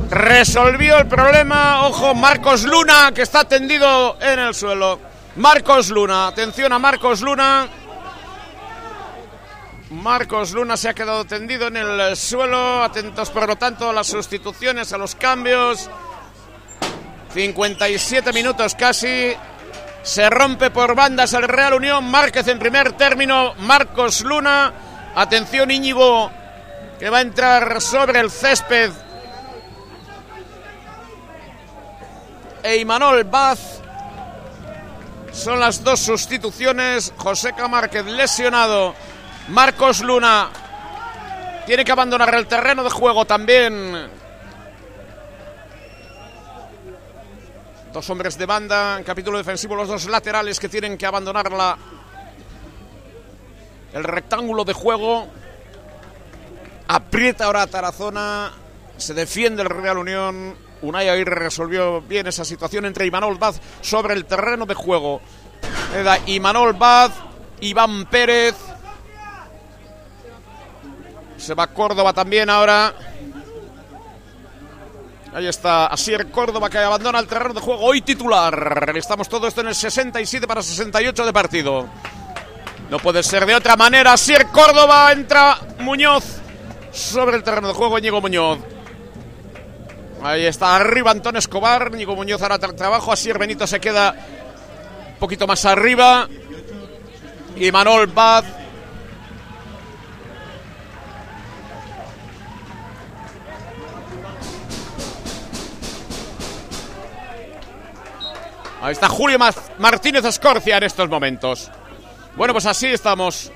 [0.10, 5.00] Resolvió el problema, ojo Marcos Luna que está tendido en el suelo.
[5.36, 7.68] Marcos Luna, atención a Marcos Luna.
[9.92, 12.82] Marcos Luna se ha quedado tendido en el suelo.
[12.82, 15.90] Atentos, por lo tanto, a las sustituciones, a los cambios.
[17.34, 19.34] 57 minutos casi.
[20.02, 22.10] Se rompe por bandas el Real Unión.
[22.10, 23.54] Márquez en primer término.
[23.56, 24.72] Marcos Luna.
[25.14, 26.32] Atención, Íñigo,
[26.98, 28.92] que va a entrar sobre el césped.
[32.64, 33.82] E Imanol Baz.
[35.34, 37.14] Son las dos sustituciones.
[37.18, 38.96] José Márquez lesionado
[39.52, 40.50] Marcos Luna
[41.66, 44.08] tiene que abandonar el terreno de juego también.
[47.92, 51.78] Dos hombres de banda en capítulo defensivo, los dos laterales que tienen que abandonar la,
[53.92, 55.28] el rectángulo de juego.
[56.88, 58.54] Aprieta ahora Tarazona,
[58.96, 60.56] se defiende el Real Unión.
[60.82, 65.20] Unai Aguirre resolvió bien esa situación entre Imanol Baz sobre el terreno de juego.
[66.28, 67.12] Imanol Baz,
[67.60, 68.56] Iván Pérez,
[71.42, 72.94] se va Córdoba también ahora.
[75.34, 77.82] Ahí está Asier Córdoba que abandona el terreno de juego.
[77.82, 78.94] Hoy titular.
[78.96, 81.88] Estamos todo esto en el 67 para 68 de partido.
[82.90, 84.14] No puede ser de otra manera.
[84.14, 86.26] Asier Córdoba entra Muñoz
[86.92, 87.98] sobre el terreno de juego.
[87.98, 88.60] Ñigo Muñoz.
[90.24, 91.92] Ahí está arriba Antón Escobar.
[91.92, 93.12] Ñigo Muñoz hará trabajo.
[93.12, 94.14] Asier Benito se queda
[95.14, 96.28] un poquito más arriba.
[97.56, 98.61] Y Manol Bad
[108.82, 109.38] Ahí está Julio
[109.78, 111.70] Martínez Escorcia en estos momentos.
[112.36, 113.52] Bueno, pues así estamos.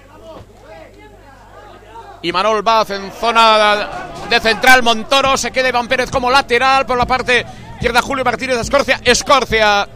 [2.21, 4.83] Y Manol Baz en zona de central.
[4.83, 7.43] Montoro se queda Iván Pérez como lateral por la parte
[7.73, 8.03] izquierda.
[8.03, 9.01] Julio Martínez Escorcia.
[9.03, 9.87] Escorcia.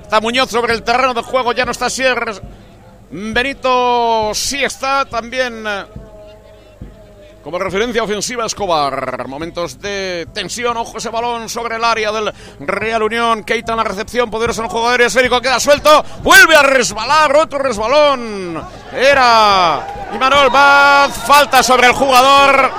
[0.00, 1.52] Está Muñoz sobre el terreno de juego.
[1.52, 2.32] Ya no está Sierra.
[3.10, 5.64] Benito sí está también.
[7.48, 9.26] Como referencia ofensiva Escobar.
[9.26, 10.76] Momentos de tensión.
[10.76, 12.30] Ojo ese balón sobre el área del
[12.60, 13.42] Real Unión.
[13.42, 14.30] Keita en la recepción.
[14.30, 15.40] Poderoso en el jugador esférico.
[15.40, 16.04] Queda suelto.
[16.22, 17.34] Vuelve a resbalar.
[17.34, 18.62] Otro resbalón.
[18.92, 19.80] Era
[20.14, 21.24] Imanol Baz.
[21.26, 22.70] Falta sobre el jugador.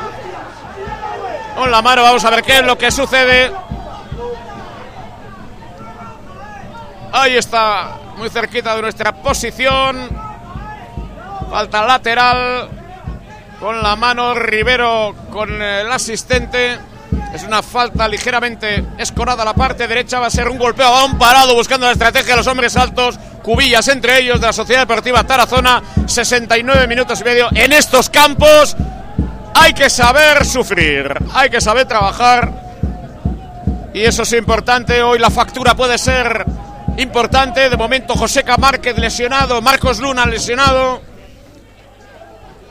[1.57, 2.03] Con la mano.
[2.03, 3.51] Vamos a ver qué es lo que sucede.
[7.11, 7.97] Ahí está.
[8.17, 10.09] Muy cerquita de nuestra posición.
[11.49, 12.78] Falta lateral
[13.59, 16.77] con la mano Rivero con el asistente.
[17.33, 20.19] Es una falta ligeramente escorada a la parte derecha.
[20.19, 23.19] Va a ser un golpeo a un parado buscando la estrategia de los hombres altos.
[23.43, 25.83] Cubillas entre ellos de la Sociedad Deportiva Tarazona.
[26.05, 27.49] 69 minutos y medio.
[27.53, 28.75] En estos campos
[29.53, 31.13] hay que saber sufrir.
[31.33, 32.51] Hay que saber trabajar.
[33.93, 35.01] Y eso es importante.
[35.03, 36.45] Hoy la factura puede ser
[36.97, 37.69] importante.
[37.69, 41.08] De momento, Joseca Márquez lesionado, Marcos Luna lesionado.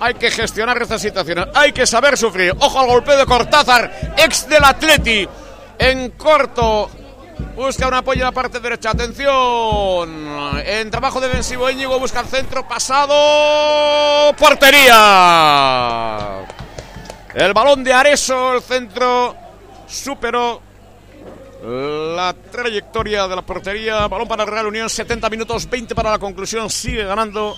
[0.00, 1.46] Hay que gestionar estas situaciones.
[1.54, 2.54] Hay que saber sufrir.
[2.58, 5.28] Ojo al golpeo de Cortázar, ex del Atleti.
[5.78, 6.90] En corto.
[7.54, 8.90] Busca un apoyo en la parte derecha.
[8.90, 10.28] Atención.
[10.64, 12.66] En trabajo defensivo, Íñigo busca el centro.
[12.68, 14.34] Pasado.
[14.36, 14.96] Portería.
[17.34, 18.54] El balón de Areso.
[18.54, 19.36] El centro
[19.88, 20.62] superó
[21.64, 24.06] la trayectoria de la portería.
[24.06, 24.88] Balón para el Real Unión.
[24.88, 26.70] 70 minutos, 20 para la conclusión.
[26.70, 27.56] Sigue ganando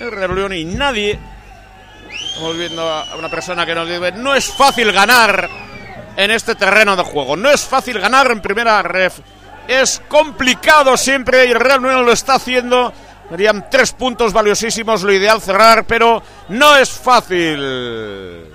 [0.00, 1.18] el Real Unión y nadie
[2.10, 5.48] Estamos viendo a una persona que nos dice, no es fácil ganar
[6.16, 9.20] en este terreno de juego, no es fácil ganar en primera ref,
[9.68, 12.92] es complicado siempre y el Real Unión lo está haciendo.
[13.28, 18.48] Serían tres puntos valiosísimos, lo ideal cerrar, pero no es fácil.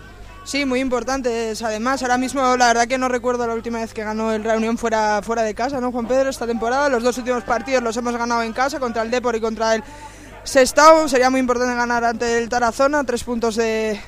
[0.43, 1.61] Sí, muy importantes.
[1.61, 4.57] Además, ahora mismo la verdad que no recuerdo la última vez que ganó el Real
[4.57, 6.30] Unión fuera, fuera de casa, ¿no, Juan Pedro?
[6.30, 9.41] Esta temporada, los dos últimos partidos los hemos ganado en casa contra el Depor y
[9.41, 9.84] contra el
[10.43, 13.99] Sestao sería muy importante ganar ante el Tarazona, tres puntos de,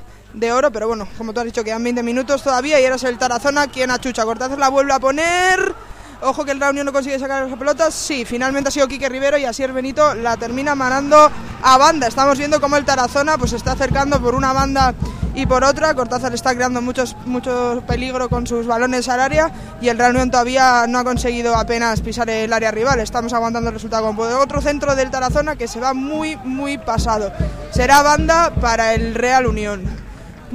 [0.51, 3.67] oro, pero bueno, como tú has dicho, quedan 20 minutos todavía y eres el Tarazona
[3.67, 4.25] quien achucha.
[4.25, 5.73] Cortázar la vuelve a poner.
[6.21, 7.93] Ojo que el Reunión no consigue sacar las pelotas.
[7.93, 11.29] Sí, finalmente ha sido Quique Rivero y así el Benito la termina manando
[11.61, 12.07] a banda.
[12.07, 14.93] Estamos viendo cómo el Tarazona pues, se está acercando por una banda
[15.35, 15.93] y por otra.
[15.93, 19.51] Cortázar está creando muchos, mucho peligro con sus balones al área
[19.81, 22.99] y el Real Unión todavía no ha conseguido apenas pisar el área rival.
[22.99, 27.31] Estamos aguantando el resultado con otro centro del Tarazona que se va muy, muy pasado.
[27.71, 30.04] Será banda para el Real Unión.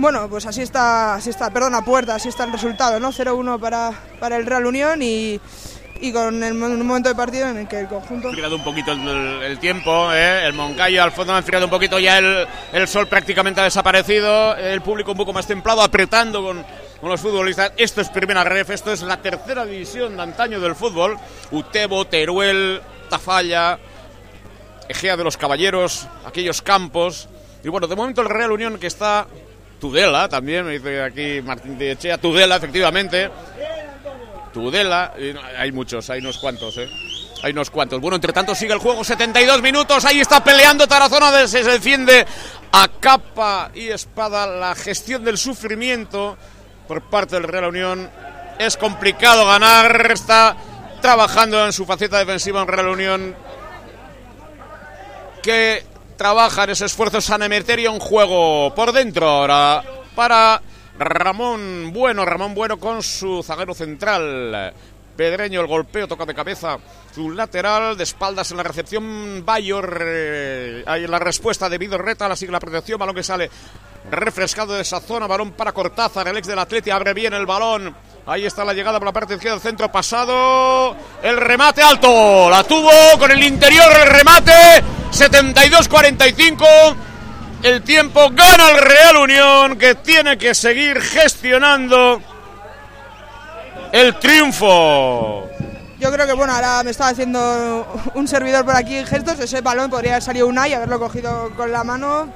[0.01, 3.13] Bueno, pues así está, así está, perdona, puerta, así está el resultado, ¿no?
[3.13, 5.39] 0-1 para, para el Real Unión y
[6.01, 8.29] y con el, un momento de partido en el que el conjunto...
[8.29, 10.47] Ha enfriado un poquito el, tiempo, ¿eh?
[10.47, 14.57] el Moncayo al fondo ha enfriado un poquito, ya el, el, sol prácticamente ha desaparecido,
[14.57, 16.65] el público un poco más templado, apretando con,
[16.99, 17.73] con los futbolistas.
[17.77, 21.19] Esto es primera ref, esto es la tercera división de antaño del fútbol.
[21.51, 23.79] Utebo, Teruel, Tafalla,
[24.89, 27.29] Egea de los Caballeros, aquellos campos.
[27.63, 29.27] Y bueno, de momento el Real Unión que está...
[29.81, 33.31] Tudela también, me dice aquí Martín de Echea, Tudela efectivamente
[34.53, 35.15] Tudela,
[35.59, 36.89] hay muchos, hay unos cuantos, ¿eh?
[37.43, 38.01] Hay unos cuantos.
[38.01, 42.27] Bueno, entre tanto sigue el juego, 72 minutos, ahí está peleando Tarazona, se defiende
[42.73, 46.37] a capa y espada la gestión del sufrimiento
[46.87, 48.11] por parte del Real Unión.
[48.59, 50.57] Es complicado ganar, está
[51.01, 53.37] trabajando en su faceta defensiva en Real Unión
[55.43, 55.85] que
[56.21, 59.83] trabaja en ese esfuerzo San Emeterio en juego por dentro ahora
[60.15, 60.61] para
[60.99, 64.75] Ramón Bueno, Ramón Bueno con su zaguero central.
[65.21, 66.79] Pedreño el golpeo, toca de cabeza
[67.15, 69.45] su lateral, de espaldas en la recepción.
[69.45, 73.51] Bayor, eh, en la respuesta de Reta, la sigue la protección, balón que sale
[74.11, 77.95] refrescado de esa zona, balón para Cortázar, el ex del Atleti, abre bien el balón.
[78.25, 80.97] Ahí está la llegada por la parte izquierda del centro pasado.
[81.23, 84.83] El remate alto, la tuvo con el interior, el remate.
[85.13, 86.97] 72-45
[87.63, 92.23] el tiempo, gana el Real Unión que tiene que seguir gestionando
[93.93, 95.49] el triunfo.
[95.99, 99.91] Yo creo que bueno, ahora me estaba haciendo un servidor por aquí gestos, ese balón
[99.91, 102.29] podría haber salido una y haberlo cogido con la mano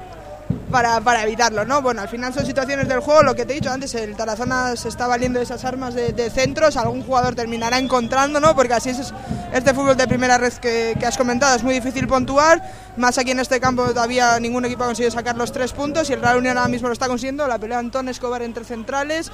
[0.69, 1.81] para, para, evitarlo, ¿no?
[1.81, 4.75] Bueno, al final son situaciones del juego, lo que te he dicho antes, el Tarazona
[4.75, 8.55] se está valiendo de esas armas de, centros, algún jugador terminará encontrando, ¿no?
[8.55, 9.11] Porque así es
[9.51, 12.61] este fútbol de primera red que, que, has comentado, es muy difícil puntuar,
[12.97, 16.13] más aquí en este campo todavía ningún equipo ha conseguido sacar los tres puntos y
[16.13, 19.31] el Real Unión ahora mismo lo está consiguiendo, la pelea Antón Escobar entre centrales,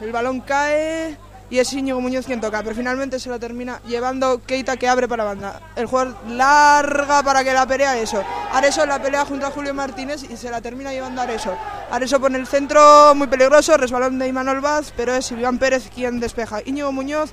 [0.00, 1.16] el balón cae
[1.52, 5.06] y es Íñigo Muñoz quien toca, pero finalmente se la termina llevando Keita que abre
[5.06, 5.60] para banda.
[5.76, 8.24] El jugador larga para que la pelea eso.
[8.54, 11.54] Areso la pelea junto a Julio Martínez y se la termina llevando Areso.
[11.90, 16.20] Areso pone el centro muy peligroso, resbalón de Imanol Vaz, pero es Iván Pérez quien
[16.20, 16.62] despeja.
[16.64, 17.32] Íñigo Muñoz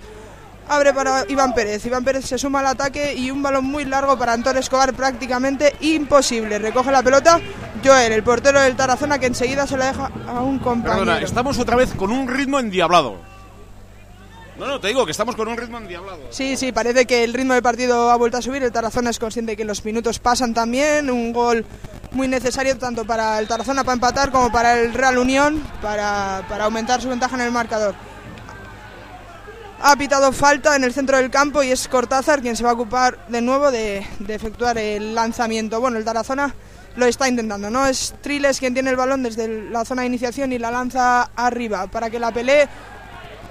[0.68, 1.86] abre para Iván Pérez.
[1.86, 5.78] Iván Pérez se suma al ataque y un balón muy largo para Antón Escobar prácticamente
[5.80, 6.60] imposible.
[6.60, 7.40] Recoge la pelota
[7.82, 11.14] Joel, el portero del Tarazona que enseguida se la deja a un compañero.
[11.20, 13.29] Estamos otra vez con un ritmo endiablado.
[14.60, 16.20] No, no, te digo que estamos con un ritmo endiablado.
[16.32, 18.62] Sí, sí, parece que el ritmo del partido ha vuelto a subir.
[18.62, 21.10] El Tarazona es consciente de que los minutos pasan también.
[21.10, 21.66] Un gol
[22.12, 27.02] muy necesario tanto para el Tarazona para empatar como para el Real Unión para, aumentar
[27.02, 27.96] su ventaja en el marcador.
[29.82, 32.74] Ha pitado falta en el centro del campo y es Cortázar quien se va a
[32.74, 35.80] ocupar de nuevo de, de efectuar el lanzamiento.
[35.80, 36.54] Bueno, el Tarazona
[36.98, 37.88] lo está intentando, ¿no?
[37.88, 41.88] Es Triles quien tiene el balón desde la zona de iniciación y la lanza arriba
[41.88, 42.68] para que la pelee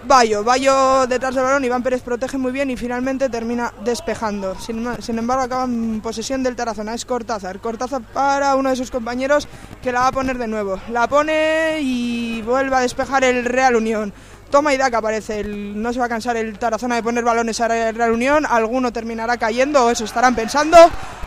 [0.09, 4.57] Bayo, Bayo detrás del balón, Iván Pérez protege muy bien y finalmente termina despejando.
[4.59, 7.61] Sin, embargo, acaba en posesión del Tarazona, es Cortázar.
[7.61, 9.47] Cortázar para uno de sus compañeros
[9.83, 10.81] que la va a poner de nuevo.
[10.89, 14.15] La pone y vuelve a despejar el Real Unión.
[14.51, 15.45] toma y da que aparece.
[15.45, 19.37] no se va a cansar el Tarazona de poner balones a la Reunión, alguno terminará
[19.37, 20.79] cayendo, o eso estarán pensando.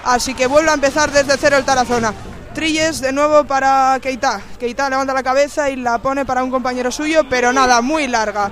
[0.05, 2.15] Así que vuelve a empezar desde cero el Tarazona.
[2.55, 4.41] Trilles de nuevo para Keita.
[4.59, 8.51] Keita levanta la cabeza y la pone para un compañero suyo, pero nada, muy larga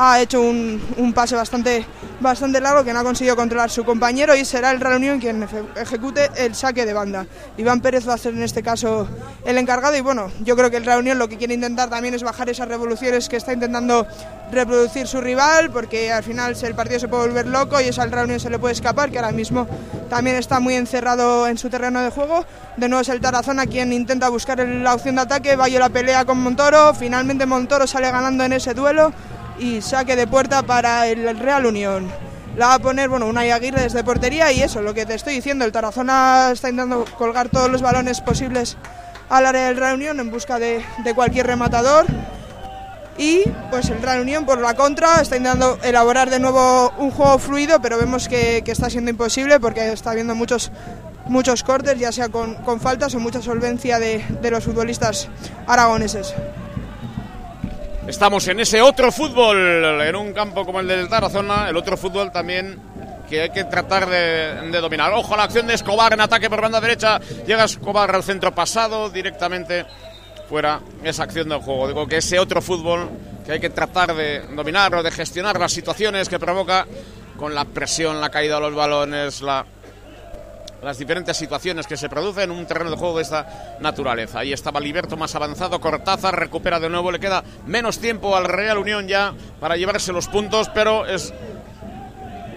[0.00, 1.84] ha hecho un, pase bastante,
[2.20, 5.44] bastante largo que no ha conseguido controlar su compañero y será el Real Unión quien
[5.74, 7.26] ejecute el saque de banda.
[7.56, 9.08] Iván Pérez va a ser en este caso
[9.44, 12.14] el encargado y bueno, yo creo que el Real Unión lo que quiere intentar también
[12.14, 14.06] es bajar esas revoluciones que está intentando
[14.52, 18.12] reproducir su rival porque al final el partido se puede volver loco y eso al
[18.12, 19.66] Real Unión se le puede escapar que ahora mismo
[20.08, 22.44] también está muy encerrado en su terreno de juego.
[22.76, 26.24] De nuevo es el Tarazona quien intenta buscar la opción de ataque, vaya la pelea
[26.24, 29.12] con Montoro, finalmente Montoro sale ganando en ese duelo
[29.58, 32.10] y saque de puerta para el Real Unión.
[32.56, 35.34] La va a poner, bueno, una Aguirre desde portería y eso, lo que te estoy
[35.34, 38.76] diciendo, el Tarazona está intentando colgar todos los balones posibles
[39.28, 40.82] al área del Real Unión en busca de,
[41.14, 42.06] cualquier rematador.
[43.16, 47.38] Y pues el Real Unión por la contra está intentando elaborar de nuevo un juego
[47.38, 50.72] fluido, pero vemos que, está siendo imposible porque está habiendo muchos,
[51.26, 55.28] muchos cortes, ya sea con, faltas o mucha solvencia de, de los futbolistas
[55.66, 56.34] aragoneses.
[58.08, 62.32] Estamos en ese otro fútbol, en un campo como el del Tarazona, el otro fútbol
[62.32, 62.80] también
[63.28, 65.12] que hay que tratar de, dominar.
[65.12, 67.20] Ojo a la acción de Escobar en ataque por banda derecha.
[67.46, 69.84] Llega Escobar al centro pasado directamente
[70.48, 71.86] fuera esa acción del juego.
[71.86, 73.10] Digo que ese otro fútbol
[73.44, 76.86] que hay que tratar de dominar o de gestionar las situaciones que provoca
[77.36, 79.66] con la presión, la caída de los balones, la
[80.82, 84.40] las diferentes situaciones que se producen en un terreno de juego de esta naturaleza.
[84.40, 88.78] Ahí estaba Liberto más avanzado, Cortázar recupera de nuevo, le queda menos tiempo al Real
[88.78, 91.32] Unión ya para llevarse los puntos, pero es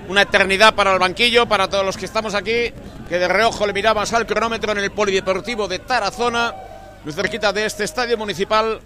[0.07, 2.71] una eternidad para el banquillo, para todos los que estamos aquí,
[3.09, 6.53] que de reojo le miramos al cronómetro en el Polideportivo de Tarazona,
[7.03, 8.79] muy cerquita de este estadio municipal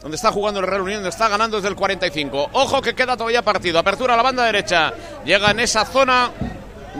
[0.00, 2.50] donde está jugando el Real Unión, donde está ganando desde el 45.
[2.52, 3.78] Ojo que queda todavía partido.
[3.78, 4.92] Apertura a la banda derecha.
[5.24, 6.30] Llega en esa zona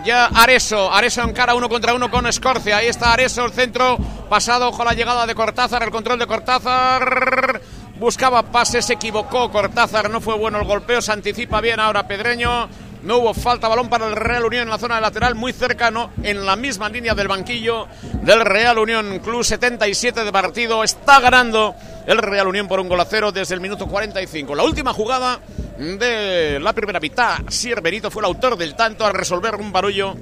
[0.04, 2.78] ya Areso, Areso en cara uno contra uno con Escorcia.
[2.78, 3.98] Ahí está Areso, el centro
[4.28, 7.60] pasado con la llegada de Cortázar, el control de Cortázar.
[7.98, 12.68] Buscaba pase, se equivocó Cortázar, no fue bueno el golpeo, se anticipa bien ahora Pedreño.
[13.02, 16.10] No hubo falta, balón para el Real Unión en la zona de lateral, muy cercano,
[16.22, 17.88] en la misma línea del banquillo
[18.22, 19.20] del Real Unión.
[19.20, 21.74] Club 77 de partido, está ganando
[22.06, 24.54] el Real Unión por un gol a cero desde el minuto 45.
[24.54, 25.40] La última jugada
[25.78, 27.38] de la primera mitad.
[27.48, 30.14] Sier Benito fue el autor del tanto al resolver un barullo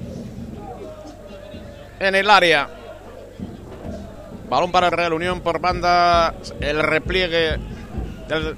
[1.99, 2.69] en el área.
[4.49, 6.33] Balón para el Real Unión por banda.
[6.61, 7.57] El repliegue
[8.29, 8.55] del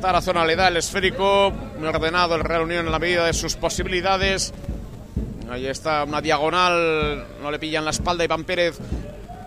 [0.00, 1.52] Tarazona le da el esférico.
[1.82, 4.52] Ordenado el Real en la medida de sus posibilidades.
[5.50, 7.26] Ahí está una diagonal.
[7.42, 8.78] No le pillan la espalda Iván Pérez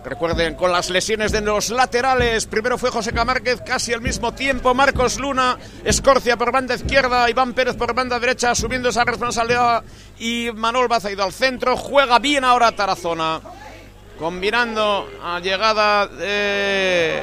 [0.04, 4.74] Recuerden, con las lesiones de los laterales, primero fue José Camárquez, casi al mismo tiempo
[4.74, 9.84] Marcos Luna, Escorcia por banda izquierda, Iván Pérez por banda derecha, asumiendo esa responsabilidad
[10.18, 13.40] y Manuel Baza ha ido al centro, juega bien ahora Tarazona,
[14.18, 17.22] combinando a llegada de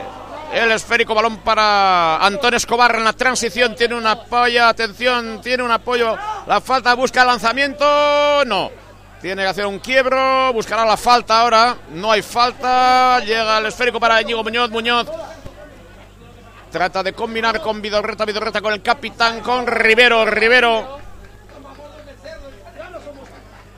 [0.54, 5.72] el esférico balón para Antonio Escobar en la transición, tiene un apoyo, atención, tiene un
[5.72, 6.18] apoyo,
[6.48, 8.72] la falta busca lanzamiento, no.
[9.22, 11.76] Tiene que hacer un quiebro, buscará la falta ahora.
[11.92, 13.20] No hay falta.
[13.20, 14.70] Llega el esférico para Íñigo Muñoz.
[14.70, 15.08] Muñoz
[16.72, 18.24] trata de combinar con Vidorreta.
[18.24, 20.24] Vidorreta con el capitán, con Rivero.
[20.26, 21.09] Rivero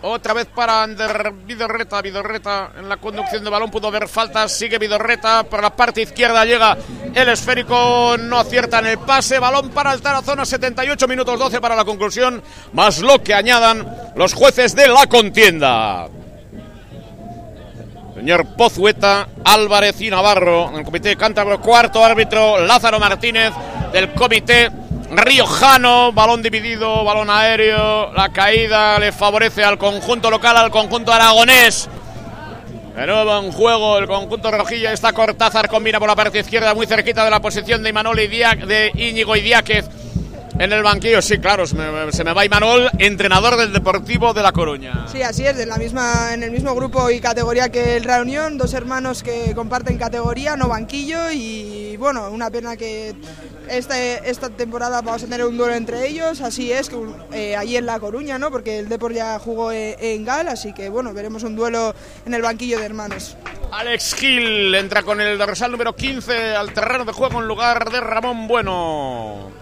[0.03, 4.77] otra vez para Ander Vidorreta, Vidorreta en la conducción de balón pudo haber faltas, sigue
[4.77, 6.77] Vidorreta por la parte izquierda llega
[7.13, 11.75] el esférico, no acierta en el pase, balón para el Tarazona, 78 minutos 12 para
[11.75, 12.41] la conclusión,
[12.73, 16.07] más lo que añadan los jueces de la contienda.
[18.15, 23.51] Señor Pozueta, Álvarez y Navarro, en el comité cántabro, cuarto árbitro Lázaro Martínez
[23.91, 24.69] del comité
[25.11, 31.89] riojano, balón dividido, balón aéreo, la caída le favorece al conjunto local, al conjunto aragonés.
[32.95, 36.87] De nuevo en juego el conjunto rojilla, está Cortázar, combina por la parte izquierda, muy
[36.87, 39.89] cerquita de la posición de Imanol y de Íñigo Idiáquez
[40.57, 45.07] en el banquillo, sí, claro, se me, va Imanol, entrenador del Deportivo de La Coruña.
[45.11, 48.57] Sí, así es, en, la misma, en el mismo grupo y categoría que el Reunión,
[48.57, 53.15] dos hermanos que comparten categoría, no banquillo, y bueno, una pena que
[53.69, 56.97] este, esta temporada vamos a tener un duelo entre ellos, así es, que,
[57.33, 58.51] eh, allí en La Coruña, ¿no?
[58.51, 61.93] Porque el Depor ya jugó en, en Gal, así que bueno, veremos un duelo
[62.25, 63.37] en el banquillo de hermanos.
[63.71, 68.01] Alex Gil entra con el dorsal número 15 al terreno de juego en lugar de
[68.01, 69.60] Ramón Bueno.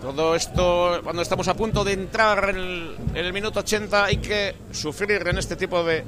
[0.00, 5.26] Todo esto, cuando estamos a punto de entrar en el, minuto 80, hay que sufrir
[5.26, 6.04] en este tipo de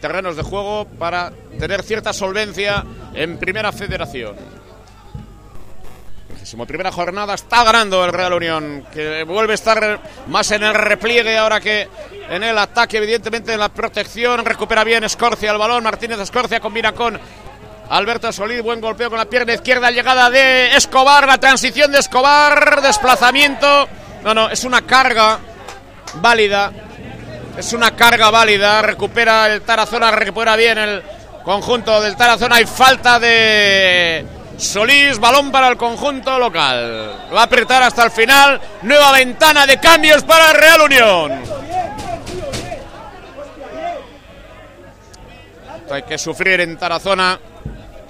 [0.00, 2.84] terrenos de juego para tener cierta solvencia
[3.14, 4.36] en primera federación.
[6.66, 11.38] Primera jornada está ganando el Real Unión, que vuelve a estar más en el repliegue
[11.38, 11.88] ahora que
[12.28, 14.44] en el ataque, evidentemente en la protección.
[14.44, 15.84] Recupera bien Escorcia el balón.
[15.84, 17.18] Martínez Escorcia combina con
[17.90, 22.80] Alberto Solís, buen golpeo con la pierna izquierda, llegada de Escobar, la transición de Escobar,
[22.80, 23.88] desplazamiento.
[24.22, 25.40] No, no, es una carga
[26.14, 26.70] válida.
[27.56, 28.80] Es una carga válida.
[28.80, 31.02] Recupera el Tarazona, recupera bien el
[31.42, 32.56] conjunto del Tarazona.
[32.56, 34.24] Hay falta de
[34.56, 37.28] Solís, balón para el conjunto local.
[37.34, 38.60] Va a apretar hasta el final.
[38.82, 41.42] Nueva ventana de cambios para Real Unión.
[45.90, 47.49] Hay que sufrir en Tarazona.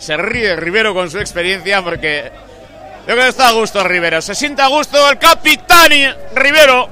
[0.01, 2.33] Se ríe Rivero con su experiencia porque
[3.01, 4.23] yo creo que está a gusto Rivero.
[4.23, 5.91] Se siente a gusto el capitán
[6.35, 6.89] Rivero.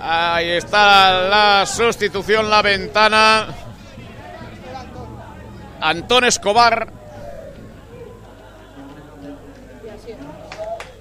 [0.00, 3.48] Ahí está la sustitución, la ventana.
[5.82, 6.88] Antón Escobar.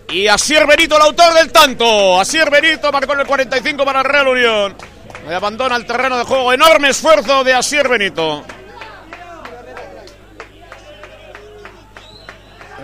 [0.09, 2.19] Y Asier Benito, el autor del tanto.
[2.19, 4.96] Asier Benito marcó el 45 para Real Unión.
[5.29, 6.53] Y abandona el terreno de juego.
[6.53, 8.45] Enorme esfuerzo de Asier Benito.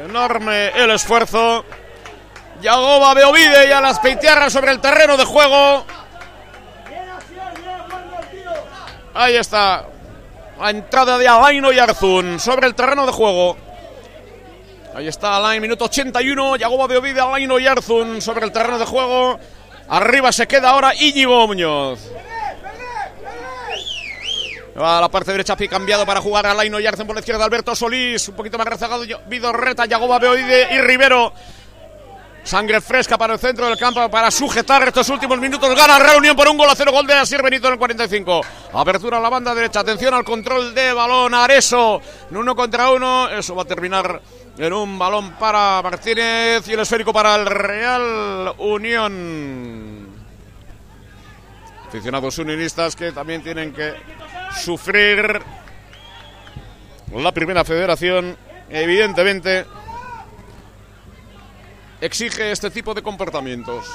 [0.03, 1.64] Enorme el esfuerzo.
[2.61, 5.86] Yagoba Beovide y a las peitearras sobre el terreno de juego.
[9.14, 9.86] Ahí está.
[10.60, 13.57] La entrada de Alain Oyarzún sobre el terreno de juego.
[14.95, 16.57] Ahí está Alain, minuto 81.
[16.57, 19.40] Yagoba Beovide, Alain Oyarzún sobre el terreno de juego.
[19.90, 21.99] Arriba se queda ahora Íñigo Muñoz.
[24.75, 27.45] A la parte derecha, pie cambiado para jugar a Laino Yarzen por la izquierda.
[27.45, 29.03] Alberto Solís, un poquito más rezagado.
[29.27, 31.31] Vidorreta, Yagoba Beoide y Rivero.
[32.43, 35.73] Sangre fresca para el centro del campo para sujetar estos últimos minutos.
[35.75, 36.91] Gana Reunión por un gol a cero.
[36.91, 38.41] Gol de Asier Benito en el 45.
[38.73, 39.79] Apertura a la banda derecha.
[39.79, 41.33] Atención al control de balón.
[41.33, 42.01] Areso.
[42.31, 43.29] Uno contra uno.
[43.29, 44.21] Eso va a terminar
[44.57, 50.09] en un balón para Martínez y el esférico para el Real Unión.
[51.87, 53.93] Aficionados unionistas que también tienen que
[54.61, 55.41] sufrir
[57.13, 58.38] la primera federación.
[58.69, 59.65] Evidentemente
[62.01, 63.85] exige este tipo de comportamientos.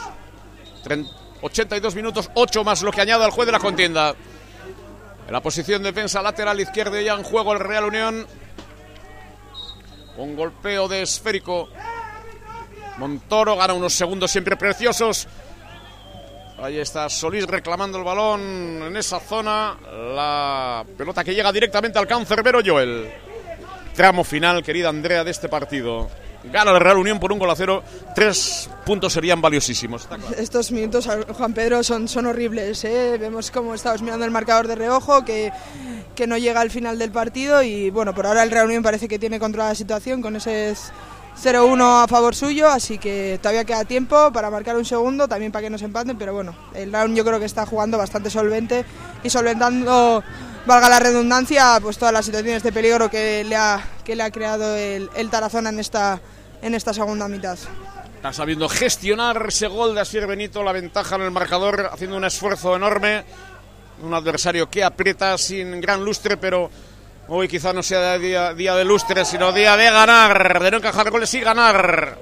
[1.41, 4.15] 82 minutos, 8 más lo que añade al juez de la contienda.
[5.27, 8.27] En la posición de defensa lateral izquierda ya en juego el Real Unión.
[10.17, 11.69] Un golpeo de esférico.
[12.97, 15.29] Montoro gana unos segundos siempre preciosos.
[16.61, 18.41] Ahí está Solís reclamando el balón
[18.83, 19.77] en esa zona.
[20.15, 23.09] La pelota que llega directamente al cancerbero Joel.
[23.95, 26.09] Tramo final, querida Andrea, de este partido.
[26.45, 27.83] Gana el Real Unión por un gol a cero.
[28.15, 30.09] Tres puntos serían valiosísimos.
[30.37, 32.85] Estos minutos, Juan Pedro, son, son horribles.
[32.85, 33.19] ¿eh?
[33.21, 35.53] Vemos cómo estamos mirando el marcador de reojo, que,
[36.15, 37.63] que no llega al final del partido.
[37.63, 40.75] Y bueno, por ahora el Real Unión parece que tiene controlada la situación con ese
[41.43, 42.69] 0-1 a favor suyo.
[42.69, 46.17] Así que todavía queda tiempo para marcar un segundo, también para que nos empaten.
[46.19, 48.85] Pero bueno, el Real yo creo que está jugando bastante solvente
[49.23, 50.23] y solventando
[50.67, 54.31] valga la redundancia, pues todas las situaciones de peligro que le ha, que le ha
[54.31, 56.21] creado el, el Tarazona en esta,
[56.61, 57.59] en esta segunda mitad.
[58.17, 62.25] Está sabiendo gestionar ese gol de Asier Benito, la ventaja en el marcador, haciendo un
[62.25, 63.25] esfuerzo enorme.
[64.03, 66.71] Un adversario que aprieta sin gran lustre, pero
[67.29, 71.33] hoy quizá no sea día, de lustre, sino día de ganar, de no encajar goles
[71.35, 72.19] y ganar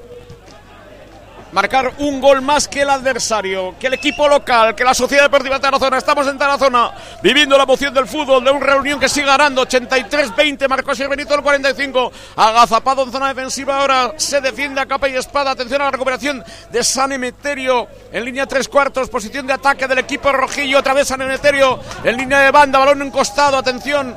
[1.52, 5.58] marcar un gol más que el adversario, que el equipo local, que la Sociedad Deportiva
[5.58, 5.96] Tarazona.
[5.96, 6.90] Estamos en Tarazona
[7.22, 9.66] viviendo la emoción del fútbol, de una reunión que sigue ganando.
[9.66, 12.12] 83-20, marcó Sir Benito el 45.
[12.36, 15.52] Agazapado en zona defensiva, ahora se defiende a capa y espada.
[15.52, 20.00] Atención a la recuperación de San Emeterio en línea tres cuartos, posición de ataque del
[20.00, 20.80] equipo rojillo.
[20.80, 23.56] Otra vez San Emeterio en línea de banda, balón en costado.
[23.56, 24.14] Atención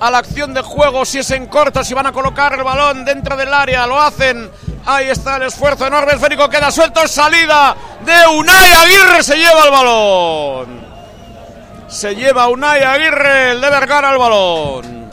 [0.00, 3.04] a la acción de juego, si es en corto, si van a colocar el balón
[3.04, 4.50] dentro del área, lo hacen
[4.86, 6.12] Ahí está el esfuerzo enorme.
[6.12, 7.06] El Férico queda suelto.
[7.08, 9.22] Salida de Unai Aguirre.
[9.22, 10.84] Se lleva el balón.
[11.88, 15.03] Se lleva Unai Aguirre, el de Vergara, el balón.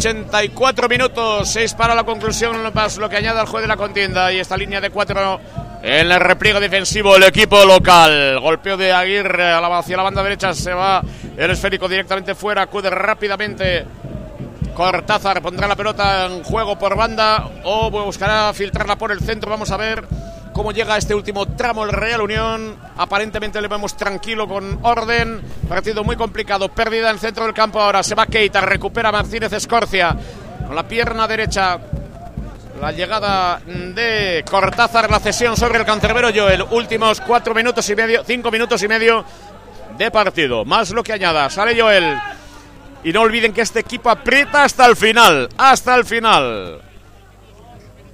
[0.00, 4.32] 84 minutos, 6 para la conclusión, lo que añade al juez de la contienda.
[4.32, 5.40] Y esta línea de 4
[5.82, 8.40] en el repliegue defensivo el equipo local.
[8.40, 10.54] Golpeo de Aguirre hacia la banda derecha.
[10.54, 11.02] Se va
[11.36, 12.62] el esférico directamente fuera.
[12.62, 13.84] Acude rápidamente
[14.74, 19.50] Cortázar pondrá la pelota en juego por banda o buscará filtrarla por el centro.
[19.50, 20.06] Vamos a ver
[20.52, 22.76] cómo llega este último tramo el Real Unión.
[22.96, 25.40] Aparentemente le vemos tranquilo con orden.
[25.68, 26.68] Partido muy complicado.
[26.68, 28.02] Pérdida en centro del campo ahora.
[28.02, 28.60] Se va Keita.
[28.60, 30.16] Recupera Martínez Escorcia.
[30.66, 31.78] Con la pierna derecha.
[32.80, 35.10] La llegada de Cortázar.
[35.10, 36.64] La cesión sobre el cancerbero Joel.
[36.70, 38.24] Últimos cuatro minutos y medio.
[38.24, 39.24] Cinco minutos y medio
[40.00, 40.64] de partido.
[40.64, 42.16] Más lo que añada, sale Joel.
[43.04, 46.80] Y no olviden que este equipo aprieta hasta el final, hasta el final.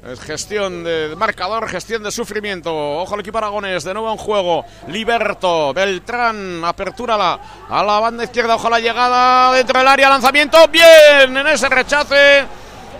[0.06, 2.72] Es gestión de marcador, gestión de sufrimiento.
[2.72, 4.64] Ojo al equipo aragonés, de nuevo en juego.
[4.86, 8.54] Liberto, Beltrán, apertura la, a la banda izquierda.
[8.54, 10.58] Ojo a la llegada dentro del área, lanzamiento.
[10.68, 12.44] Bien, en ese rechace.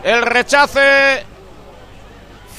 [0.03, 1.25] El rechace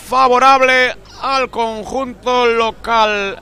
[0.07, 3.41] favorable al conjunto local.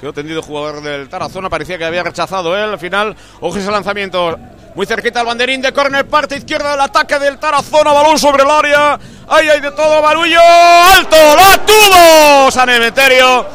[0.00, 2.72] Quedó tendido jugador del Tarazona, parecía que había rechazado él.
[2.72, 4.38] Al final, ojo ese lanzamiento.
[4.74, 8.50] Muy cerquita al banderín de córner, parte izquierda del ataque del Tarazona, balón sobre el
[8.50, 8.98] área.
[9.28, 13.46] Ahí hay de todo, Barullo, alto, la tuvo San Emeterio.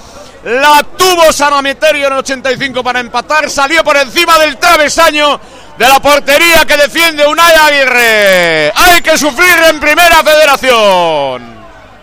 [0.45, 5.41] La tuvo San Emeterio en 85 para empatar, salió por encima del travesaño
[5.77, 8.71] de la portería que defiende Unai Aguirre.
[8.73, 11.59] Hay que sufrir en primera federación.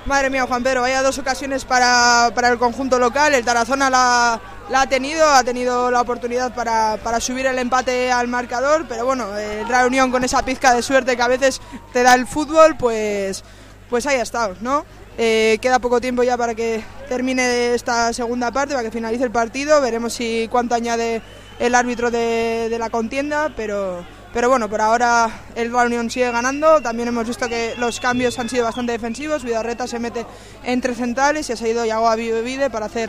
[0.06, 3.34] Madre mía, Juan Pedro, vaya dos ocasiones para, para el conjunto local.
[3.34, 8.12] El Tarazona la, la, ha tenido, ha tenido la oportunidad para, para, subir el empate
[8.12, 11.60] al marcador, pero bueno, el Real Unión con esa pizca de suerte que a veces
[11.92, 13.42] te da el fútbol, pues,
[13.90, 14.84] pues ahí ha estado, ¿no?
[15.18, 19.32] Eh, queda poco tiempo ya para que termine esta segunda parte, para que finalice el
[19.32, 19.80] partido.
[19.80, 21.20] Veremos si cuánto añade
[21.58, 24.06] el árbitro de, de la contienda, pero
[24.36, 26.82] pero bueno, por ahora el Unión sigue ganando.
[26.82, 29.42] También hemos visto que los cambios han sido bastante defensivos.
[29.42, 30.26] Vidarreta se mete
[30.62, 33.08] entre centrales y ha salido Yago Vivide para hacer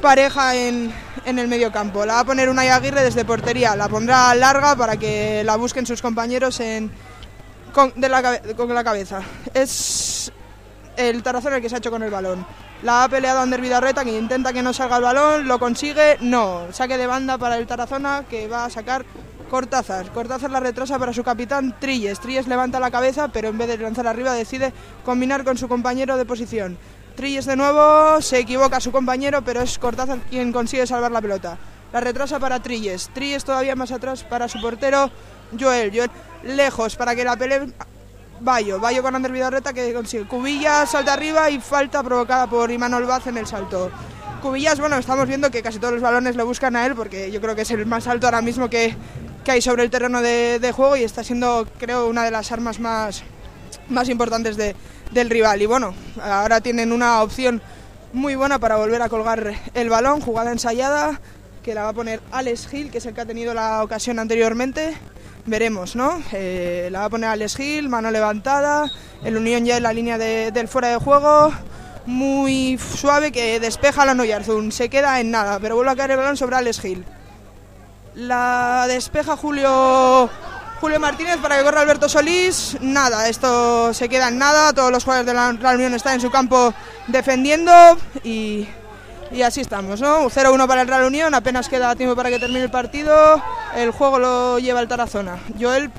[0.00, 0.90] pareja en,
[1.26, 2.06] en el medio campo.
[2.06, 3.76] La va a poner una Aguirre desde portería.
[3.76, 6.90] La pondrá larga para que la busquen sus compañeros en,
[7.74, 9.20] con, de la, con la cabeza.
[9.52, 10.32] Es
[10.96, 12.46] el Tarazona el que se ha hecho con el balón.
[12.82, 16.72] La ha peleado Ander Vidarreta que intenta que no salga el balón, lo consigue, no.
[16.72, 19.04] Saque de banda para el Tarazona que va a sacar
[19.54, 20.10] Cortázar.
[20.10, 22.18] Cortázar la retrasa para su capitán Trilles.
[22.18, 24.72] Trilles levanta la cabeza, pero en vez de lanzar arriba decide
[25.04, 26.76] combinar con su compañero de posición.
[27.14, 31.56] Trilles de nuevo, se equivoca su compañero, pero es Cortázar quien consigue salvar la pelota.
[31.92, 33.10] La retrasa para Trilles.
[33.14, 35.08] Trilles todavía más atrás para su portero
[35.56, 35.92] Joel.
[35.94, 36.10] Joel
[36.42, 37.72] lejos para que la pelee
[38.40, 38.80] Bayo.
[38.80, 40.24] Bayo con Ander Vidarreta que consigue.
[40.24, 43.92] Cubilla salta arriba y falta provocada por Imanol Vaz en el salto.
[44.42, 47.40] Cubillas, bueno, estamos viendo que casi todos los balones le buscan a él porque yo
[47.40, 48.94] creo que es el más alto ahora mismo que,
[49.44, 52.80] que hay sobre el terreno de, juego y está siendo, creo, una de las armas
[52.80, 53.22] más,
[53.88, 54.74] más importantes de,
[55.12, 55.60] del rival.
[55.62, 57.60] Y bueno, ahora tienen una opción
[58.12, 61.20] muy buena para volver a colgar el balón, jugada ensayada,
[61.62, 64.18] que la va a poner Alex Gil, que es el que ha tenido la ocasión
[64.18, 64.96] anteriormente.
[65.46, 66.22] Veremos, ¿no?
[66.32, 68.90] Eh, la va a poner Alex Gil, mano levantada,
[69.24, 71.52] el Unión ya en la línea de, del fuera de juego,
[72.06, 76.16] muy suave que despeja la Noyarzun, se queda en nada, pero vuelve a caer el
[76.16, 77.04] balón sobre Alex Gil.
[78.14, 80.30] La despeja Julio
[80.80, 82.76] Julio Martínez para que corra Alberto Solís.
[82.80, 84.72] Nada, esto se queda en nada.
[84.72, 86.74] Todos los jugadores de la Real Unión están en su campo
[87.06, 87.72] defendiendo
[88.22, 88.68] y,
[89.32, 90.28] y así estamos, ¿no?
[90.28, 93.42] 0-1 para el Real Unión, apenas queda tiempo para que termine el partido.
[93.74, 95.38] El juego lo lleva el Tarazona.
[95.58, 95.90] Joel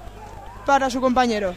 [0.65, 1.55] para su compañero.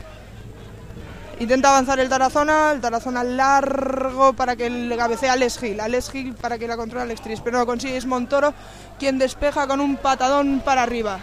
[1.41, 6.11] Intenta avanzar el Tarazona, el Tarazona largo para que le cabecee a Alex Gil, Alex
[6.11, 8.53] Gil para que la controle Alex Tris, pero no lo consigue, es Montoro
[8.99, 11.21] quien despeja con un patadón para arriba.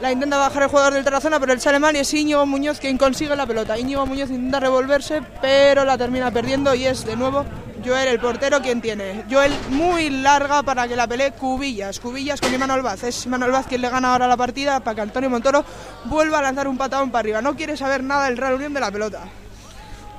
[0.00, 2.80] La intenta bajar el jugador del Tarazona, pero el sale mal y es Íñigo Muñoz
[2.80, 3.78] quien consigue la pelota.
[3.78, 7.44] Íñigo Muñoz intenta revolverse, pero la termina perdiendo y es de nuevo
[7.84, 9.24] Joel, el portero, quien tiene.
[9.30, 12.00] Joel muy larga para que la pelee Cubillas.
[12.00, 13.04] Cubillas con Imanol Vaz.
[13.04, 15.64] Es Imanol Vaz quien le gana ahora la partida para que Antonio Montoro
[16.04, 17.42] vuelva a lanzar un patadón para arriba.
[17.42, 19.24] No quiere saber nada del Real Unión de la pelota.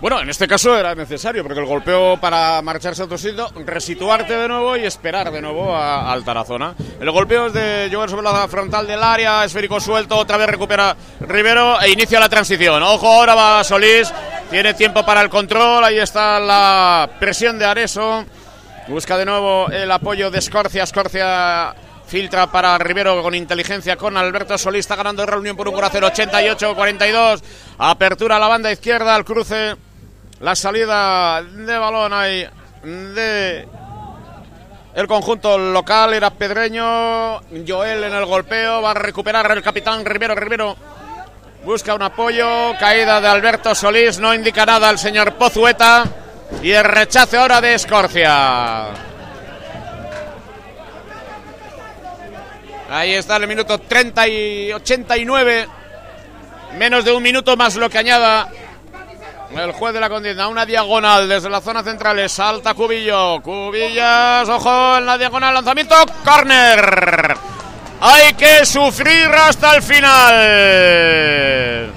[0.01, 4.35] Bueno, en este caso era necesario, porque el golpeo para marcharse a otro sitio, resituarte
[4.35, 6.75] de nuevo y esperar de nuevo a, al Tarazona.
[6.99, 10.95] El golpeo es de llover sobre la frontal del área, esférico suelto, otra vez recupera
[11.21, 12.83] Rivero e inicia la transición.
[12.83, 14.13] Ojo, ahora va Solís,
[14.49, 18.25] tiene tiempo para el control, ahí está la presión de Areso.
[18.87, 24.57] Busca de nuevo el apoyo de Escorcia, Escorcia filtra para Rivero con inteligencia con Alberto
[24.57, 27.41] Solís, está ganando Reunión por un gol 88-42.
[27.79, 29.75] Apertura a la banda izquierda, al cruce,
[30.39, 32.47] la salida de balón ahí
[34.95, 36.13] el conjunto local.
[36.13, 40.77] Era Pedreño, Joel en el golpeo, va a recuperar el capitán Rivero, Rivero
[41.65, 46.05] busca un apoyo, caída de Alberto Solís, no indica nada el señor Pozueta
[46.61, 48.85] y el rechace ahora de Escorcia.
[52.89, 55.67] Ahí está el minuto 30 y 89.
[56.77, 58.47] Menos de un minuto más lo que añada
[59.55, 60.47] el juez de la contienda.
[60.47, 62.29] Una diagonal desde la zona central.
[62.29, 63.41] Salta Cubillo.
[63.41, 65.55] Cubillas, ojo en la diagonal.
[65.55, 65.95] Lanzamiento.
[66.23, 67.35] Corner.
[68.01, 71.93] Hay que sufrir hasta el final.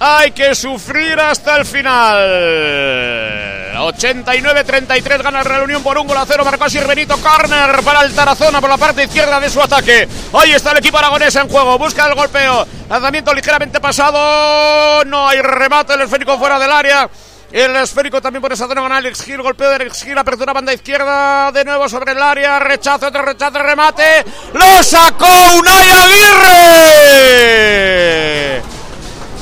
[0.00, 3.54] Hay que sufrir hasta el final.
[3.74, 6.44] 89-33 gana el Real Unión por un gol a cero.
[6.44, 7.16] Marcó Sir Benito.
[7.18, 10.08] Corner para el Tarazona por la parte izquierda de su ataque.
[10.32, 11.78] Ahí está el equipo aragonés en juego.
[11.78, 12.66] Busca el golpeo.
[12.88, 15.04] Lanzamiento ligeramente pasado.
[15.04, 15.94] No hay remate.
[15.94, 17.08] El esférico fuera del área.
[17.54, 19.40] El esférico también por esa zona con Alex Gil.
[19.40, 20.18] Golpeo de Alex Gil.
[20.18, 21.52] Apertura banda izquierda.
[21.52, 22.58] De nuevo sobre el área.
[22.58, 24.24] Rechazo, otro rechazo, remate.
[24.54, 25.28] ¡Lo sacó
[25.60, 26.50] Unai Aguirre!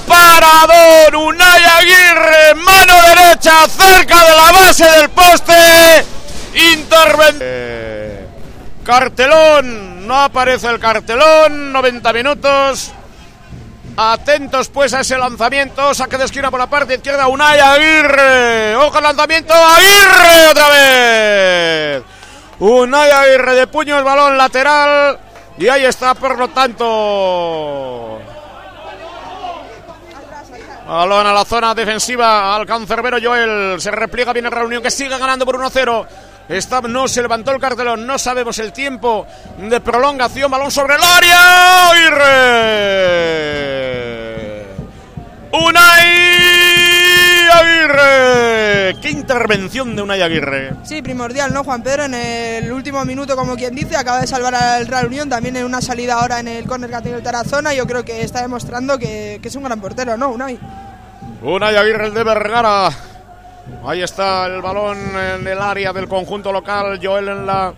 [0.06, 2.54] Parador Unai Aguirre.
[2.56, 6.04] Mano derecha cerca de la base del poste.
[6.74, 8.28] Intervención.
[8.84, 10.06] Cartelón.
[10.06, 11.72] No aparece el cartelón.
[11.72, 12.92] 90 minutos.
[13.96, 15.94] Atentos pues a ese lanzamiento.
[15.94, 17.28] Saque de esquina por la parte izquierda.
[17.28, 18.76] Unai Aguirre.
[18.76, 19.52] Ojo al lanzamiento.
[19.54, 22.02] Aguirre otra vez.
[22.60, 25.18] Unai Aguirre de puño el balón lateral.
[25.58, 28.18] Y ahí está, por lo tanto.
[30.86, 33.80] Balón a la zona defensiva al cancerbero Joel.
[33.80, 36.06] Se repliega bien el reunión que sigue ganando por 1-0.
[36.48, 39.26] Está, no se levantó el cartelón, no sabemos el tiempo
[39.58, 40.50] de prolongación.
[40.50, 41.90] Balón sobre el área.
[41.90, 43.42] Aguirre.
[45.52, 46.06] Unai
[47.52, 48.96] Aguirre.
[49.00, 50.72] Qué intervención de Unai Aguirre.
[50.82, 51.62] Sí, primordial, ¿no?
[51.64, 55.28] Juan Pedro en el último minuto, como quien dice, acaba de salvar al Real Unión.
[55.28, 57.72] También en una salida ahora en el córner que ha tenido el Tarazona.
[57.72, 60.30] Yo creo que está demostrando que, que es un gran portero, ¿no?
[60.30, 60.58] Unai.
[61.42, 62.90] Unai Aguirre, el de Vergara.
[63.84, 67.00] Ahí está el balón en el área del conjunto local.
[67.02, 67.74] Joel en la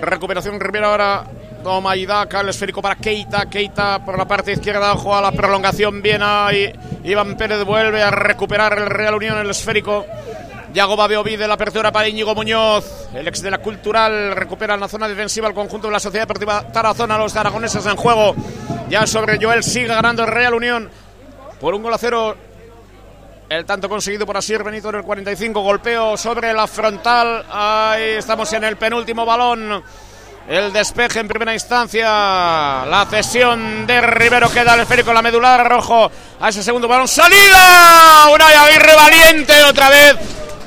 [0.00, 0.60] recuperación.
[0.60, 1.24] Rivera ahora.
[1.62, 3.46] Toma Idaka, el esférico para Keita.
[3.46, 4.94] Keita por la parte izquierda.
[4.94, 6.00] Juega la prolongación.
[6.00, 6.72] Bien ahí.
[7.02, 10.06] Iván Pérez vuelve a recuperar el Real Unión, el esférico.
[10.72, 13.08] Yago Babeoví de la apertura para Íñigo Muñoz.
[13.14, 16.24] El ex de la Cultural recupera en la zona defensiva el conjunto de la Sociedad
[16.24, 17.18] Deportiva Tarazona.
[17.18, 18.36] Los aragoneses en juego.
[18.88, 20.90] Ya sobre Joel sigue ganando el Real Unión
[21.60, 22.36] por un gol a cero
[23.48, 25.60] el tanto conseguido por Asier Benito en el 45.
[25.60, 27.44] Golpeo sobre la frontal.
[27.50, 29.82] Ahí estamos en el penúltimo balón.
[30.48, 32.06] El despeje en primera instancia.
[32.06, 36.10] La cesión de Rivero queda el esférico, la medular rojo.
[36.40, 37.08] A ese segundo balón.
[37.08, 38.28] ¡Salida!
[38.32, 40.16] Unai Aguirre valiente otra vez.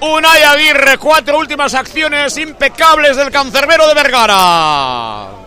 [0.01, 0.97] Unai Aguirre.
[0.97, 5.40] Cuatro últimas acciones impecables del cancerbero de Vergara.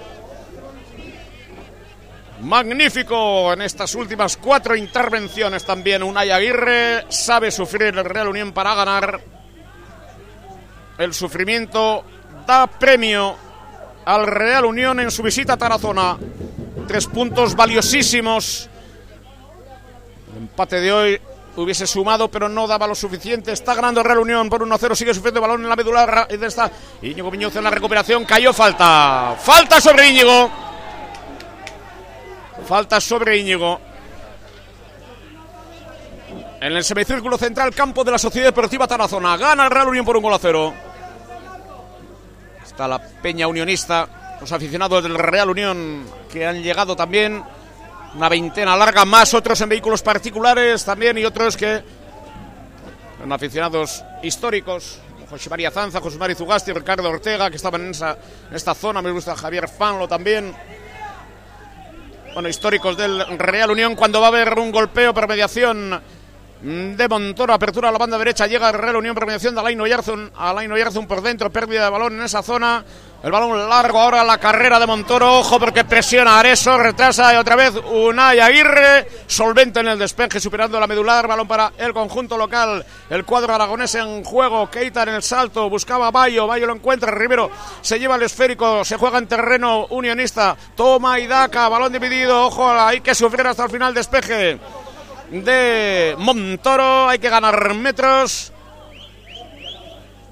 [2.44, 6.02] Magnífico en estas últimas cuatro intervenciones también.
[6.02, 9.18] Unai Aguirre sabe sufrir el Real Unión para ganar.
[10.98, 12.04] El sufrimiento
[12.46, 13.34] da premio
[14.04, 16.18] al Real Unión en su visita a Tarazona.
[16.86, 18.68] Tres puntos valiosísimos.
[20.32, 21.20] El empate de hoy
[21.56, 23.52] hubiese sumado, pero no daba lo suficiente.
[23.52, 24.94] Está ganando el Real Unión por 1-0.
[24.94, 26.28] Sigue sufriendo balón en la medular.
[26.30, 28.26] Y de esta Íñigo Muñoz en la recuperación.
[28.26, 29.34] Cayó falta.
[29.40, 30.63] Falta sobre Íñigo.
[32.66, 33.78] Falta sobre Íñigo.
[36.60, 39.36] En el semicírculo central, campo de la Sociedad Deportiva Tarazona.
[39.36, 40.72] Gana el Real Unión por un gol a cero.
[42.64, 44.38] Está la Peña Unionista.
[44.40, 47.44] Los aficionados del Real Unión que han llegado también.
[48.14, 51.82] Una veintena larga más, otros en vehículos particulares también y otros que
[53.20, 55.00] son aficionados históricos.
[55.28, 59.02] José María Zanza, José María Zugasti, Ricardo Ortega, que estaban en, en esta zona.
[59.02, 60.54] Me gusta Javier Fanlo también
[62.34, 66.00] bueno, históricos del Real Unión, cuando va a haber un golpeo por mediación
[66.64, 69.78] de Montoro, apertura a la banda derecha, llega el Real Unión por mediación de Alain
[69.78, 72.82] Oyarzun, Alain Oyarzun por dentro, pérdida de balón en esa zona,
[73.22, 77.54] el balón largo ahora la carrera de Montoro, ojo porque presiona Areso, retrasa y otra
[77.54, 82.82] vez Unai Aguirre, solvente en el despeje, superando la medular, balón para el conjunto local,
[83.10, 87.50] el cuadro aragonés en juego, Keita en el salto, buscaba Bayo, Bayo lo encuentra, Rivero
[87.82, 93.02] se lleva el esférico, se juega en terreno unionista, toma Idaka, balón dividido, ojo, hay
[93.02, 94.58] que sufrir hasta el final despeje
[95.30, 98.52] de Montoro, hay que ganar metros.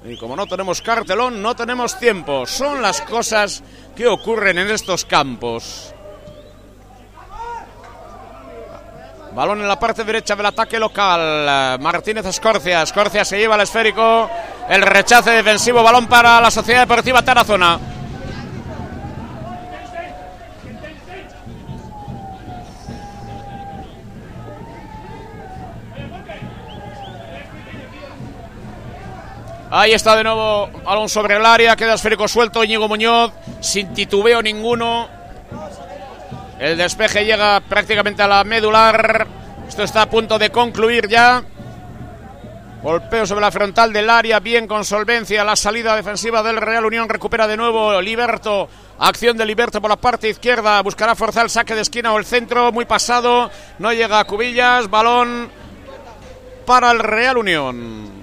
[0.05, 2.45] Y como no tenemos cartelón, no tenemos tiempo.
[2.45, 3.63] Son las cosas
[3.95, 5.93] que ocurren en estos campos.
[9.33, 11.79] Balón en la parte derecha del ataque local.
[11.79, 12.83] Martínez Escorcia.
[12.83, 14.29] Escorcia se lleva el esférico.
[14.69, 15.81] El rechace defensivo.
[15.81, 17.79] Balón para la Sociedad Deportiva Tarazona.
[29.75, 34.39] Ahí está de nuevo balón sobre el área, queda esférico suelto, Íñigo Muñoz, sin titubeo
[34.39, 35.09] ninguno.
[36.59, 39.25] El despeje llega prácticamente a la medular.
[39.67, 41.43] Esto está a punto de concluir ya.
[42.83, 45.43] Golpeo sobre la frontal del área, bien con solvencia.
[45.43, 48.69] La salida defensiva del Real Unión recupera de nuevo Liberto.
[48.99, 50.79] Acción de Liberto por la parte izquierda.
[50.83, 52.71] Buscará forzar el saque de esquina o el centro.
[52.71, 53.49] Muy pasado.
[53.79, 54.87] No llega a Cubillas.
[54.87, 55.49] Balón
[56.63, 58.22] para el Real Unión.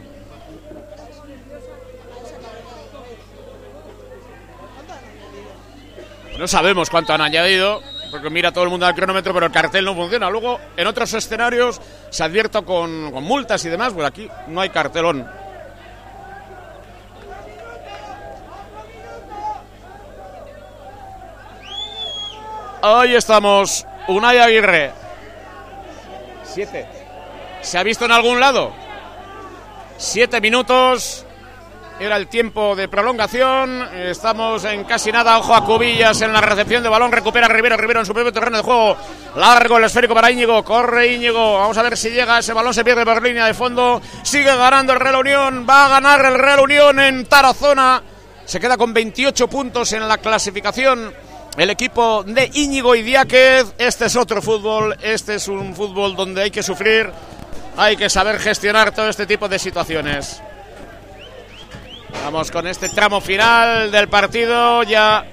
[6.40, 9.84] No sabemos cuánto han añadido, porque mira todo el mundo al cronómetro, pero el cartel
[9.84, 10.30] no funciona.
[10.30, 14.70] Luego, en otros escenarios se advierto con, con multas y demás, pues aquí no hay
[14.70, 15.30] cartelón.
[22.80, 24.92] Ahí estamos, Unai Aguirre.
[26.42, 26.86] Siete.
[27.60, 28.72] ¿Se ha visto en algún lado?
[29.98, 31.26] Siete minutos.
[32.00, 33.86] Era el tiempo de prolongación.
[33.94, 35.38] Estamos en casi nada.
[35.38, 37.12] Ojo a Cubillas en la recepción de balón.
[37.12, 37.76] Recupera Rivero.
[37.76, 38.96] Rivero en su propio terreno de juego.
[39.36, 40.64] Largo el esférico para Íñigo.
[40.64, 41.58] Corre Íñigo.
[41.58, 42.38] Vamos a ver si llega.
[42.38, 44.00] Ese balón se pierde por línea de fondo.
[44.22, 45.66] Sigue ganando el Real Unión.
[45.68, 48.02] Va a ganar el Real Unión en Tarazona.
[48.46, 51.12] Se queda con 28 puntos en la clasificación
[51.58, 53.74] el equipo de Íñigo y Diáquez.
[53.76, 57.10] Este es otro fútbol, este es un fútbol donde hay que sufrir,
[57.76, 60.40] hay que saber gestionar todo este tipo de situaciones.
[62.24, 65.24] Vamos con este tramo final del partido ya.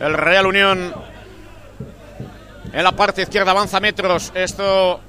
[0.00, 0.94] El Real Unión
[2.72, 4.32] en la parte izquierda avanza metros.
[4.34, 5.00] Esto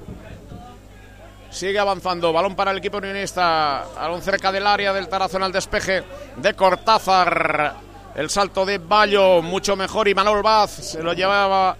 [1.54, 2.32] Sigue avanzando.
[2.32, 3.84] Balón para el equipo unionista.
[3.94, 6.02] Balón cerca del área del Tarazón al despeje
[6.34, 7.74] de Cortázar.
[8.16, 10.08] El salto de Bayo, mucho mejor.
[10.08, 11.76] Y Manuel Vaz se lo llevaba.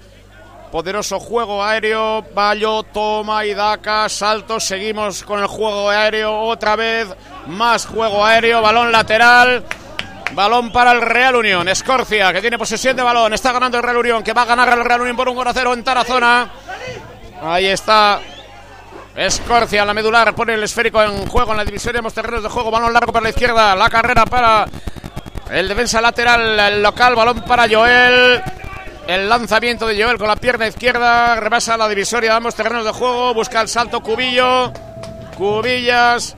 [0.74, 2.26] Poderoso juego aéreo.
[2.34, 4.08] Bayo toma y daca.
[4.08, 4.58] Salto.
[4.58, 7.06] Seguimos con el juego aéreo otra vez.
[7.46, 8.60] Más juego aéreo.
[8.60, 9.64] Balón lateral.
[10.32, 11.68] Balón para el Real Unión.
[11.68, 13.32] Escorcia, que tiene posesión de balón.
[13.32, 15.46] Está ganando el Real Unión, que va a ganar el Real Unión por un gol
[15.46, 16.50] a cero en Tarazona.
[17.40, 18.18] Ahí está
[19.14, 22.72] Escorcia, la medular, pone el esférico en juego en la división de terrenos de juego.
[22.72, 23.76] Balón largo para la izquierda.
[23.76, 24.66] La carrera para
[25.52, 27.14] el defensa lateral, el local.
[27.14, 28.42] Balón para Joel.
[29.06, 31.36] El lanzamiento de Joel con la pierna izquierda.
[31.36, 33.34] Rebasa la divisoria de ambos terrenos de juego.
[33.34, 34.72] Busca el salto Cubillo.
[35.36, 36.34] Cubillas.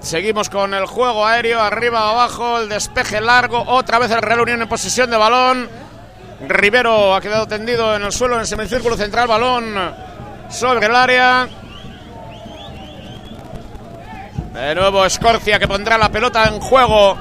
[0.00, 1.60] Seguimos con el juego aéreo.
[1.60, 2.60] Arriba, abajo.
[2.60, 3.64] El despeje largo.
[3.66, 5.68] Otra vez el Real Unión en posesión de balón.
[6.46, 9.26] Rivero ha quedado tendido en el suelo en el semicírculo central.
[9.26, 9.74] Balón
[10.50, 11.48] sobre el área.
[14.54, 17.18] De nuevo Escorcia que pondrá la pelota en juego.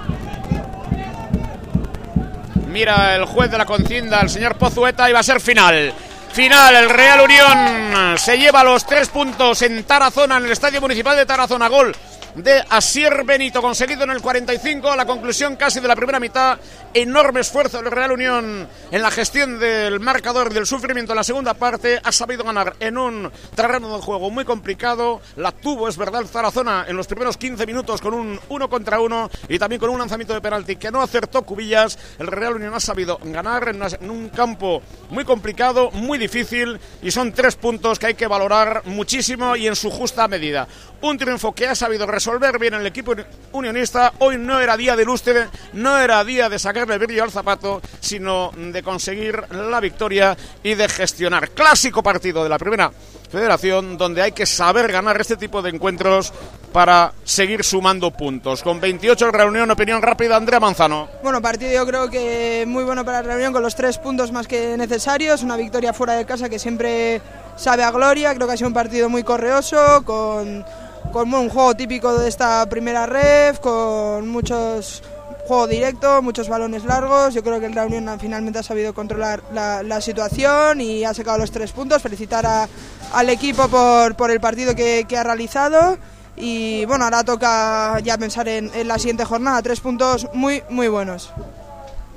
[2.72, 5.93] Mira el juez de la contienda, el señor Pozueta, y va a ser final.
[6.31, 11.18] Final, el Real Unión se lleva los tres puntos en Tarazona, en el Estadio Municipal
[11.18, 11.68] de Tarazona.
[11.68, 11.93] Gol
[12.35, 16.57] de Asier Benito, conseguido en el 45, la conclusión casi de la primera mitad.
[16.93, 21.53] Enorme esfuerzo del Real Unión en la gestión del marcador del sufrimiento en la segunda
[21.53, 21.99] parte.
[22.03, 25.21] Ha sabido ganar en un terreno de juego muy complicado.
[25.37, 29.29] La tuvo, es verdad, Zarazona en los primeros 15 minutos con un uno contra uno
[29.47, 31.97] y también con un lanzamiento de penalti que no acertó Cubillas.
[32.19, 37.31] El Real Unión ha sabido ganar en un campo muy complicado, muy difícil y son
[37.31, 40.67] tres puntos que hay que valorar muchísimo y en su justa medida.
[41.01, 42.20] Un triunfo que ha sabido resolver
[42.60, 43.14] bien el equipo
[43.52, 44.14] unionista.
[44.19, 48.52] Hoy no era día de lustre, no era día de sacarle brillo al zapato, sino
[48.56, 51.49] de conseguir la victoria y de gestionar.
[51.52, 52.91] Clásico partido de la primera
[53.31, 56.34] federación donde hay que saber ganar este tipo de encuentros
[56.73, 58.61] para seguir sumando puntos.
[58.61, 61.07] Con 28 reunión, opinión rápida, Andrea Manzano.
[61.23, 64.48] Bueno, partido yo creo que muy bueno para la reunión con los tres puntos más
[64.48, 65.43] que necesarios.
[65.43, 67.22] Una victoria fuera de casa que siempre
[67.56, 68.35] sabe a gloria.
[68.35, 70.65] Creo que ha sido un partido muy correoso, con
[71.11, 75.03] con un juego típico de esta primera ref, con muchos
[75.47, 77.33] juego directo, muchos balones largos.
[77.33, 81.51] Yo creo que el Reunión finalmente ha sabido controlar la, situación y ha sacado los
[81.51, 82.01] tres puntos.
[82.01, 82.69] Felicitar
[83.13, 85.97] al equipo por, por el partido que, ha realizado.
[86.37, 89.61] Y bueno, ahora toca ya pensar en, en la siguiente jornada.
[89.61, 91.31] Tres puntos muy, muy buenos.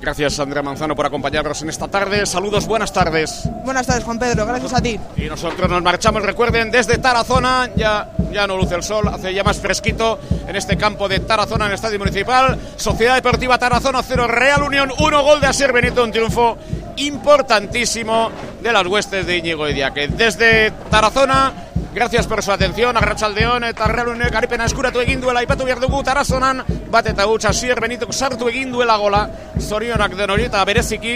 [0.05, 2.27] Gracias, Andrea Manzano, por acompañarnos en esta tarde.
[2.27, 3.49] Saludos, buenas tardes.
[3.63, 4.99] Buenas tardes, Juan Pedro, gracias a ti.
[5.17, 7.71] Y nosotros nos marchamos, recuerden, desde Tarazona.
[7.75, 11.65] Ya, ya no luce el sol, hace ya más fresquito en este campo de Tarazona,
[11.65, 12.55] en el Estadio Municipal.
[12.75, 16.59] Sociedad Deportiva Tarazona 0, Real Unión 1, gol de Asier Benito, un triunfo
[16.97, 18.29] importantísimo
[18.61, 20.07] de las huestes de Íñigo Diaque.
[20.09, 21.51] Desde Tarazona
[21.95, 26.01] Gracias por su atención, arratsaldeon eta Real Unión garipena eskuratu egin duela aipatu behar dugu
[26.03, 26.59] tarazonan,
[26.91, 29.21] bat eta gutxa sier benito sartu egin duela gola,
[29.63, 31.15] zorionak den hori eta bereziki,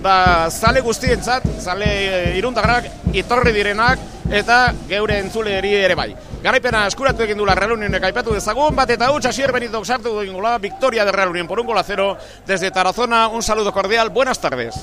[0.00, 4.00] ba, zale guztientzat, zale e, irundarrak, itorri direnak,
[4.32, 6.14] eta geure entzuleri ere bai.
[6.40, 10.40] Garaipena eskuratu egin duela Real Unionek aipatu dezagun, bat eta gutxa sier benito sartu egin
[10.58, 14.40] victoria de Real Unión por un gol a cero, desde Tarazona, un saludo cordial, buenas
[14.40, 14.74] tardes.